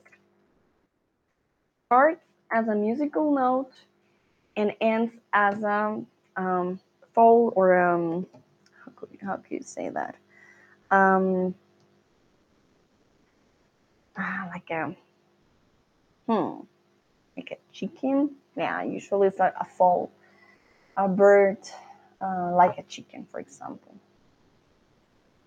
Starts 1.87 2.21
as 2.51 2.69
a 2.69 2.75
musical 2.75 3.33
note 3.33 3.73
and 4.55 4.77
ends 4.81 5.15
as 5.33 5.65
a 5.65 5.99
um, 6.37 6.79
fall 7.15 7.55
or 7.57 7.75
um, 7.75 8.27
how 8.85 8.93
could, 8.97 9.09
how 9.23 9.37
could 9.37 9.51
you 9.51 9.63
say 9.63 9.89
that? 9.89 10.17
Um, 10.91 11.55
ah, 14.15 14.51
like 14.53 14.71
a 14.71 14.95
hmm, 16.27 16.61
like 17.35 17.51
a 17.53 17.73
chicken. 17.73 18.37
Yeah, 18.57 18.83
usually 18.83 19.29
it's 19.29 19.39
like 19.39 19.55
a 19.59 19.65
fowl, 19.65 20.11
a 20.99 21.09
bird, 21.09 21.57
uh, 22.21 22.55
like 22.55 22.77
a 22.77 22.83
chicken, 22.83 23.27
for 23.31 23.41
example. 23.41 23.95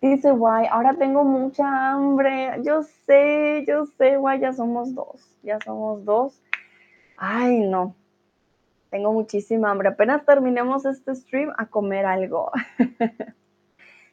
Dice 0.02 0.32
Guay, 0.32 0.68
ahora 0.68 0.96
tengo 0.96 1.26
mucha 1.26 1.92
hambre. 1.92 2.62
Yo 2.64 2.84
sé, 2.84 3.66
yo 3.68 3.86
sé, 3.86 4.16
Guay, 4.16 4.40
ya 4.40 4.54
somos 4.54 4.96
dos. 4.96 5.38
Ya 5.44 5.60
somos 5.60 6.06
dos. 6.06 6.42
Ay, 7.18 7.60
no. 7.60 7.96
Tengo 8.90 9.12
muchísima 9.12 9.70
hambre. 9.70 9.90
Apenas 9.90 10.26
terminemos 10.26 10.86
este 10.86 11.14
stream 11.16 11.52
a 11.58 11.66
comer 11.66 12.06
algo. 12.06 12.50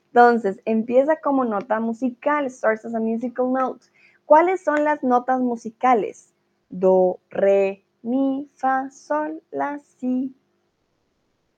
Entonces, 0.09 0.61
empieza 0.64 1.20
como 1.20 1.45
nota 1.45 1.78
musical. 1.78 2.51
Starts 2.51 2.84
as 2.84 2.95
a 2.95 3.01
musical 3.01 3.53
note. 3.53 3.87
¿Cuáles 4.24 4.64
son 4.64 4.82
las 4.82 5.05
notas 5.05 5.41
musicales? 5.41 6.34
Do, 6.68 7.20
re, 7.30 7.84
mi, 8.03 8.51
fa, 8.57 8.91
sol, 8.91 9.41
la, 9.53 9.78
si. 9.78 10.34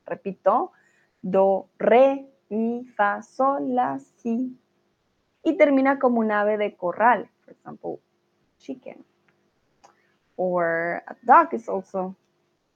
Repito. 0.05 0.73
Do, 1.23 1.69
re, 1.79 2.29
mi, 2.51 2.85
fa, 2.97 3.23
sol, 3.23 3.75
la, 3.75 3.99
si. 3.99 4.57
Y 5.45 5.57
termina 5.57 5.99
como 5.99 6.21
un 6.21 6.33
ave 6.33 6.57
de 6.59 6.77
corral. 6.77 7.29
For 7.45 7.53
example, 7.53 8.01
chicken. 8.59 9.05
Or 10.37 11.03
a 11.07 11.17
duck 11.23 11.55
is 11.55 11.69
also 11.69 12.15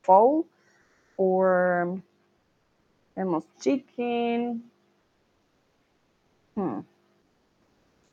fowl. 0.03 0.47
Or 1.17 2.01
tenemos 3.15 3.45
chicken. 3.61 4.71
Hmm. 6.55 6.81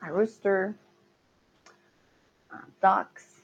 A 0.00 0.10
rooster. 0.10 0.74
Uh, 2.52 2.66
ducks. 2.80 3.40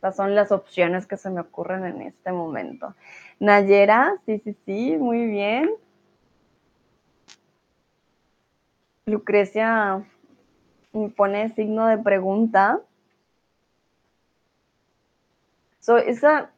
Estas 0.00 0.16
son 0.16 0.34
las 0.34 0.50
opciones 0.50 1.06
que 1.06 1.18
se 1.18 1.28
me 1.28 1.42
ocurren 1.42 1.84
en 1.84 2.00
este 2.00 2.32
momento. 2.32 2.94
Nayera, 3.38 4.14
sí, 4.24 4.38
sí, 4.38 4.56
sí, 4.64 4.96
muy 4.96 5.26
bien. 5.26 5.68
Lucrecia 9.06 10.04
pone 11.16 11.52
signo 11.54 11.88
de 11.88 12.02
pregunta. 12.02 12.80
So 15.80 15.96
is 15.96 16.20
that 16.20 16.50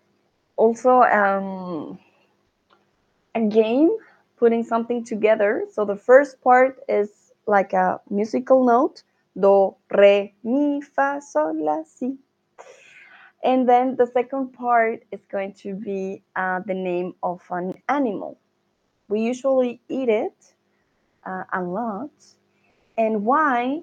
also 0.56 1.02
um, 1.02 1.98
a 3.34 3.40
game, 3.40 3.90
putting 4.36 4.64
something 4.64 5.04
together? 5.04 5.66
So 5.72 5.84
the 5.84 5.96
first 5.96 6.42
part 6.42 6.78
is 6.88 7.32
like 7.46 7.72
a 7.72 8.00
musical 8.10 8.64
note, 8.64 9.02
do, 9.38 9.74
re, 9.90 10.34
mi, 10.42 10.80
fa, 10.80 11.20
sol, 11.22 11.54
la, 11.64 11.82
si. 11.84 12.18
And 13.44 13.68
then 13.68 13.96
the 13.96 14.06
second 14.06 14.52
part 14.52 15.02
is 15.10 15.20
going 15.30 15.54
to 15.62 15.74
be 15.74 16.22
uh, 16.36 16.60
the 16.66 16.74
name 16.74 17.14
of 17.22 17.42
an 17.50 17.74
animal. 17.88 18.38
We 19.08 19.20
usually 19.20 19.80
eat 19.88 20.08
it 20.08 20.54
uh, 21.24 21.44
a 21.52 21.62
lot. 21.62 22.10
And 22.96 23.24
why 23.24 23.82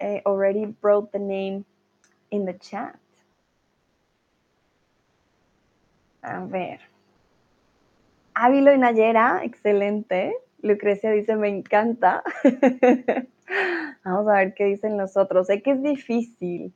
I 0.00 0.22
already 0.26 0.66
brought 0.66 1.12
the 1.12 1.18
name 1.18 1.64
in 2.30 2.44
the 2.44 2.54
chat. 2.54 2.98
A 6.22 6.44
ver. 6.46 6.78
Ávilo 8.34 8.72
y 8.72 8.78
Nayera, 8.78 9.44
excelente. 9.44 10.34
Lucrecia 10.62 11.10
dice, 11.12 11.36
me 11.36 11.48
encanta. 11.48 12.22
Vamos 14.04 14.28
a 14.28 14.32
ver 14.32 14.54
qué 14.54 14.64
dicen 14.66 14.96
los 14.96 15.16
otros. 15.16 15.48
Sé 15.48 15.62
que 15.62 15.72
es 15.72 15.82
difícil. 15.82 16.72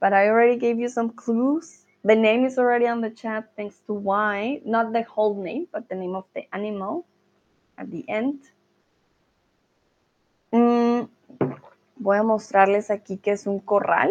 but 0.00 0.12
I 0.12 0.28
already 0.28 0.56
gave 0.56 0.78
you 0.78 0.88
some 0.88 1.10
clues. 1.10 1.84
The 2.04 2.14
name 2.14 2.44
is 2.44 2.58
already 2.58 2.86
on 2.86 3.00
the 3.00 3.10
chat 3.10 3.50
thanks 3.56 3.80
to 3.86 3.92
why, 3.92 4.60
not 4.64 4.92
the 4.92 5.02
whole 5.02 5.42
name, 5.42 5.66
but 5.72 5.88
the 5.88 5.96
name 5.96 6.14
of 6.14 6.24
the 6.34 6.42
animal 6.54 7.06
at 7.76 7.90
the 7.90 8.08
end. 8.08 8.40
Mm, 10.50 11.02
voy 11.96 12.16
a 12.16 12.22
mostrarles 12.22 12.90
aquí 12.90 13.18
que 13.18 13.32
es 13.32 13.46
un 13.46 13.60
corral. 13.60 14.10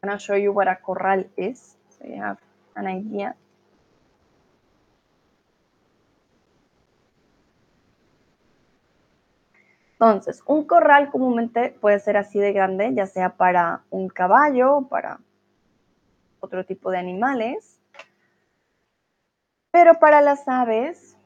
I'm 0.00 0.08
going 0.08 0.18
to 0.18 0.24
show 0.24 0.36
you 0.36 0.52
what 0.52 0.68
a 0.68 0.76
corral 0.76 1.26
is, 1.36 1.76
so 1.88 2.06
you 2.06 2.22
have 2.22 2.38
an 2.74 2.86
idea. 2.86 3.34
Entonces, 10.00 10.44
un 10.46 10.64
corral 10.64 11.10
comúnmente 11.10 11.70
puede 11.80 11.98
ser 11.98 12.16
así 12.16 12.38
de 12.38 12.52
grande, 12.52 12.94
ya 12.94 13.06
sea 13.06 13.30
para 13.30 13.82
un 13.90 14.08
caballo, 14.08 14.82
para 14.88 15.18
otro 16.38 16.64
tipo 16.64 16.92
de 16.92 16.98
animales. 16.98 17.80
Pero 19.72 19.98
para 19.98 20.20
las 20.20 20.46
aves, 20.46 21.17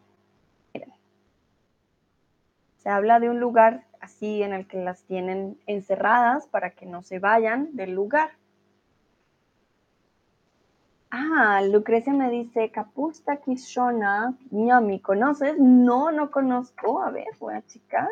se 2.83 2.89
habla 2.89 3.20
de 3.20 3.30
un 3.30 3.39
lugar 3.39 3.85
así 4.01 4.43
en 4.43 4.53
el 4.53 4.66
que 4.66 4.83
las 4.83 5.03
tienen 5.05 5.57
encerradas 5.66 6.49
para 6.49 6.70
que 6.70 6.85
no 6.85 7.03
se 7.03 7.20
vayan 7.20 7.76
del 7.76 7.95
lugar. 7.95 8.30
Ah, 11.11 11.62
Lucrecia 11.62 12.12
me 12.12 12.30
dice, 12.30 12.70
Capusta 12.70 13.37
Kishona, 13.37 14.35
ñami, 14.51 14.99
¿conoces? 14.99 15.59
No, 15.59 16.11
no 16.11 16.30
conozco. 16.30 17.03
A 17.03 17.11
ver, 17.11 17.28
voy 17.39 17.55
a 17.55 17.66
checar. 17.66 18.09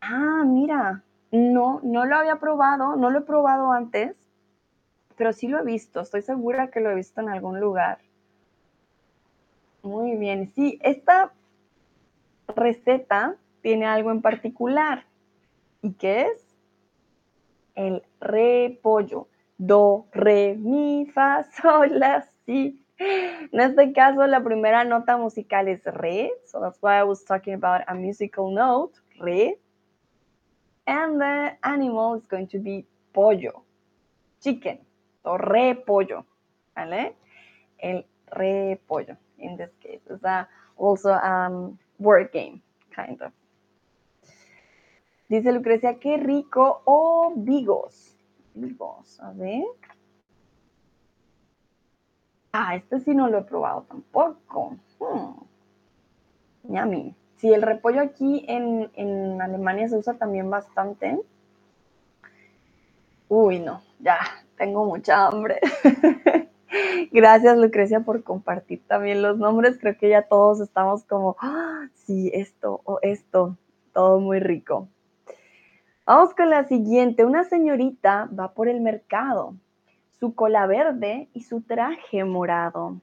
Ah, 0.00 0.42
mira, 0.44 1.02
no, 1.30 1.80
no 1.84 2.06
lo 2.06 2.16
había 2.16 2.36
probado, 2.36 2.96
no 2.96 3.10
lo 3.10 3.20
he 3.20 3.22
probado 3.22 3.70
antes, 3.70 4.16
pero 5.16 5.32
sí 5.32 5.46
lo 5.46 5.60
he 5.60 5.64
visto, 5.64 6.00
estoy 6.00 6.22
segura 6.22 6.70
que 6.70 6.80
lo 6.80 6.90
he 6.90 6.94
visto 6.94 7.20
en 7.20 7.28
algún 7.28 7.60
lugar. 7.60 7.98
Muy 9.82 10.16
bien, 10.16 10.50
sí, 10.54 10.78
esta 10.82 11.32
receta 12.56 13.36
tiene 13.62 13.86
algo 13.86 14.10
en 14.10 14.22
particular. 14.22 15.04
¿Y 15.82 15.92
qué 15.92 16.22
es? 16.22 16.56
El 17.74 18.02
repollo. 18.20 19.28
Do, 19.58 20.06
re, 20.12 20.54
mi, 20.54 21.06
fa, 21.06 21.44
sol, 21.44 21.98
la, 21.98 22.26
si. 22.46 22.82
En 22.98 23.60
este 23.60 23.92
caso, 23.92 24.26
la 24.26 24.42
primera 24.42 24.84
nota 24.84 25.16
musical 25.16 25.68
es 25.68 25.84
re, 25.84 26.32
so 26.46 26.60
that's 26.60 26.78
why 26.82 26.98
I 26.98 27.02
was 27.02 27.24
talking 27.24 27.54
about 27.54 27.82
a 27.86 27.94
musical 27.94 28.50
note, 28.50 28.92
re. 29.18 29.58
And 30.86 31.20
the 31.20 31.56
animal 31.62 32.16
is 32.16 32.26
going 32.26 32.48
to 32.48 32.58
be 32.58 32.86
pollo, 33.12 33.64
chicken, 34.42 34.80
o 35.24 35.38
repollo, 35.38 36.24
¿vale? 36.74 37.16
El 37.78 38.06
repollo, 38.26 39.16
in 39.38 39.56
this 39.56 39.70
case. 39.80 40.00
Also 40.76 41.12
um, 41.12 41.78
word 42.00 42.30
game, 42.32 42.60
kind 42.94 43.20
of. 43.22 43.32
Dice 45.28 45.52
Lucrecia, 45.52 46.00
qué 46.00 46.16
rico, 46.16 46.82
o 46.84 47.32
vigos. 47.36 48.16
Vigos, 48.54 49.20
a 49.20 49.30
ver. 49.32 49.64
Ah, 52.52 52.74
este 52.74 52.98
sí 52.98 53.14
no 53.14 53.28
lo 53.28 53.38
he 53.38 53.44
probado 53.44 53.82
tampoco. 53.82 54.76
Hmm. 54.98 55.34
Yummy. 56.64 57.14
Sí, 57.36 57.52
el 57.52 57.62
repollo 57.62 58.02
aquí 58.02 58.44
en, 58.48 58.90
en 58.94 59.40
Alemania 59.40 59.88
se 59.88 59.96
usa 59.96 60.14
también 60.14 60.50
bastante. 60.50 61.18
Uy, 63.28 63.60
no, 63.60 63.80
ya, 64.00 64.18
tengo 64.56 64.84
mucha 64.84 65.28
hambre. 65.28 65.60
Gracias, 67.12 67.56
Lucrecia, 67.58 68.00
por 68.00 68.22
compartir 68.22 68.82
también 68.86 69.22
los 69.22 69.38
nombres. 69.38 69.78
Creo 69.78 69.96
que 69.96 70.08
ya 70.08 70.22
todos 70.22 70.60
estamos 70.60 71.04
como, 71.04 71.36
¡Ah, 71.40 71.88
sí, 71.94 72.30
esto 72.34 72.80
o 72.84 72.98
esto, 73.02 73.56
todo 73.92 74.20
muy 74.20 74.40
rico. 74.40 74.88
Vamos 76.06 76.34
con 76.34 76.50
la 76.50 76.64
siguiente. 76.64 77.24
Una 77.24 77.44
señorita 77.44 78.28
va 78.38 78.52
por 78.52 78.68
el 78.68 78.80
mercado, 78.80 79.54
su 80.18 80.34
cola 80.34 80.66
verde 80.66 81.28
y 81.32 81.42
su 81.42 81.60
traje 81.60 82.24
morado. 82.24 83.00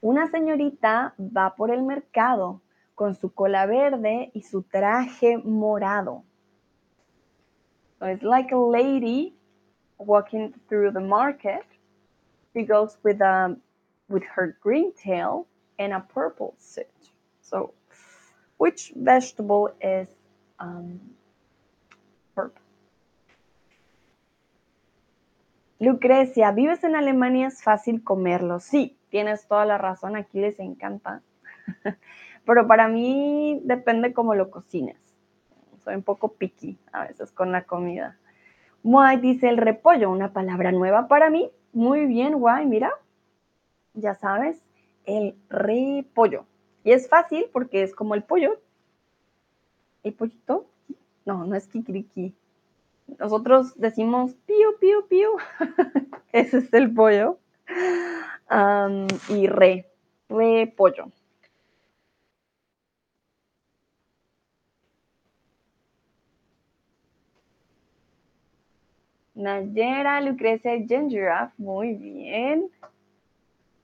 Una 0.00 0.28
señorita 0.28 1.14
va 1.18 1.54
por 1.54 1.70
el 1.70 1.82
mercado 1.82 2.60
con 2.94 3.14
su 3.14 3.32
cola 3.32 3.66
verde 3.66 4.30
y 4.34 4.42
su 4.42 4.62
traje 4.62 5.38
morado. 5.38 6.24
So 7.98 8.06
it's 8.06 8.22
like 8.22 8.52
a 8.52 8.58
lady 8.58 9.35
walking 9.98 10.54
through 10.68 10.92
the 10.92 11.00
market. 11.00 11.64
She 12.52 12.62
goes 12.62 12.96
with 13.02 13.20
a 13.20 13.56
with 14.08 14.22
her 14.24 14.56
green 14.60 14.92
tail 14.92 15.46
and 15.78 15.92
a 15.92 16.00
purple 16.00 16.54
suit. 16.58 16.86
So, 17.42 17.72
which 18.58 18.92
vegetable 18.96 19.70
is 19.80 20.08
um, 20.58 21.00
purple? 22.34 22.62
Lucrecia, 25.78 26.52
¿vives 26.52 26.82
en 26.84 26.96
Alemania? 26.96 27.48
Es 27.48 27.62
fácil 27.62 28.02
comerlo. 28.02 28.60
Sí, 28.60 28.96
tienes 29.10 29.46
toda 29.46 29.66
la 29.66 29.76
razón, 29.76 30.16
aquí 30.16 30.40
les 30.40 30.58
encanta. 30.58 31.22
Pero 32.46 32.66
para 32.66 32.88
mí 32.88 33.60
depende 33.64 34.14
cómo 34.14 34.34
lo 34.34 34.50
cocines. 34.50 34.96
Soy 35.84 35.96
un 35.96 36.02
poco 36.02 36.28
picky 36.28 36.78
a 36.92 37.06
veces 37.06 37.30
con 37.30 37.52
la 37.52 37.64
comida. 37.64 38.16
Guay 38.86 39.16
dice 39.16 39.48
el 39.48 39.56
repollo, 39.56 40.12
una 40.12 40.32
palabra 40.32 40.70
nueva 40.70 41.08
para 41.08 41.28
mí. 41.28 41.50
Muy 41.72 42.06
bien, 42.06 42.38
guay, 42.38 42.66
mira. 42.66 42.92
Ya 43.94 44.14
sabes, 44.14 44.62
el 45.06 45.34
repollo. 45.48 46.44
Y 46.84 46.92
es 46.92 47.08
fácil 47.08 47.46
porque 47.52 47.82
es 47.82 47.92
como 47.96 48.14
el 48.14 48.22
pollo. 48.22 48.60
¿El 50.04 50.14
pollito? 50.14 50.66
No, 51.24 51.44
no 51.44 51.56
es 51.56 51.66
kikiriki. 51.66 52.32
Nosotros 53.18 53.76
decimos 53.76 54.34
pío, 54.46 54.78
pío, 54.78 55.08
pío. 55.08 55.30
Ese 56.32 56.58
es 56.58 56.72
el 56.72 56.94
pollo. 56.94 57.38
y 59.30 59.46
re, 59.48 59.90
re 60.28 60.72
Nayera, 69.36 70.22
Lucrecia 70.22 70.72
Ginger 70.88 71.50
muy 71.58 71.92
bien. 71.94 72.70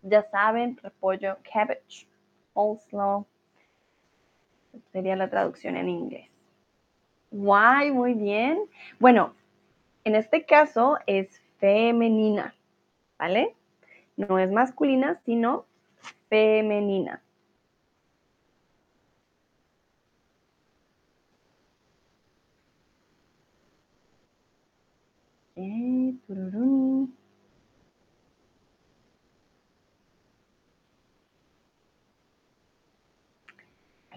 Ya 0.02 0.22
saben, 0.22 0.78
repollo, 0.82 1.36
cabbage, 1.52 2.08
slow. 2.88 3.26
Sería 4.92 5.14
la 5.14 5.28
traducción 5.28 5.76
en 5.76 5.90
inglés. 5.90 6.28
Why, 7.30 7.90
muy 7.92 8.14
bien. 8.14 8.64
Bueno, 8.98 9.34
en 10.04 10.14
este 10.14 10.44
caso 10.46 10.98
es 11.06 11.42
femenina, 11.58 12.54
¿vale? 13.18 13.54
No 14.16 14.38
es 14.38 14.50
masculina, 14.50 15.20
sino 15.26 15.66
femenina. 16.30 17.22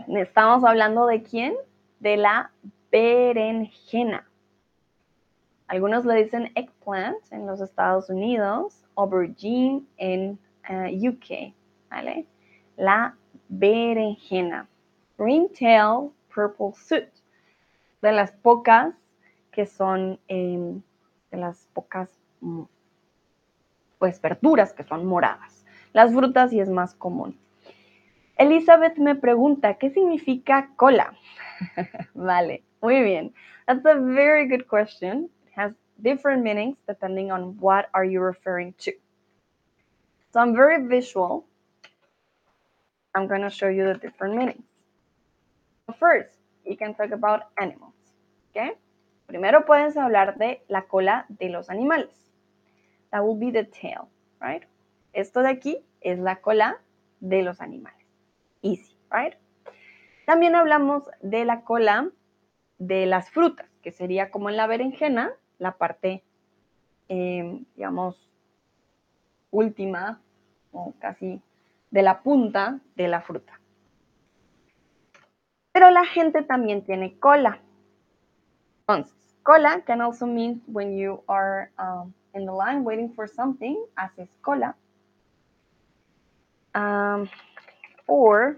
Estamos 0.08 0.64
hablando 0.64 1.08
de 1.08 1.22
quién? 1.24 1.56
De 2.00 2.18
la 2.18 2.52
berenjena. 2.92 4.28
Algunos 5.68 6.06
le 6.06 6.24
dicen 6.24 6.52
eggplant 6.56 7.18
en 7.32 7.48
los 7.48 7.60
Estados 7.60 8.10
Unidos, 8.10 8.84
aubergine 8.96 9.84
en 9.98 10.40
eh, 10.70 11.10
UK, 11.10 11.54
¿vale? 11.90 12.26
La 12.78 13.16
berenjena. 13.50 14.68
Green 15.18 15.50
tail, 15.50 16.12
purple 16.34 16.72
suit. 16.74 17.10
De 18.02 18.12
las 18.12 18.32
pocas 18.32 18.94
que 19.52 19.66
son, 19.66 20.20
em, 20.28 20.82
las 21.36 21.68
pocas, 21.74 22.10
mm, 22.42 22.64
pues, 24.00 24.22
verduras 24.22 24.74
que 24.74 24.84
son 24.84 25.06
moradas. 25.06 25.66
Las 25.94 26.14
frutas 26.14 26.50
sí 26.50 26.60
es 26.60 26.70
más 26.70 26.94
común. 26.96 27.40
Elizabeth 28.38 28.98
me 28.98 29.16
pregunta, 29.16 29.76
¿qué 29.76 29.90
significa 29.92 30.70
cola? 30.76 31.14
vale, 32.14 32.64
muy 32.82 33.02
bien. 33.02 33.34
That's 33.66 33.86
a 33.86 33.96
very 33.96 34.48
good 34.48 34.68
question. 34.68 35.30
It 35.48 35.54
has 35.56 35.74
different 36.02 36.44
meanings 36.44 36.78
depending 36.88 37.32
on 37.32 37.58
what 37.60 37.88
are 37.94 38.06
you 38.06 38.22
referring 38.22 38.74
to. 38.80 38.92
So 40.34 40.42
I'm 40.42 40.54
very 40.54 40.86
visual. 40.86 41.46
I'm 43.16 43.28
going 43.28 43.42
to 43.42 43.50
show 43.50 43.70
you 43.70 43.86
the 43.86 43.94
different 43.94 44.36
meanings. 44.36 44.66
First, 45.98 46.38
you 46.66 46.76
can 46.76 46.94
talk 46.94 47.12
about 47.12 47.44
animals. 47.58 47.94
Okay? 48.52 48.72
Primero 49.26 49.66
puedes 49.66 49.98
hablar 49.98 50.38
de 50.38 50.64
la 50.68 50.84
cola 50.84 51.26
de 51.30 51.50
los 51.50 51.70
animales. 51.70 52.32
That 53.10 53.24
will 53.24 53.40
be 53.40 53.52
the 53.52 53.66
tail, 53.66 54.08
right? 54.40 54.64
Esto 55.14 55.42
de 55.42 55.50
aquí 55.50 55.86
es 56.02 56.20
la 56.20 56.42
cola 56.42 56.80
de 57.20 57.42
los 57.42 57.62
animales. 57.62 58.06
Easy, 58.62 58.98
right? 59.10 59.36
También 60.26 60.56
hablamos 60.56 61.10
de 61.22 61.46
la 61.46 61.62
cola 61.62 62.10
de 62.78 63.06
las 63.06 63.30
frutas, 63.32 63.70
que 63.82 63.92
sería 63.92 64.32
como 64.32 64.50
en 64.50 64.58
la 64.58 64.68
berenjena, 64.68 65.32
la 65.60 65.78
parte, 65.78 66.24
em, 67.08 67.66
digamos, 67.76 68.30
última 69.52 70.22
o 70.72 70.94
casi 71.00 71.42
de 71.92 72.02
la 72.02 72.22
punta 72.22 72.80
de 72.96 73.08
la 73.08 73.22
fruta. 73.22 73.60
Pero 75.72 75.90
la 75.92 76.06
gente 76.06 76.42
también 76.42 76.84
tiene 76.84 77.18
cola. 77.20 77.62
Entonces, 78.88 79.16
cola 79.44 79.82
can 79.82 80.00
also 80.02 80.28
mean 80.28 80.62
when 80.68 80.96
you 80.96 81.24
are 81.28 81.72
um, 81.80 82.14
in 82.36 82.46
the 82.46 82.52
line 82.52 82.84
waiting 82.84 83.12
for 83.14 83.26
something, 83.26 83.84
haces 83.98 84.30
cola. 84.44 84.76
Um, 86.76 87.30
or 88.06 88.58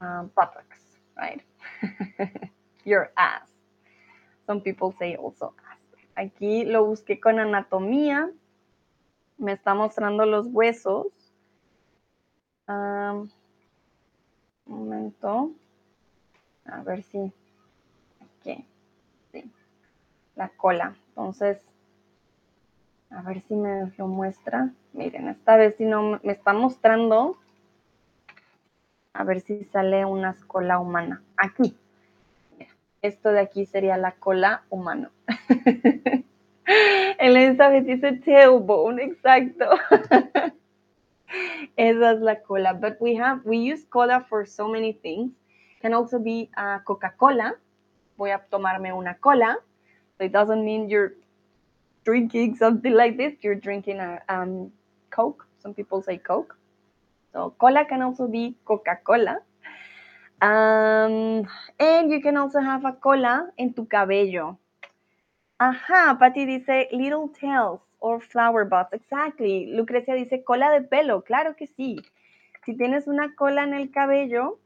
um, 0.00 0.30
buttocks, 0.34 0.80
right? 1.16 1.42
Your 2.84 3.12
ass. 3.18 3.48
Some 4.46 4.60
people 4.60 4.94
say 4.98 5.16
also 5.16 5.52
ass. 5.68 5.78
Aquí 6.16 6.64
lo 6.64 6.86
busqué 6.86 7.20
con 7.20 7.38
anatomía. 7.38 8.30
Me 9.36 9.52
está 9.52 9.74
mostrando 9.74 10.24
los 10.24 10.46
huesos. 10.46 11.06
Um, 12.68 13.28
un 14.66 14.88
momento. 14.88 15.52
A 16.66 16.82
ver 16.82 17.02
si. 17.02 17.32
Sí. 18.44 18.64
La 20.36 20.48
cola. 20.48 20.96
Entonces, 21.08 21.58
a 23.10 23.22
ver 23.22 23.42
si 23.42 23.54
me 23.54 23.92
lo 23.96 24.06
muestra. 24.06 24.70
Miren, 24.92 25.28
esta 25.28 25.56
vez 25.56 25.76
si 25.76 25.84
no 25.84 26.20
me 26.22 26.32
está 26.32 26.52
mostrando 26.52 27.38
a 29.14 29.24
ver 29.24 29.40
si 29.40 29.64
sale 29.64 30.04
una 30.04 30.34
cola 30.46 30.78
humana. 30.78 31.22
Aquí. 31.36 31.76
Esto 33.02 33.32
de 33.32 33.40
aquí 33.40 33.66
sería 33.66 33.96
la 33.96 34.12
cola 34.12 34.62
humana. 34.70 35.10
Elizabeth 37.18 37.84
dice 37.84 38.12
tailbone, 38.12 39.02
exacto. 39.02 39.66
Esa 41.76 42.12
es 42.12 42.20
la 42.20 42.40
cola. 42.42 42.74
But 42.74 43.00
we 43.00 43.16
have, 43.16 43.42
we 43.44 43.56
use 43.56 43.84
cola 43.88 44.24
for 44.28 44.46
so 44.46 44.68
many 44.68 44.92
things. 44.92 45.32
Can 45.80 45.94
also 45.94 46.18
be 46.20 46.48
uh, 46.56 46.78
Coca-Cola. 46.84 47.56
Voy 48.16 48.30
a 48.30 48.38
tomarme 48.38 48.92
una 48.92 49.14
cola. 49.18 49.58
So 50.18 50.24
it 50.24 50.32
doesn't 50.32 50.64
mean 50.64 50.88
you're 50.88 51.14
drinking 52.04 52.56
something 52.56 52.94
like 52.94 53.16
this. 53.16 53.34
You're 53.42 53.60
drinking 53.60 54.00
a 54.00 54.20
um, 54.28 54.72
Coke. 55.10 55.46
Some 55.58 55.74
people 55.74 56.02
say 56.02 56.18
Coke. 56.18 56.56
So 57.32 57.54
cola 57.58 57.84
can 57.84 58.02
also 58.02 58.28
be 58.28 58.56
Coca-Cola. 58.64 59.38
Um, 60.42 61.46
and 61.78 62.10
you 62.10 62.20
can 62.20 62.36
also 62.36 62.60
have 62.60 62.84
a 62.84 62.92
cola 62.94 63.50
en 63.56 63.72
tu 63.74 63.86
cabello. 63.86 64.58
Ajá, 65.60 66.18
Patty 66.18 66.44
dice 66.46 66.88
little 66.90 67.28
tails 67.28 67.80
or 68.00 68.20
flower 68.20 68.64
buds. 68.64 68.92
Exactly. 68.92 69.72
Lucrecia 69.72 70.14
dice 70.14 70.42
cola 70.42 70.72
de 70.72 70.82
pelo. 70.82 71.22
Claro 71.22 71.54
que 71.54 71.68
sí. 71.68 72.02
Si 72.64 72.74
tienes 72.76 73.06
una 73.06 73.36
cola 73.36 73.62
en 73.62 73.72
el 73.72 73.92
cabello, 73.92 74.58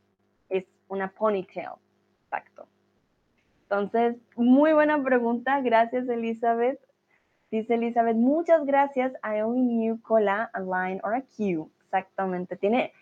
es 0.49 0.65
una 0.89 1.09
ponytail. 1.09 1.77
Exacto. 2.25 2.67
Entonces, 3.69 4.17
muy 4.37 4.73
buena 4.73 5.03
pregunta. 5.03 5.61
Gracias, 5.61 6.09
Elizabeth. 6.09 6.79
Dice 7.51 7.75
Elizabeth, 7.75 8.17
muchas 8.17 8.65
gracias. 8.65 9.13
I 9.25 9.41
only 9.41 9.63
knew 9.63 10.01
cola, 10.03 10.51
a 10.53 10.61
line 10.61 11.01
or 11.03 11.15
a 11.15 11.23
queue. 11.23 11.69
Exactamente, 11.85 12.57
tiene 12.57 12.93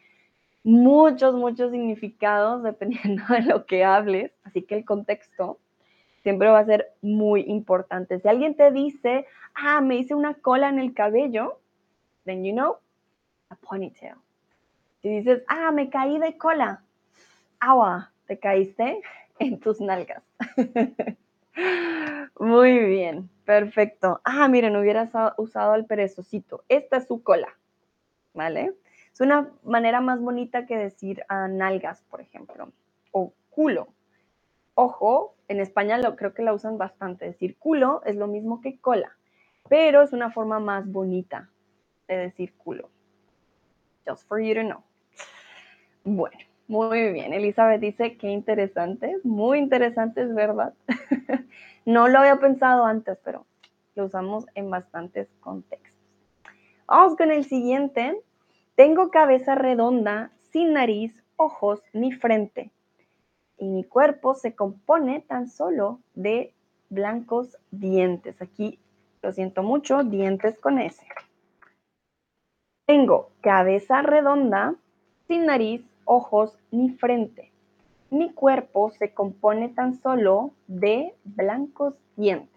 muchos, 0.62 1.34
muchos 1.34 1.70
significados 1.70 2.62
dependiendo 2.62 3.22
de 3.28 3.42
lo 3.42 3.66
que 3.66 3.84
hables, 3.84 4.32
así 4.44 4.62
que 4.62 4.76
el 4.76 4.84
contexto 4.84 5.58
siempre 6.22 6.48
va 6.48 6.60
a 6.60 6.66
ser 6.66 6.92
muy 7.02 7.42
importante. 7.42 8.18
Si 8.20 8.28
alguien 8.28 8.54
te 8.54 8.70
dice, 8.70 9.26
ah, 9.54 9.80
me 9.80 9.96
hice 9.96 10.14
una 10.14 10.34
cola 10.34 10.68
en 10.70 10.78
el 10.78 10.94
cabello, 10.94 11.58
then 12.24 12.44
you 12.44 12.52
know, 12.52 12.78
a 13.50 13.56
ponytail. 13.56 14.14
Si 15.02 15.08
dices, 15.10 15.42
ah, 15.48 15.70
me 15.70 15.90
caí 15.90 16.18
de 16.18 16.38
cola, 16.38 16.82
agua, 17.60 18.10
te 18.26 18.38
caíste 18.38 19.02
en 19.38 19.60
tus 19.60 19.80
nalgas. 19.80 20.22
Muy 22.38 22.78
bien, 22.80 23.30
perfecto. 23.44 24.20
Ah, 24.24 24.48
miren, 24.48 24.76
hubieras 24.76 25.10
usado 25.36 25.74
el 25.74 25.86
perezocito. 25.86 26.64
Esta 26.68 26.96
es 26.98 27.06
su 27.06 27.22
cola. 27.22 27.48
¿vale? 28.34 28.74
Es 29.12 29.20
una 29.20 29.50
manera 29.62 30.00
más 30.00 30.20
bonita 30.20 30.66
que 30.66 30.76
decir 30.76 31.24
a 31.28 31.48
nalgas, 31.48 32.02
por 32.10 32.20
ejemplo, 32.20 32.70
o 33.12 33.32
culo. 33.48 33.88
Ojo, 34.74 35.36
en 35.46 35.60
España 35.60 36.00
creo 36.16 36.34
que 36.34 36.42
la 36.42 36.52
usan 36.52 36.76
bastante. 36.76 37.24
Decir 37.24 37.56
culo 37.56 38.02
es 38.04 38.16
lo 38.16 38.26
mismo 38.26 38.60
que 38.60 38.78
cola, 38.78 39.16
pero 39.68 40.02
es 40.02 40.12
una 40.12 40.30
forma 40.32 40.58
más 40.58 40.90
bonita 40.90 41.48
de 42.08 42.16
decir 42.16 42.54
culo. 42.56 42.90
Just 44.06 44.28
for 44.28 44.40
you 44.40 44.54
to 44.54 44.62
know. 44.62 44.82
Bueno, 46.02 46.36
muy 46.66 47.12
bien. 47.12 47.32
Elizabeth 47.32 47.80
dice, 47.80 48.16
qué 48.16 48.28
interesante, 48.28 49.18
muy 49.22 49.58
interesante, 49.58 50.22
es 50.22 50.34
verdad. 50.34 50.74
no 51.84 52.08
lo 52.08 52.18
había 52.20 52.36
pensado 52.36 52.84
antes, 52.84 53.18
pero 53.22 53.46
lo 53.94 54.06
usamos 54.06 54.46
en 54.54 54.70
bastantes 54.70 55.28
contextos. 55.40 56.00
Vamos 56.86 57.16
con 57.16 57.30
el 57.30 57.44
siguiente. 57.44 58.20
Tengo 58.74 59.10
cabeza 59.10 59.54
redonda, 59.54 60.30
sin 60.50 60.72
nariz, 60.72 61.22
ojos 61.36 61.82
ni 61.92 62.12
frente. 62.12 62.70
Y 63.56 63.68
mi 63.68 63.84
cuerpo 63.84 64.34
se 64.34 64.54
compone 64.54 65.20
tan 65.20 65.48
solo 65.48 66.00
de 66.14 66.54
blancos 66.88 67.56
dientes. 67.70 68.40
Aquí 68.42 68.78
lo 69.22 69.32
siento 69.32 69.62
mucho, 69.62 70.02
dientes 70.02 70.58
con 70.58 70.78
S. 70.78 71.04
Tengo 72.86 73.30
cabeza 73.40 74.02
redonda, 74.02 74.74
sin 75.26 75.46
nariz, 75.46 75.82
ojos 76.04 76.56
ni 76.70 76.90
frente. 76.90 77.50
Mi 78.10 78.32
cuerpo 78.32 78.90
se 78.90 79.12
compone 79.12 79.68
tan 79.70 80.00
solo 80.00 80.52
de 80.66 81.14
blancos 81.24 81.94
dientes. 82.16 82.48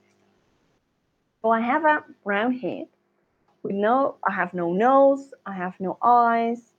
So 1.42 1.52
I 1.52 1.62
have 1.62 1.86
a 1.86 2.04
brown 2.24 2.54
head. 2.54 2.88
We 3.64 3.74
know 3.74 4.18
I 4.28 4.34
have 4.34 4.54
no 4.54 4.74
nose, 4.74 5.34
I 5.46 5.54
have 5.54 5.76
no 5.80 5.98
eyes, 6.02 6.74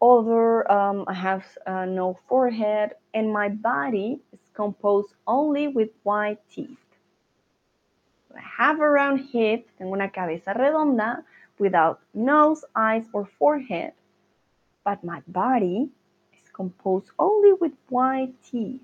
other 0.00 0.70
um, 0.70 1.04
I 1.08 1.14
have 1.14 1.44
uh, 1.66 1.84
no 1.84 2.18
forehead, 2.28 2.94
and 3.14 3.32
my 3.32 3.48
body 3.48 4.20
is 4.32 4.40
composed 4.54 5.14
only 5.26 5.68
with 5.68 5.90
white 6.02 6.38
teeth. 6.50 6.78
I 8.36 8.40
have 8.40 8.80
a 8.80 8.88
round 8.88 9.28
head, 9.32 9.64
tengo 9.78 9.94
una 9.94 10.10
cabeza 10.10 10.54
redonda, 10.54 11.24
without 11.58 12.00
nose, 12.14 12.64
eyes, 12.74 13.06
or 13.12 13.28
forehead, 13.38 13.92
but 14.84 15.02
my 15.02 15.22
body 15.26 15.90
composed 16.58 17.10
only 17.18 17.52
with 17.60 17.72
white 17.88 18.34
teeth. 18.42 18.82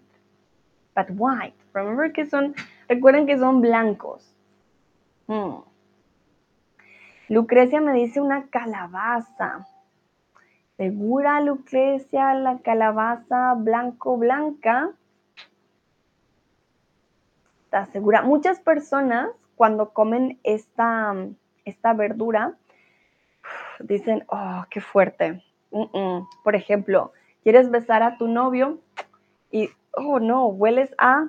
But 0.95 1.11
white, 1.11 1.59
remember 1.73 2.13
que 2.13 2.25
son, 2.25 2.55
recuerden 2.89 3.27
que 3.27 3.37
son 3.37 3.61
blancos. 3.61 4.33
Hmm. 5.27 5.65
Lucrecia 7.29 7.81
me 7.81 7.93
dice 7.95 8.21
una 8.21 8.47
calabaza. 8.47 9.67
¿Segura, 10.77 11.41
Lucrecia, 11.41 12.35
la 12.35 12.59
calabaza 12.59 13.55
blanco-blanca? 13.55 14.91
¿Estás 17.65 17.89
segura? 17.91 18.23
Muchas 18.23 18.61
personas 18.61 19.31
cuando 19.57 19.91
comen 19.91 20.39
esta, 20.45 21.15
esta 21.65 21.93
verdura 21.93 22.55
dicen, 23.81 24.25
oh, 24.29 24.65
qué 24.71 24.81
fuerte. 24.81 25.43
Por 26.45 26.55
ejemplo, 26.55 27.13
quieres 27.45 27.71
besar 27.71 28.03
a 28.03 28.19
tu 28.19 28.27
novio 28.27 28.81
y, 29.53 29.71
oh, 29.93 30.19
no, 30.19 30.47
hueles 30.47 30.93
a, 30.99 31.29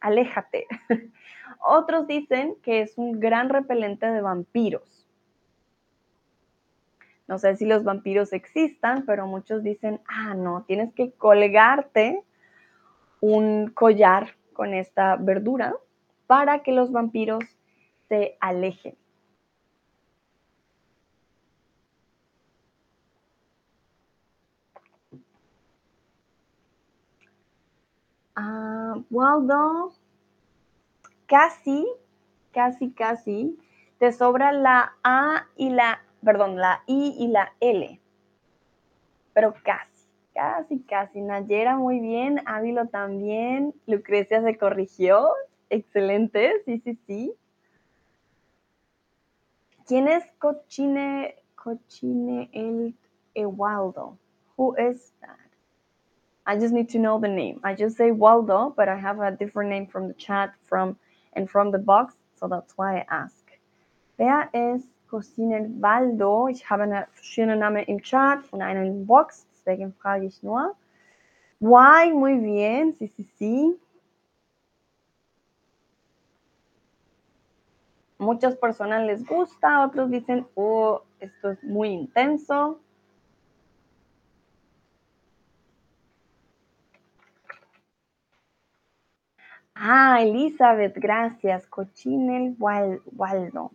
aléjate. 0.00 0.66
Otros 1.58 2.06
dicen 2.06 2.54
que 2.62 2.82
es 2.82 2.96
un 2.96 3.18
gran 3.18 3.48
repelente 3.48 4.06
de 4.06 4.20
vampiros. 4.20 5.08
No 7.26 7.38
sé 7.38 7.56
si 7.56 7.64
los 7.64 7.82
vampiros 7.82 8.34
existan, 8.34 9.06
pero 9.06 9.26
muchos 9.26 9.62
dicen, 9.62 10.00
ah, 10.06 10.34
no, 10.34 10.64
tienes 10.64 10.92
que 10.92 11.12
colgarte 11.12 12.22
un 13.20 13.68
collar 13.68 14.36
con 14.52 14.74
esta 14.74 15.16
verdura 15.16 15.74
para 16.26 16.62
que 16.62 16.72
los 16.72 16.92
vampiros 16.92 17.42
se 18.08 18.36
alejen. 18.40 18.94
Uh, 28.36 29.04
Waldo, 29.10 29.92
casi, 31.26 31.86
casi, 32.52 32.90
casi, 32.92 33.58
te 33.98 34.10
sobra 34.10 34.50
la 34.50 34.96
A 35.04 35.46
y 35.56 35.70
la, 35.70 36.02
perdón, 36.24 36.56
la 36.56 36.82
I 36.86 37.14
y 37.18 37.28
la 37.28 37.52
L. 37.60 38.00
Pero 39.34 39.54
casi, 39.62 40.08
casi, 40.34 40.80
casi. 40.80 41.20
Nayera 41.20 41.76
muy 41.76 42.00
bien, 42.00 42.40
Ávilo 42.46 42.86
también, 42.88 43.72
Lucrecia 43.86 44.42
se 44.42 44.58
corrigió, 44.58 45.28
excelente, 45.70 46.62
sí, 46.64 46.80
sí, 46.84 46.98
sí. 47.06 47.34
¿Quién 49.86 50.08
es 50.08 50.24
Cochine, 50.38 51.36
Cochine 51.54 52.48
el 52.52 52.96
Ewaldo? 53.34 54.18
Who 54.56 54.74
is 54.78 55.12
that? 55.20 55.43
I 56.46 56.56
just 56.56 56.74
need 56.74 56.90
to 56.90 56.98
know 56.98 57.18
the 57.18 57.28
name. 57.28 57.60
I 57.64 57.74
just 57.74 57.96
say 57.96 58.10
Waldo, 58.10 58.74
but 58.76 58.88
I 58.88 58.96
have 58.96 59.20
a 59.20 59.30
different 59.30 59.70
name 59.70 59.86
from 59.86 60.08
the 60.08 60.14
chat 60.14 60.52
from 60.66 60.96
and 61.32 61.48
from 61.48 61.70
the 61.70 61.78
box, 61.78 62.14
so 62.38 62.48
that's 62.48 62.76
why 62.76 62.98
I 62.98 63.04
ask. 63.10 63.44
Wer 64.18 64.50
ist 64.52 64.88
Waldo? 65.80 66.48
Ich 66.48 66.68
habe 66.68 66.82
eine 66.82 67.06
verschiedene 67.12 67.56
Namen 67.56 67.84
im 67.84 68.02
Chat 68.02 68.40
und 68.52 68.62
einen 68.62 69.06
Box, 69.06 69.46
deswegen 69.52 69.92
frage 69.94 70.26
ich 70.26 70.42
nur. 70.42 70.74
Why, 71.60 72.12
muy 72.12 72.38
bien, 72.38 72.94
sí, 72.94 73.08
sí, 73.16 73.24
sí. 73.38 73.78
Muchas 78.18 78.56
personas 78.56 79.06
les 79.06 79.24
gusta, 79.24 79.84
otros 79.84 80.10
dicen, 80.10 80.46
oh, 80.54 81.02
esto 81.20 81.50
es 81.50 81.62
muy 81.62 81.90
intenso. 81.90 82.80
Ah, 89.74 90.22
Elizabeth, 90.22 90.96
gracias. 90.96 91.66
Cochinel 91.66 92.54
Waldo. 92.58 93.70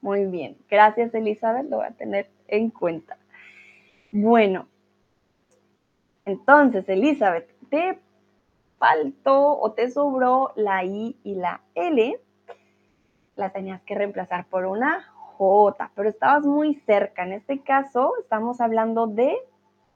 muy 0.00 0.26
bien. 0.26 0.56
Gracias, 0.68 1.14
Elizabeth. 1.14 1.68
Lo 1.68 1.78
voy 1.78 1.86
a 1.86 1.90
tener 1.92 2.30
en 2.48 2.70
cuenta. 2.70 3.18
Bueno, 4.12 4.66
entonces, 6.24 6.88
Elizabeth, 6.88 7.48
te 7.68 7.98
faltó 8.78 9.58
o 9.60 9.72
te 9.72 9.90
sobró 9.90 10.52
la 10.56 10.84
I 10.84 11.16
y 11.22 11.34
la 11.34 11.60
L. 11.74 12.18
La 13.36 13.50
tenías 13.50 13.82
que 13.82 13.94
reemplazar 13.94 14.46
por 14.46 14.66
una 14.66 15.02
J, 15.36 15.90
pero 15.94 16.08
estabas 16.08 16.44
muy 16.44 16.74
cerca. 16.86 17.24
En 17.24 17.32
este 17.32 17.60
caso, 17.60 18.12
estamos 18.20 18.60
hablando 18.60 19.06
de 19.06 19.36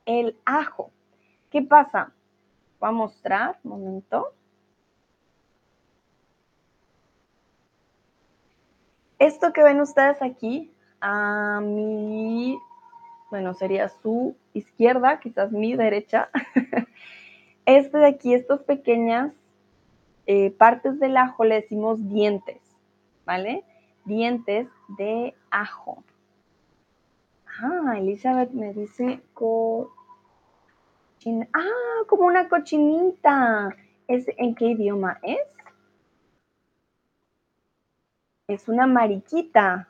el 0.07 0.39
ajo. 0.45 0.91
¿Qué 1.51 1.62
pasa? 1.62 2.12
Voy 2.79 2.89
a 2.89 2.93
mostrar, 2.93 3.59
un 3.64 3.70
momento. 3.70 4.33
Esto 9.25 9.55
que 9.55 9.62
ven 9.62 9.81
ustedes 9.81 10.20
aquí, 10.20 10.70
a 11.01 11.59
mi, 11.62 12.59
bueno, 13.31 13.55
sería 13.55 13.89
su 13.89 14.37
izquierda, 14.53 15.18
quizás 15.18 15.51
mi 15.51 15.75
derecha. 15.75 16.29
Este 17.64 17.97
de 17.97 18.07
aquí, 18.07 18.35
estas 18.35 18.62
pequeñas 18.64 19.33
eh, 20.27 20.51
partes 20.51 21.01
del 21.01 21.16
ajo 21.16 21.45
le 21.45 21.55
decimos 21.55 22.07
dientes, 22.11 22.61
¿vale? 23.25 23.64
Dientes 24.05 24.68
de 24.99 25.35
ajo. 25.51 26.05
Ah, 27.47 27.95
Elizabeth 27.97 28.51
me 28.51 28.75
dice 28.75 29.22
cochina. 29.33 29.89
Ah, 31.55 32.05
como 32.09 32.27
una 32.27 32.51
cochinita. 32.51 33.75
¿Es, 34.07 34.27
¿En 34.37 34.55
qué 34.55 34.66
idioma 34.66 35.18
es? 35.22 35.64
Es 38.47 38.68
una 38.68 38.86
mariquita. 38.86 39.88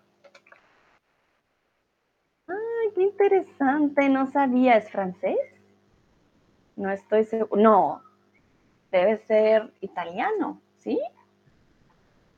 ¡Ay, 2.47 2.93
qué 2.95 3.03
interesante! 3.03 4.09
No 4.09 4.31
sabía. 4.31 4.77
¿Es 4.77 4.89
francés? 4.91 5.39
No 6.77 6.91
estoy 6.91 7.25
seguro. 7.25 7.61
No, 7.61 8.03
debe 8.93 9.19
ser 9.27 9.73
italiano, 9.81 10.61
¿sí? 10.79 11.01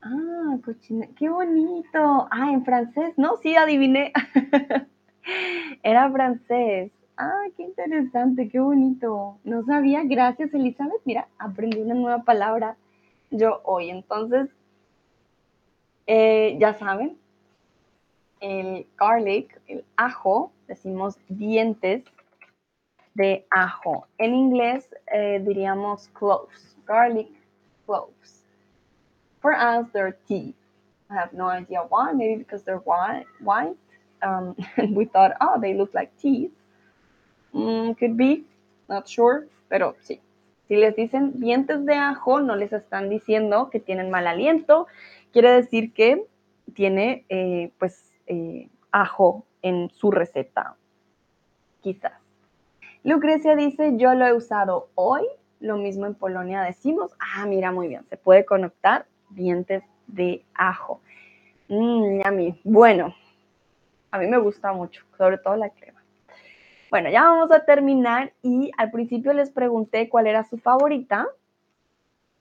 Ah, 0.01 0.57
cochina. 0.65 1.05
¡Qué 1.15 1.29
bonito! 1.29 2.27
Ah, 2.31 2.51
en 2.51 2.65
francés. 2.65 3.13
No, 3.17 3.37
sí, 3.37 3.55
adiviné. 3.55 4.11
Era 5.83 6.11
francés. 6.11 6.91
Ah, 7.15 7.43
qué 7.55 7.61
interesante, 7.61 8.49
qué 8.49 8.59
bonito. 8.59 9.37
No 9.43 9.63
sabía. 9.65 10.01
Gracias, 10.03 10.51
Elizabeth. 10.55 11.01
Mira, 11.05 11.27
aprendí 11.37 11.79
una 11.79 11.93
nueva 11.93 12.23
palabra 12.23 12.75
yo 13.29 13.61
hoy. 13.65 13.91
Entonces, 13.91 14.49
eh, 16.07 16.57
ya 16.59 16.73
saben, 16.73 17.17
el 18.39 18.87
garlic, 18.97 19.59
el 19.67 19.83
ajo, 19.95 20.51
decimos 20.67 21.17
dientes 21.27 22.03
de 23.13 23.45
ajo. 23.51 24.07
En 24.17 24.33
inglés 24.33 24.89
eh, 25.13 25.39
diríamos 25.43 26.07
cloves, 26.13 26.77
garlic 26.85 27.29
cloves. 27.85 28.45
For 29.41 29.53
us, 29.53 29.87
they're 29.93 30.17
teeth. 30.27 30.55
I 31.09 31.15
have 31.15 31.33
no 31.33 31.47
idea 31.47 31.81
why. 31.89 32.11
Maybe 32.13 32.37
because 32.37 32.63
they're 32.63 32.83
white. 32.83 33.25
white. 33.39 33.77
Um, 34.21 34.55
we 34.93 35.05
thought, 35.05 35.33
oh, 35.41 35.59
they 35.59 35.73
look 35.73 35.93
like 35.93 36.11
teeth. 36.17 36.51
Mm, 37.53 37.97
could 37.97 38.17
be, 38.17 38.45
not 38.89 39.07
sure, 39.07 39.47
pero 39.69 39.95
sí. 40.01 40.19
Si 40.67 40.75
les 40.75 40.95
dicen 40.95 41.39
dientes 41.39 41.85
de 41.85 41.95
ajo, 41.95 42.41
no 42.41 42.55
les 42.55 42.73
están 42.73 43.09
diciendo 43.09 43.69
que 43.69 43.79
tienen 43.79 44.11
mal 44.11 44.27
aliento, 44.27 44.87
quiere 45.31 45.51
decir 45.51 45.93
que 45.93 46.25
tiene 46.73 47.25
eh, 47.29 47.71
pues 47.79 48.11
eh, 48.27 48.69
ajo 48.91 49.45
en 49.61 49.89
su 49.91 50.11
receta. 50.11 50.75
Quizás. 51.81 52.13
Lucrecia 53.03 53.55
dice, 53.55 53.93
yo 53.97 54.13
lo 54.13 54.25
he 54.25 54.33
usado 54.33 54.89
hoy. 54.95 55.25
Lo 55.59 55.77
mismo 55.77 56.05
en 56.05 56.13
Polonia 56.13 56.61
decimos. 56.61 57.11
Ah, 57.19 57.45
mira, 57.45 57.71
muy 57.71 57.87
bien. 57.87 58.05
Se 58.09 58.17
puede 58.17 58.45
conectar 58.45 59.05
dientes 59.29 59.83
de 60.07 60.43
ajo. 60.53 61.01
Mmm, 61.69 62.21
mí. 62.31 62.59
Bueno, 62.63 63.15
a 64.11 64.19
mí 64.19 64.27
me 64.27 64.37
gusta 64.37 64.71
mucho, 64.73 65.03
sobre 65.17 65.37
todo 65.37 65.55
la 65.55 65.69
crema. 65.69 66.01
Bueno, 66.89 67.09
ya 67.09 67.23
vamos 67.23 67.51
a 67.51 67.65
terminar 67.65 68.33
y 68.41 68.71
al 68.77 68.91
principio 68.91 69.33
les 69.33 69.51
pregunté 69.51 70.07
cuál 70.07 70.27
era 70.27 70.43
su 70.45 70.57
favorita. 70.57 71.27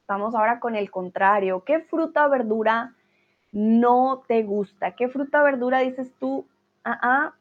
Vamos 0.09 0.35
ahora 0.35 0.61
con 0.61 0.77
el 0.77 0.91
contrario. 0.91 1.65
¿Qué 1.65 1.81
fruta 1.81 2.27
o 2.27 2.31
verdura 2.31 2.95
no 3.53 4.23
te 4.29 4.43
gusta? 4.45 4.93
¿Qué 4.93 5.09
fruta 5.09 5.41
o 5.41 5.45
verdura 5.45 5.81
dices 5.81 6.13
tú? 6.21 6.47
Ah, 6.85 6.99
ah, 7.03 7.35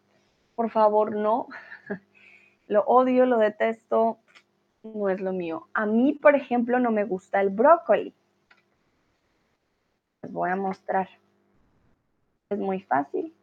por 0.55 0.72
favor, 0.72 1.16
no. 1.16 1.47
lo 2.68 2.84
odio, 2.86 3.26
lo 3.26 3.38
detesto, 3.38 4.18
no 4.84 5.09
es 5.09 5.22
lo 5.22 5.32
mío. 5.32 5.68
A 5.74 5.86
mí, 5.86 6.13
por 6.13 6.36
ejemplo, 6.36 6.80
no 6.80 6.91
me 6.91 7.03
gusta 7.03 7.41
el 7.41 7.49
brócoli. 7.49 8.13
Les 10.24 10.32
voy 10.32 10.49
a 10.49 10.55
mostrar. 10.55 11.07
Es 12.49 12.57
muy 12.57 12.82
fácil. 12.82 13.34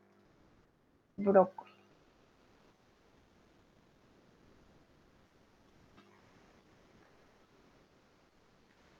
Brócoli. 1.16 1.71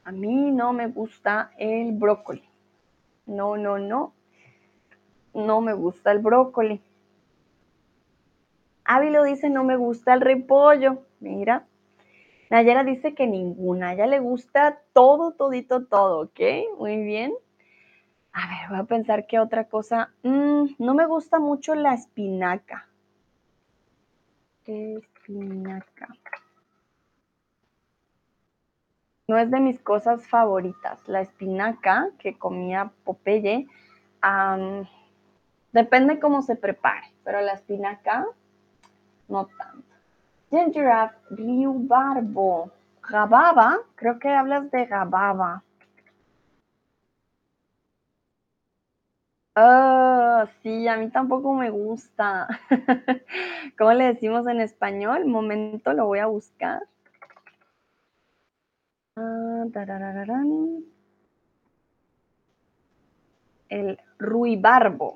A 0.04 0.12
mí 0.12 0.50
no 0.50 0.72
me 0.72 0.88
gusta 0.88 1.52
el 1.58 1.92
brócoli. 1.92 2.42
No, 3.26 3.56
no, 3.56 3.78
no. 3.78 4.14
No 5.34 5.60
me 5.60 5.72
gusta 5.72 6.12
el 6.12 6.18
brócoli. 6.18 6.82
Ávilo 8.84 9.22
dice 9.22 9.48
no 9.48 9.64
me 9.64 9.76
gusta 9.76 10.12
el 10.14 10.20
repollo. 10.20 11.04
Mira. 11.20 11.66
Nayera 12.50 12.84
dice 12.84 13.14
que 13.14 13.26
ninguna. 13.26 13.90
A 13.90 13.92
ella 13.94 14.06
le 14.06 14.18
gusta 14.18 14.82
todo, 14.92 15.32
todito, 15.32 15.86
todo. 15.86 16.24
¿Ok? 16.24 16.40
Muy 16.78 17.02
bien. 17.02 17.32
A 18.32 18.46
ver, 18.48 18.70
voy 18.70 18.78
a 18.78 18.84
pensar 18.84 19.26
qué 19.26 19.38
otra 19.38 19.68
cosa. 19.68 20.12
Mm, 20.22 20.74
no 20.78 20.94
me 20.94 21.06
gusta 21.06 21.38
mucho 21.38 21.74
la 21.74 21.94
espinaca. 21.94 22.88
Espinaca. 24.64 26.08
No 29.28 29.38
es 29.38 29.50
de 29.50 29.60
mis 29.60 29.80
cosas 29.80 30.26
favoritas. 30.26 31.06
La 31.08 31.20
espinaca 31.20 32.08
que 32.18 32.36
comía 32.36 32.90
Popeye, 33.04 33.66
depende 35.72 36.20
cómo 36.20 36.42
se 36.42 36.56
prepare, 36.56 37.06
pero 37.24 37.40
la 37.40 37.52
espinaca 37.52 38.26
no 39.28 39.46
tanto. 39.46 39.92
Ginger 40.50 41.10
Rio 41.30 41.72
Barbo. 41.74 42.70
Gababa, 43.08 43.78
creo 43.96 44.18
que 44.18 44.28
hablas 44.28 44.70
de 44.70 44.86
gababa. 44.86 45.62
Ah, 49.54 50.46
sí, 50.62 50.88
a 50.88 50.96
mí 50.96 51.10
tampoco 51.10 51.52
me 51.54 51.70
gusta. 51.70 52.48
¿Cómo 53.78 53.92
le 53.92 54.04
decimos 54.04 54.46
en 54.46 54.60
español? 54.60 55.26
Momento, 55.26 55.92
lo 55.92 56.06
voy 56.06 56.20
a 56.20 56.26
buscar. 56.26 56.82
Ah, 59.16 59.64
El 63.68 63.98
ruibarbo. 64.18 65.14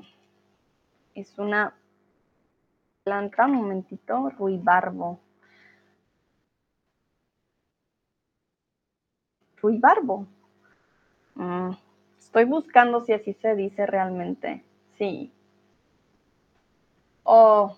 Es 1.14 1.38
una 1.38 1.72
planta, 3.04 3.46
un 3.46 3.52
momentito, 3.54 4.28
ruibarbo. 4.38 5.20
Ruibarbo. 9.60 10.26
Mm, 11.36 11.70
estoy 12.18 12.44
buscando 12.44 13.00
si 13.00 13.12
así 13.12 13.32
se 13.34 13.54
dice 13.54 13.86
realmente. 13.86 14.64
Sí. 14.98 15.30
Oh, 17.26 17.76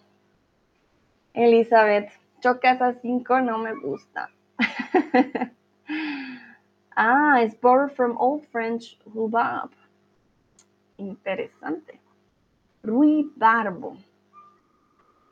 Elizabeth, 1.32 2.10
chocas 2.42 2.82
a 2.82 2.92
cinco 3.00 3.40
no 3.40 3.56
me 3.56 3.74
gusta. 3.74 4.28
ah, 6.98 7.40
es 7.40 7.58
borrowed 7.60 7.92
from 7.94 8.16
Old 8.18 8.44
French 8.50 8.98
rhubarb. 9.06 9.70
Interesante. 10.98 12.00
Ruibarbo. 12.82 13.96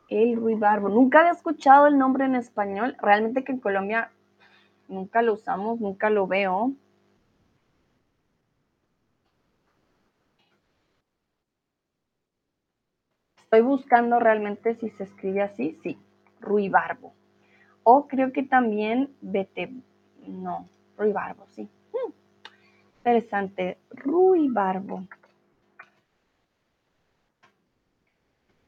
El 0.09 0.37
ruibarbo. 0.37 0.89
Nunca 0.89 1.21
había 1.21 1.33
escuchado 1.33 1.89
el 1.89 1.99
nombre 1.99 2.25
en 2.25 2.37
español. 2.37 2.97
Realmente 3.03 3.43
que 3.43 3.53
en 3.53 3.59
Colombia 3.59 4.13
nunca 4.89 5.23
lo 5.23 5.35
usamos, 5.35 5.81
nunca 5.81 6.09
lo 6.09 6.29
veo. 6.29 6.73
Estoy 13.43 13.63
buscando 13.63 14.21
realmente 14.21 14.77
si 14.77 14.91
se 14.91 15.03
escribe 15.03 15.43
así. 15.43 15.79
Sí, 15.83 15.99
ruibarbo. 16.41 17.13
O 17.83 18.07
creo 18.07 18.33
que 18.33 18.45
también 18.45 19.17
vete. 19.21 19.73
No, 20.27 20.69
ruibarbo, 20.97 21.47
sí. 21.49 21.69
Hmm, 21.93 22.13
interesante. 22.99 23.79
Ruibarbo. 23.91 25.07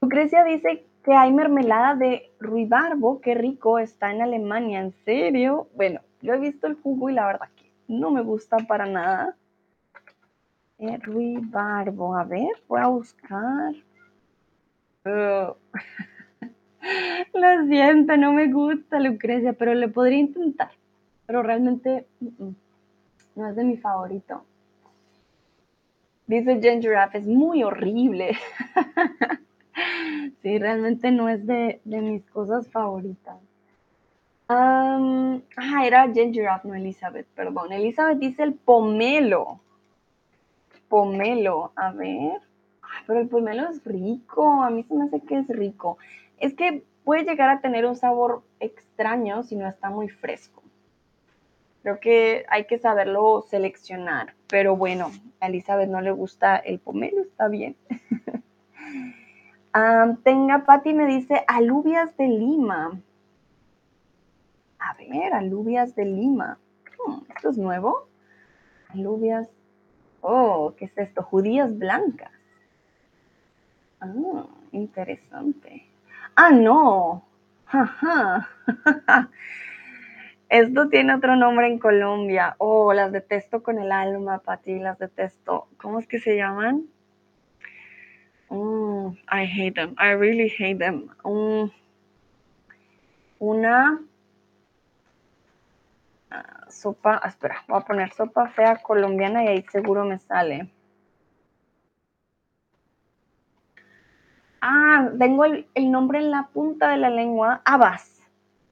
Lucrecia 0.00 0.44
dice 0.44 0.84
que 1.04 1.12
hay 1.12 1.32
mermelada 1.32 1.94
de 1.94 2.30
ruibarbo, 2.38 3.20
qué 3.20 3.34
rico, 3.34 3.78
está 3.78 4.12
en 4.12 4.22
Alemania, 4.22 4.80
¿en 4.80 4.92
serio? 5.04 5.68
Bueno, 5.74 6.00
yo 6.22 6.34
he 6.34 6.38
visto 6.38 6.66
el 6.66 6.74
jugo 6.74 7.10
y 7.10 7.14
la 7.14 7.26
verdad 7.26 7.48
que 7.56 7.70
no 7.88 8.10
me 8.10 8.22
gusta 8.22 8.58
para 8.58 8.86
nada. 8.86 9.36
Eh, 10.78 10.98
ruibarbo, 10.98 12.16
a 12.16 12.24
ver, 12.24 12.50
voy 12.68 12.80
a 12.80 12.86
buscar. 12.86 13.74
Lo 17.34 17.66
siento, 17.66 18.16
no 18.16 18.32
me 18.32 18.52
gusta 18.52 19.00
Lucrecia, 19.00 19.52
pero 19.52 19.74
le 19.74 19.88
podría 19.88 20.18
intentar. 20.18 20.70
Pero 21.28 21.42
realmente 21.42 22.06
no 23.36 23.48
es 23.48 23.54
de 23.54 23.62
mi 23.62 23.76
favorito. 23.76 24.46
Dice 26.26 26.58
Ginger 26.58 26.96
es 27.12 27.26
muy 27.26 27.62
horrible. 27.62 28.34
sí, 30.42 30.58
realmente 30.58 31.10
no 31.10 31.28
es 31.28 31.46
de, 31.46 31.82
mis 31.84 32.24
cosas 32.30 32.66
favoritas. 32.70 33.36
ah, 34.48 35.84
era 35.84 36.10
Ginger 36.10 36.48
no 36.64 36.74
Elizabeth, 36.74 37.26
perdón. 37.34 37.72
Elizabeth 37.72 38.18
dice 38.18 38.42
el 38.42 38.54
pomelo. 38.54 39.60
Pomelo, 40.88 41.72
a 41.76 41.92
ver. 41.92 42.40
pero 43.06 43.20
el 43.20 43.28
pomelo 43.28 43.68
es 43.68 43.84
rico, 43.84 44.62
a 44.62 44.70
mí 44.70 44.82
se 44.82 44.94
me 44.94 45.04
hace 45.04 45.20
que 45.20 45.40
es 45.40 45.48
rico. 45.48 45.98
Es 46.38 46.54
que 46.54 46.84
puede 47.04 47.24
llegar 47.24 47.50
a 47.50 47.60
tener 47.60 47.84
un 47.84 47.96
sabor 47.96 48.42
extraño 48.60 49.42
si 49.42 49.56
no 49.56 49.68
está 49.68 49.90
muy 49.90 50.08
fresco. 50.08 50.62
Creo 51.82 52.00
que 52.00 52.44
hay 52.48 52.66
que 52.66 52.78
saberlo 52.78 53.44
seleccionar. 53.48 54.34
Pero 54.48 54.76
bueno, 54.76 55.10
a 55.40 55.46
Elizabeth 55.46 55.88
no 55.88 56.00
le 56.00 56.10
gusta 56.10 56.56
el 56.56 56.78
pomelo, 56.78 57.22
está 57.22 57.48
bien. 57.48 57.76
tenga, 60.24 60.64
Patti 60.64 60.94
me 60.94 61.06
dice 61.06 61.44
alubias 61.46 62.16
de 62.16 62.28
Lima. 62.28 63.00
A 64.78 64.94
ver, 64.94 65.32
alubias 65.34 65.94
de 65.94 66.04
Lima. 66.04 66.58
Hmm, 66.98 67.20
¿Esto 67.34 67.50
es 67.50 67.58
nuevo? 67.58 68.08
Alubias. 68.88 69.48
Oh, 70.20 70.74
¿qué 70.76 70.86
es 70.86 70.98
esto? 70.98 71.22
Judías 71.22 71.76
blancas. 71.76 72.32
Ah, 74.00 74.46
interesante. 74.72 75.86
Ah, 76.34 76.50
no. 76.50 77.24
Esto 80.48 80.88
tiene 80.88 81.14
otro 81.14 81.36
nombre 81.36 81.66
en 81.66 81.78
Colombia. 81.78 82.54
Oh, 82.58 82.92
las 82.94 83.12
detesto 83.12 83.62
con 83.62 83.78
el 83.78 83.92
alma, 83.92 84.38
Pati, 84.38 84.78
las 84.78 84.98
detesto. 84.98 85.68
¿Cómo 85.76 85.98
es 85.98 86.06
que 86.06 86.18
se 86.18 86.36
llaman? 86.36 86.86
Oh, 88.48 89.14
I 89.30 89.44
hate 89.44 89.74
them. 89.74 89.94
I 89.98 90.14
really 90.14 90.48
hate 90.48 90.78
them. 90.78 91.08
una 93.38 94.00
ah, 96.30 96.66
sopa, 96.68 97.20
ah, 97.22 97.28
espera, 97.28 97.64
voy 97.68 97.78
a 97.78 97.84
poner 97.84 98.12
sopa 98.12 98.48
fea 98.48 98.76
colombiana 98.82 99.44
y 99.44 99.48
ahí 99.48 99.64
seguro 99.70 100.04
me 100.04 100.18
sale. 100.18 100.70
Ah, 104.60 105.10
tengo 105.18 105.44
el, 105.44 105.66
nombre 105.90 106.18
en 106.18 106.30
la 106.30 106.48
punta 106.52 106.90
de 106.90 106.96
la 106.96 107.10
lengua, 107.10 107.62
habas. 107.64 108.17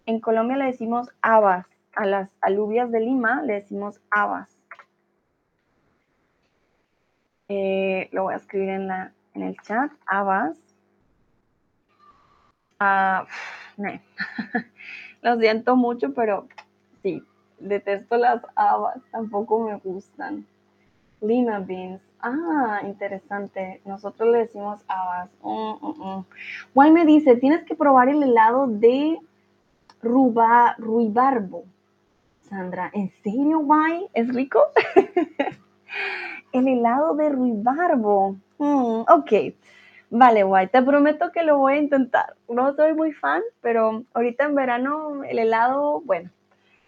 En 0.07 0.21
Colombia 0.21 0.57
le 0.57 0.67
decimos 0.67 1.09
habas. 1.21 1.67
A 1.95 2.07
las 2.07 2.31
alubias 2.41 2.93
de 2.93 3.01
Lima 3.01 3.43
le 3.43 3.55
decimos 3.55 4.01
habas. 4.11 4.57
Eh, 7.49 8.09
lo 8.13 8.25
voy 8.25 8.35
a 8.35 8.37
escribir 8.37 8.71
en 8.71 8.87
la, 8.87 9.13
en 9.35 9.43
el 9.43 9.57
chat, 9.63 9.91
habas. 10.07 10.57
Ah, 12.79 13.27
Lo 15.23 15.39
siento 15.39 15.77
mucho, 15.77 16.13
pero 16.15 16.47
sí, 17.03 17.23
detesto 17.59 18.17
las 18.17 18.43
habas, 18.55 18.99
tampoco 19.11 19.61
me 19.61 19.77
gustan. 19.79 20.47
Lima 21.21 21.61
beans. 21.61 22.03
Ah, 22.21 22.81
interesante. 22.85 23.81
Nosotros 23.85 24.29
le 24.31 24.39
decimos 24.39 24.85
habas. 24.87 25.31
Mm, 25.43 26.25
mm, 26.75 26.93
me 26.93 27.07
dice, 27.07 27.37
tienes 27.37 27.65
que 27.65 27.75
probar 27.75 28.09
el 28.09 28.23
helado 28.23 28.67
de 28.67 29.19
ruba, 30.07 30.75
ruibarbo. 30.79 31.65
Sandra, 32.49 32.91
¿en 32.95 33.11
serio, 33.23 33.61
Guay? 33.61 34.09
¿Es 34.15 34.33
rico? 34.33 34.61
el 36.53 36.69
helado 36.69 37.15
de 37.15 37.29
ruibarbo. 37.29 38.37
Mm, 38.59 39.01
ok. 39.09 39.33
Vale, 40.09 40.45
guay, 40.45 40.69
te 40.69 40.81
prometo 40.83 41.33
que 41.33 41.43
lo 41.43 41.59
voy 41.59 41.75
a 41.75 41.79
intentar. 41.79 42.37
No 42.49 42.75
soy 42.75 42.95
muy 42.95 43.13
fan, 43.13 43.43
pero 43.61 44.05
ahorita 44.15 44.45
en 44.45 44.55
verano 44.55 45.25
el 45.25 45.39
helado, 45.39 46.01
bueno, 46.03 46.31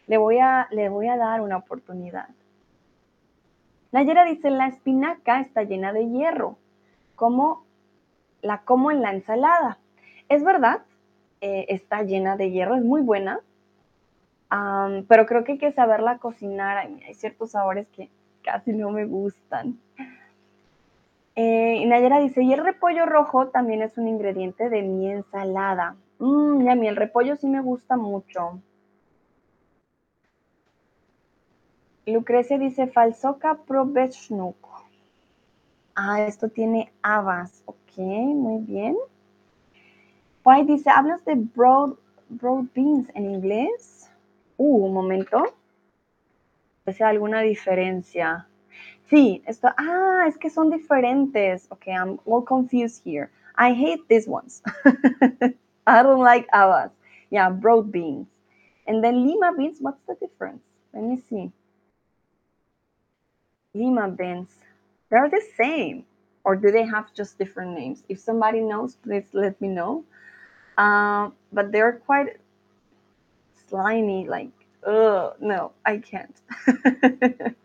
le 0.06 0.18
voy 0.18 0.38
a, 0.38 0.68
le 0.70 0.88
voy 0.88 1.08
a 1.08 1.16
dar 1.16 1.40
una 1.40 1.56
oportunidad. 1.56 2.28
Nayera 3.90 4.24
dice, 4.24 4.50
la 4.50 4.68
espinaca 4.68 5.40
está 5.40 5.64
llena 5.64 5.92
de 5.92 6.08
hierro, 6.08 6.58
como 7.16 7.64
la 8.40 8.58
como 8.58 8.90
en 8.90 9.02
la 9.02 9.12
ensalada. 9.12 9.78
Es 10.28 10.44
verdad, 10.44 10.82
eh, 11.40 11.66
está 11.68 12.02
llena 12.02 12.36
de 12.36 12.50
hierro, 12.50 12.76
es 12.76 12.84
muy 12.84 13.02
buena, 13.02 13.40
pero 15.08 15.26
creo 15.26 15.44
que 15.44 15.52
hay 15.52 15.58
que 15.58 15.72
saberla 15.72 16.18
cocinar. 16.18 16.78
Hay, 16.78 17.14
ciertos 17.14 17.52
sabores 17.52 17.86
que 17.88 18.10
casi 18.42 18.72
no 18.72 18.90
me 18.90 19.04
gustan. 19.04 19.78
Eh, 21.36 21.84
Nayera 21.86 22.18
dice, 22.18 22.42
y 22.42 22.52
el 22.52 22.64
repollo 22.64 23.06
rojo 23.06 23.48
también 23.48 23.82
es 23.82 23.96
un 23.96 24.08
ingrediente 24.08 24.68
de 24.70 24.82
mi 24.82 25.10
ensalada. 25.10 25.94
Mmm, 26.18 26.62
y 26.62 26.68
a 26.68 26.74
mí 26.74 26.88
el 26.88 26.96
repollo 26.96 27.36
sí 27.36 27.46
me 27.46 27.60
gusta 27.60 27.96
mucho. 27.96 28.60
Lucrecia 32.06 32.58
dice, 32.58 32.86
falsoca 32.88 33.54
provechnuk. 33.54 34.56
Ah, 35.94 36.22
esto 36.22 36.48
tiene 36.48 36.90
habas. 37.02 37.62
Ok, 37.66 37.98
muy 37.98 38.62
bien. 38.62 38.96
White 40.48 40.72
dice, 40.72 40.88
¿hablas 40.88 41.22
de 41.26 41.34
broad, 41.34 41.98
broad 42.30 42.68
beans 42.74 43.10
en 43.14 43.30
inglés? 43.30 44.08
Uh, 44.56 44.86
un 44.86 44.94
momento. 44.94 45.44
¿Es 46.86 47.02
alguna 47.02 47.42
diferencia? 47.42 48.48
Sí, 49.10 49.42
esto, 49.44 49.68
ah, 49.76 50.24
es 50.26 50.38
que 50.38 50.48
son 50.48 50.70
diferentes. 50.70 51.70
Okay, 51.70 51.92
I'm 51.92 52.18
all 52.24 52.42
confused 52.42 53.02
here. 53.04 53.28
I 53.56 53.74
hate 53.74 54.08
these 54.08 54.26
ones. 54.26 54.62
I 55.86 56.02
don't 56.02 56.24
like 56.24 56.48
habas. 56.50 56.92
Yeah, 57.28 57.50
broad 57.50 57.92
beans. 57.92 58.26
And 58.86 59.04
then 59.04 59.26
lima 59.26 59.52
beans, 59.54 59.80
what's 59.82 60.00
the 60.06 60.14
difference? 60.14 60.62
Let 60.94 61.02
me 61.02 61.22
see. 61.28 61.52
Lima 63.74 64.08
beans, 64.08 64.48
they're 65.10 65.28
the 65.28 65.42
same. 65.58 66.06
Or 66.42 66.56
do 66.56 66.70
they 66.70 66.86
have 66.86 67.12
just 67.12 67.36
different 67.36 67.78
names? 67.78 68.02
If 68.08 68.18
somebody 68.18 68.60
knows, 68.60 68.96
please 68.96 69.28
let 69.34 69.60
me 69.60 69.68
know. 69.68 70.04
Uh, 70.78 71.30
but 71.52 71.72
they're 71.72 72.00
quite 72.06 72.38
slimy, 73.68 74.28
like, 74.28 74.52
oh, 74.86 75.34
no, 75.40 75.72
I 75.84 75.98
can't. 75.98 76.34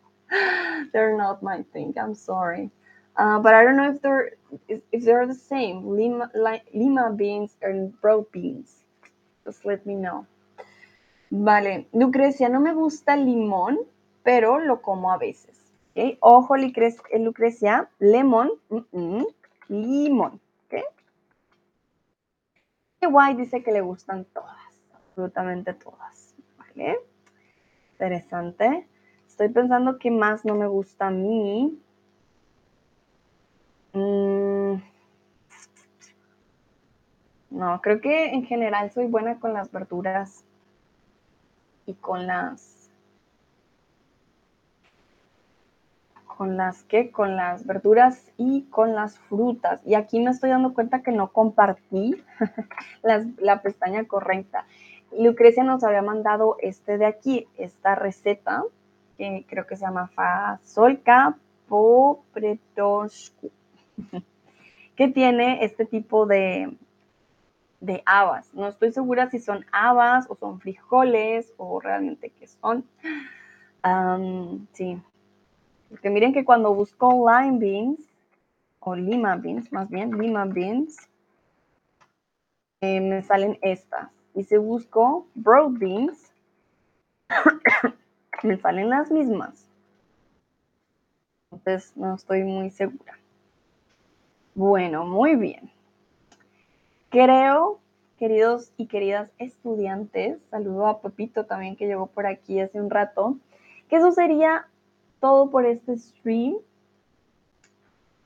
they're 0.91 1.15
not 1.15 1.43
my 1.43 1.63
thing. 1.71 1.93
I'm 1.95 2.15
sorry. 2.15 2.71
Uh, 3.15 3.37
but 3.39 3.53
I 3.53 3.63
don't 3.63 3.77
know 3.77 3.91
if 3.93 4.01
they're 4.01 4.31
if 4.67 5.03
they're 5.05 5.27
the 5.27 5.35
same 5.35 5.95
lima 5.95 6.31
lima 6.73 7.13
beans 7.15 7.55
and 7.61 7.93
broad 8.01 8.31
beans. 8.31 8.83
Just 9.45 9.63
let 9.65 9.85
me 9.85 9.93
know. 9.93 10.25
Vale, 11.29 11.87
Lucrecia, 11.93 12.49
no 12.49 12.59
me 12.59 12.73
gusta 12.73 13.15
limón, 13.15 13.77
pero 14.23 14.59
lo 14.59 14.81
como 14.81 15.11
a 15.11 15.17
veces. 15.17 15.73
¿okay? 15.91 16.17
Ojo, 16.21 16.55
Lucrecia, 16.57 17.89
lemon, 17.99 18.51
limón. 19.69 20.39
¿okay? 20.39 20.39
Y 20.39 20.42
White 23.07 23.41
dice 23.41 23.63
que 23.63 23.71
le 23.71 23.81
gustan 23.81 24.25
todas, 24.25 24.57
absolutamente 24.93 25.73
todas. 25.73 26.35
¿Vale? 26.57 26.99
Interesante. 27.93 28.87
Estoy 29.27 29.49
pensando 29.49 29.97
que 29.97 30.11
más 30.11 30.45
no 30.45 30.55
me 30.55 30.67
gusta 30.67 31.07
a 31.07 31.11
mí. 31.11 31.79
Mm. 33.93 34.75
No, 37.51 37.81
creo 37.81 38.01
que 38.01 38.25
en 38.31 38.45
general 38.45 38.91
soy 38.91 39.05
buena 39.05 39.39
con 39.39 39.53
las 39.53 39.71
verduras 39.71 40.43
y 41.85 41.93
con 41.93 42.25
las 42.25 42.72
con 46.37 46.57
las 46.57 46.83
que 46.83 47.11
con 47.11 47.35
las 47.35 47.65
verduras 47.65 48.31
y 48.37 48.63
con 48.69 48.95
las 48.95 49.19
frutas. 49.19 49.81
Y 49.85 49.95
aquí 49.95 50.19
me 50.19 50.31
estoy 50.31 50.49
dando 50.49 50.73
cuenta 50.73 51.03
que 51.03 51.11
no 51.11 51.31
compartí 51.31 52.15
la 53.37 53.61
pestaña 53.61 54.05
correcta. 54.05 54.65
Lucrecia 55.17 55.63
nos 55.63 55.83
había 55.83 56.01
mandado 56.01 56.57
este 56.59 56.97
de 56.97 57.05
aquí, 57.05 57.47
esta 57.57 57.95
receta 57.95 58.63
que 59.17 59.45
creo 59.47 59.67
que 59.67 59.75
se 59.75 59.85
llama 59.85 60.07
Fasolka 60.07 61.37
Popretoshku, 61.67 63.51
que 64.95 65.07
tiene 65.09 65.63
este 65.63 65.85
tipo 65.85 66.25
de, 66.25 66.75
de 67.79 68.01
habas. 68.05 68.53
No 68.53 68.67
estoy 68.67 68.91
segura 68.91 69.29
si 69.29 69.39
son 69.39 69.65
habas 69.71 70.25
o 70.29 70.35
son 70.35 70.59
frijoles 70.59 71.53
o 71.57 71.79
realmente 71.79 72.31
qué 72.31 72.47
son. 72.47 72.85
sí, 74.73 75.01
porque 75.93 76.09
miren 76.09 76.33
que 76.33 76.43
cuando 76.43 76.73
busco 76.73 77.29
lime 77.29 77.59
beans, 77.59 77.99
o 78.79 78.95
lima 78.95 79.35
beans, 79.35 79.71
más 79.71 79.87
bien, 79.91 80.09
lima 80.17 80.43
beans, 80.43 80.97
eh, 82.81 82.99
me 82.99 83.21
salen 83.21 83.59
estas. 83.61 84.09
Y 84.33 84.43
si 84.43 84.57
busco 84.57 85.27
broad 85.35 85.73
beans, 85.73 86.33
me 88.43 88.57
salen 88.57 88.89
las 88.89 89.11
mismas. 89.11 89.67
Entonces 91.51 91.95
no 91.95 92.15
estoy 92.15 92.43
muy 92.43 92.71
segura. 92.71 93.19
Bueno, 94.55 95.05
muy 95.05 95.35
bien. 95.35 95.69
Creo, 97.11 97.79
queridos 98.17 98.73
y 98.77 98.87
queridas 98.87 99.29
estudiantes, 99.37 100.39
saludo 100.49 100.87
a 100.87 101.01
Pepito 101.01 101.45
también 101.45 101.75
que 101.75 101.85
llegó 101.85 102.07
por 102.07 102.25
aquí 102.25 102.59
hace 102.59 102.81
un 102.81 102.89
rato, 102.89 103.37
que 103.89 103.97
eso 103.97 104.11
sería 104.11 104.67
todo 105.23 105.49
por 105.49 105.65
este 105.65 105.97
stream. 105.97 106.57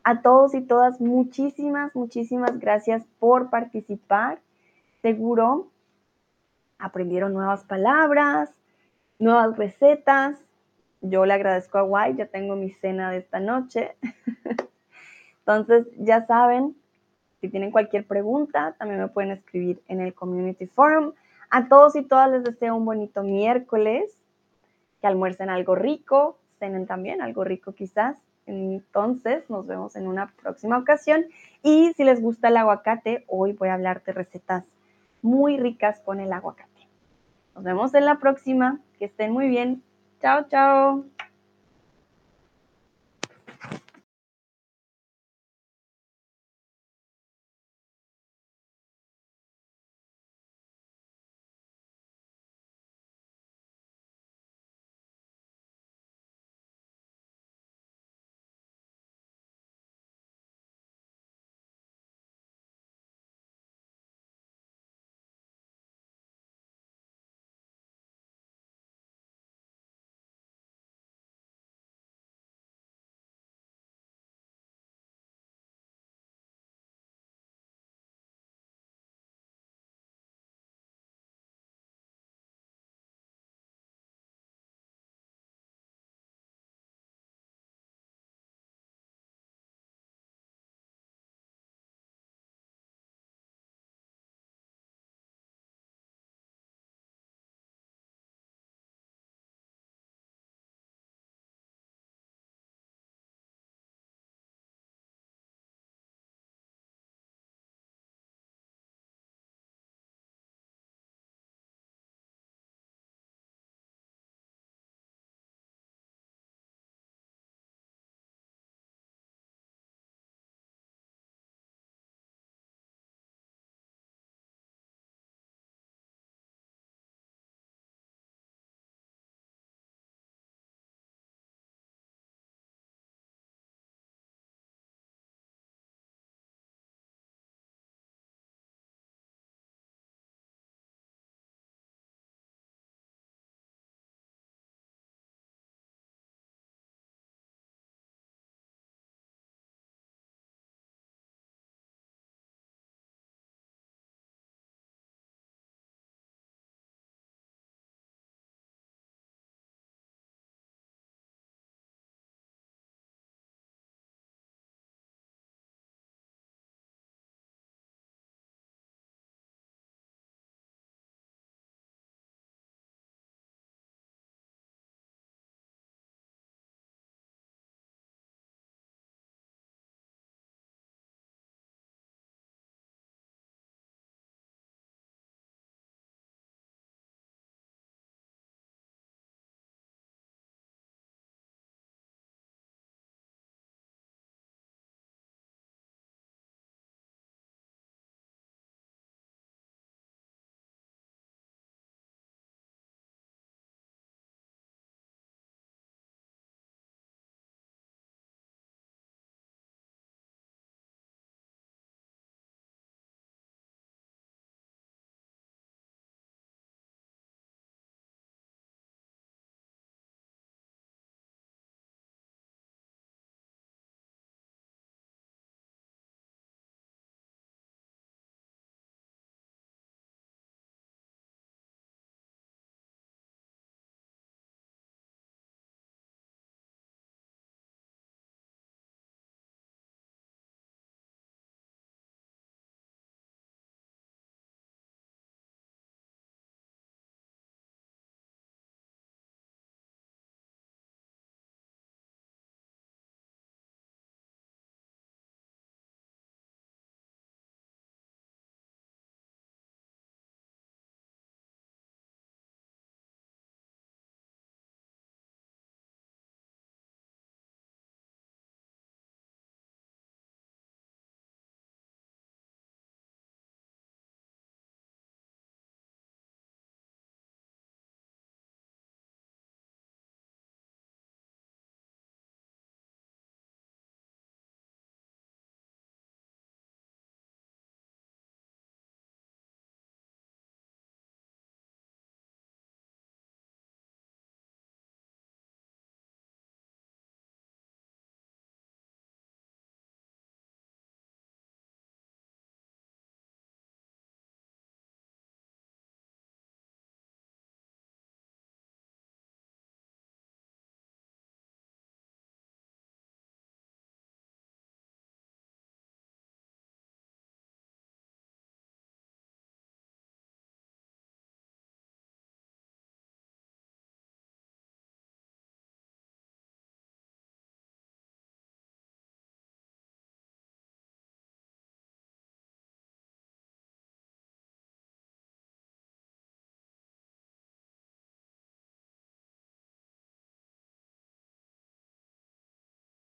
A 0.03 0.23
todos 0.23 0.55
y 0.55 0.61
todas, 0.61 0.99
muchísimas, 0.99 1.95
muchísimas 1.95 2.57
gracias 2.57 3.05
por 3.19 3.51
participar. 3.51 4.39
Seguro 5.03 5.67
aprendieron 6.79 7.33
nuevas 7.33 7.63
palabras, 7.65 8.49
nuevas 9.19 9.55
recetas. 9.57 10.39
Yo 11.01 11.27
le 11.27 11.35
agradezco 11.35 11.77
a 11.77 11.83
Guay, 11.83 12.15
ya 12.15 12.25
tengo 12.25 12.55
mi 12.55 12.71
cena 12.71 13.11
de 13.11 13.17
esta 13.17 13.39
noche. 13.39 13.95
Entonces, 15.45 15.85
ya 15.99 16.25
saben, 16.25 16.75
si 17.41 17.47
tienen 17.47 17.69
cualquier 17.69 18.07
pregunta, 18.07 18.75
también 18.79 19.01
me 19.01 19.07
pueden 19.07 19.33
escribir 19.33 19.83
en 19.87 20.01
el 20.01 20.15
Community 20.15 20.65
Forum. 20.65 21.13
A 21.51 21.67
todos 21.67 21.95
y 21.95 22.01
todas 22.01 22.31
les 22.31 22.43
deseo 22.43 22.75
un 22.75 22.85
bonito 22.85 23.21
miércoles, 23.21 24.17
que 24.99 25.05
almuercen 25.05 25.51
algo 25.51 25.75
rico, 25.75 26.39
cenen 26.59 26.87
también 26.87 27.21
algo 27.21 27.43
rico 27.43 27.73
quizás. 27.73 28.17
Entonces, 28.45 29.49
nos 29.49 29.67
vemos 29.67 29.95
en 29.95 30.07
una 30.07 30.33
próxima 30.41 30.77
ocasión. 30.77 31.25
Y 31.63 31.93
si 31.93 32.03
les 32.03 32.21
gusta 32.21 32.47
el 32.47 32.57
aguacate, 32.57 33.25
hoy 33.27 33.53
voy 33.53 33.69
a 33.69 33.73
hablar 33.73 34.03
de 34.03 34.13
recetas 34.13 34.63
muy 35.21 35.57
ricas 35.57 35.99
con 35.99 36.19
el 36.19 36.31
aguacate. 36.31 36.87
Nos 37.55 37.63
vemos 37.63 37.93
en 37.93 38.05
la 38.05 38.19
próxima. 38.19 38.79
Que 38.97 39.05
estén 39.05 39.31
muy 39.31 39.47
bien. 39.47 39.83
Chao, 40.21 40.47
chao. 40.49 41.05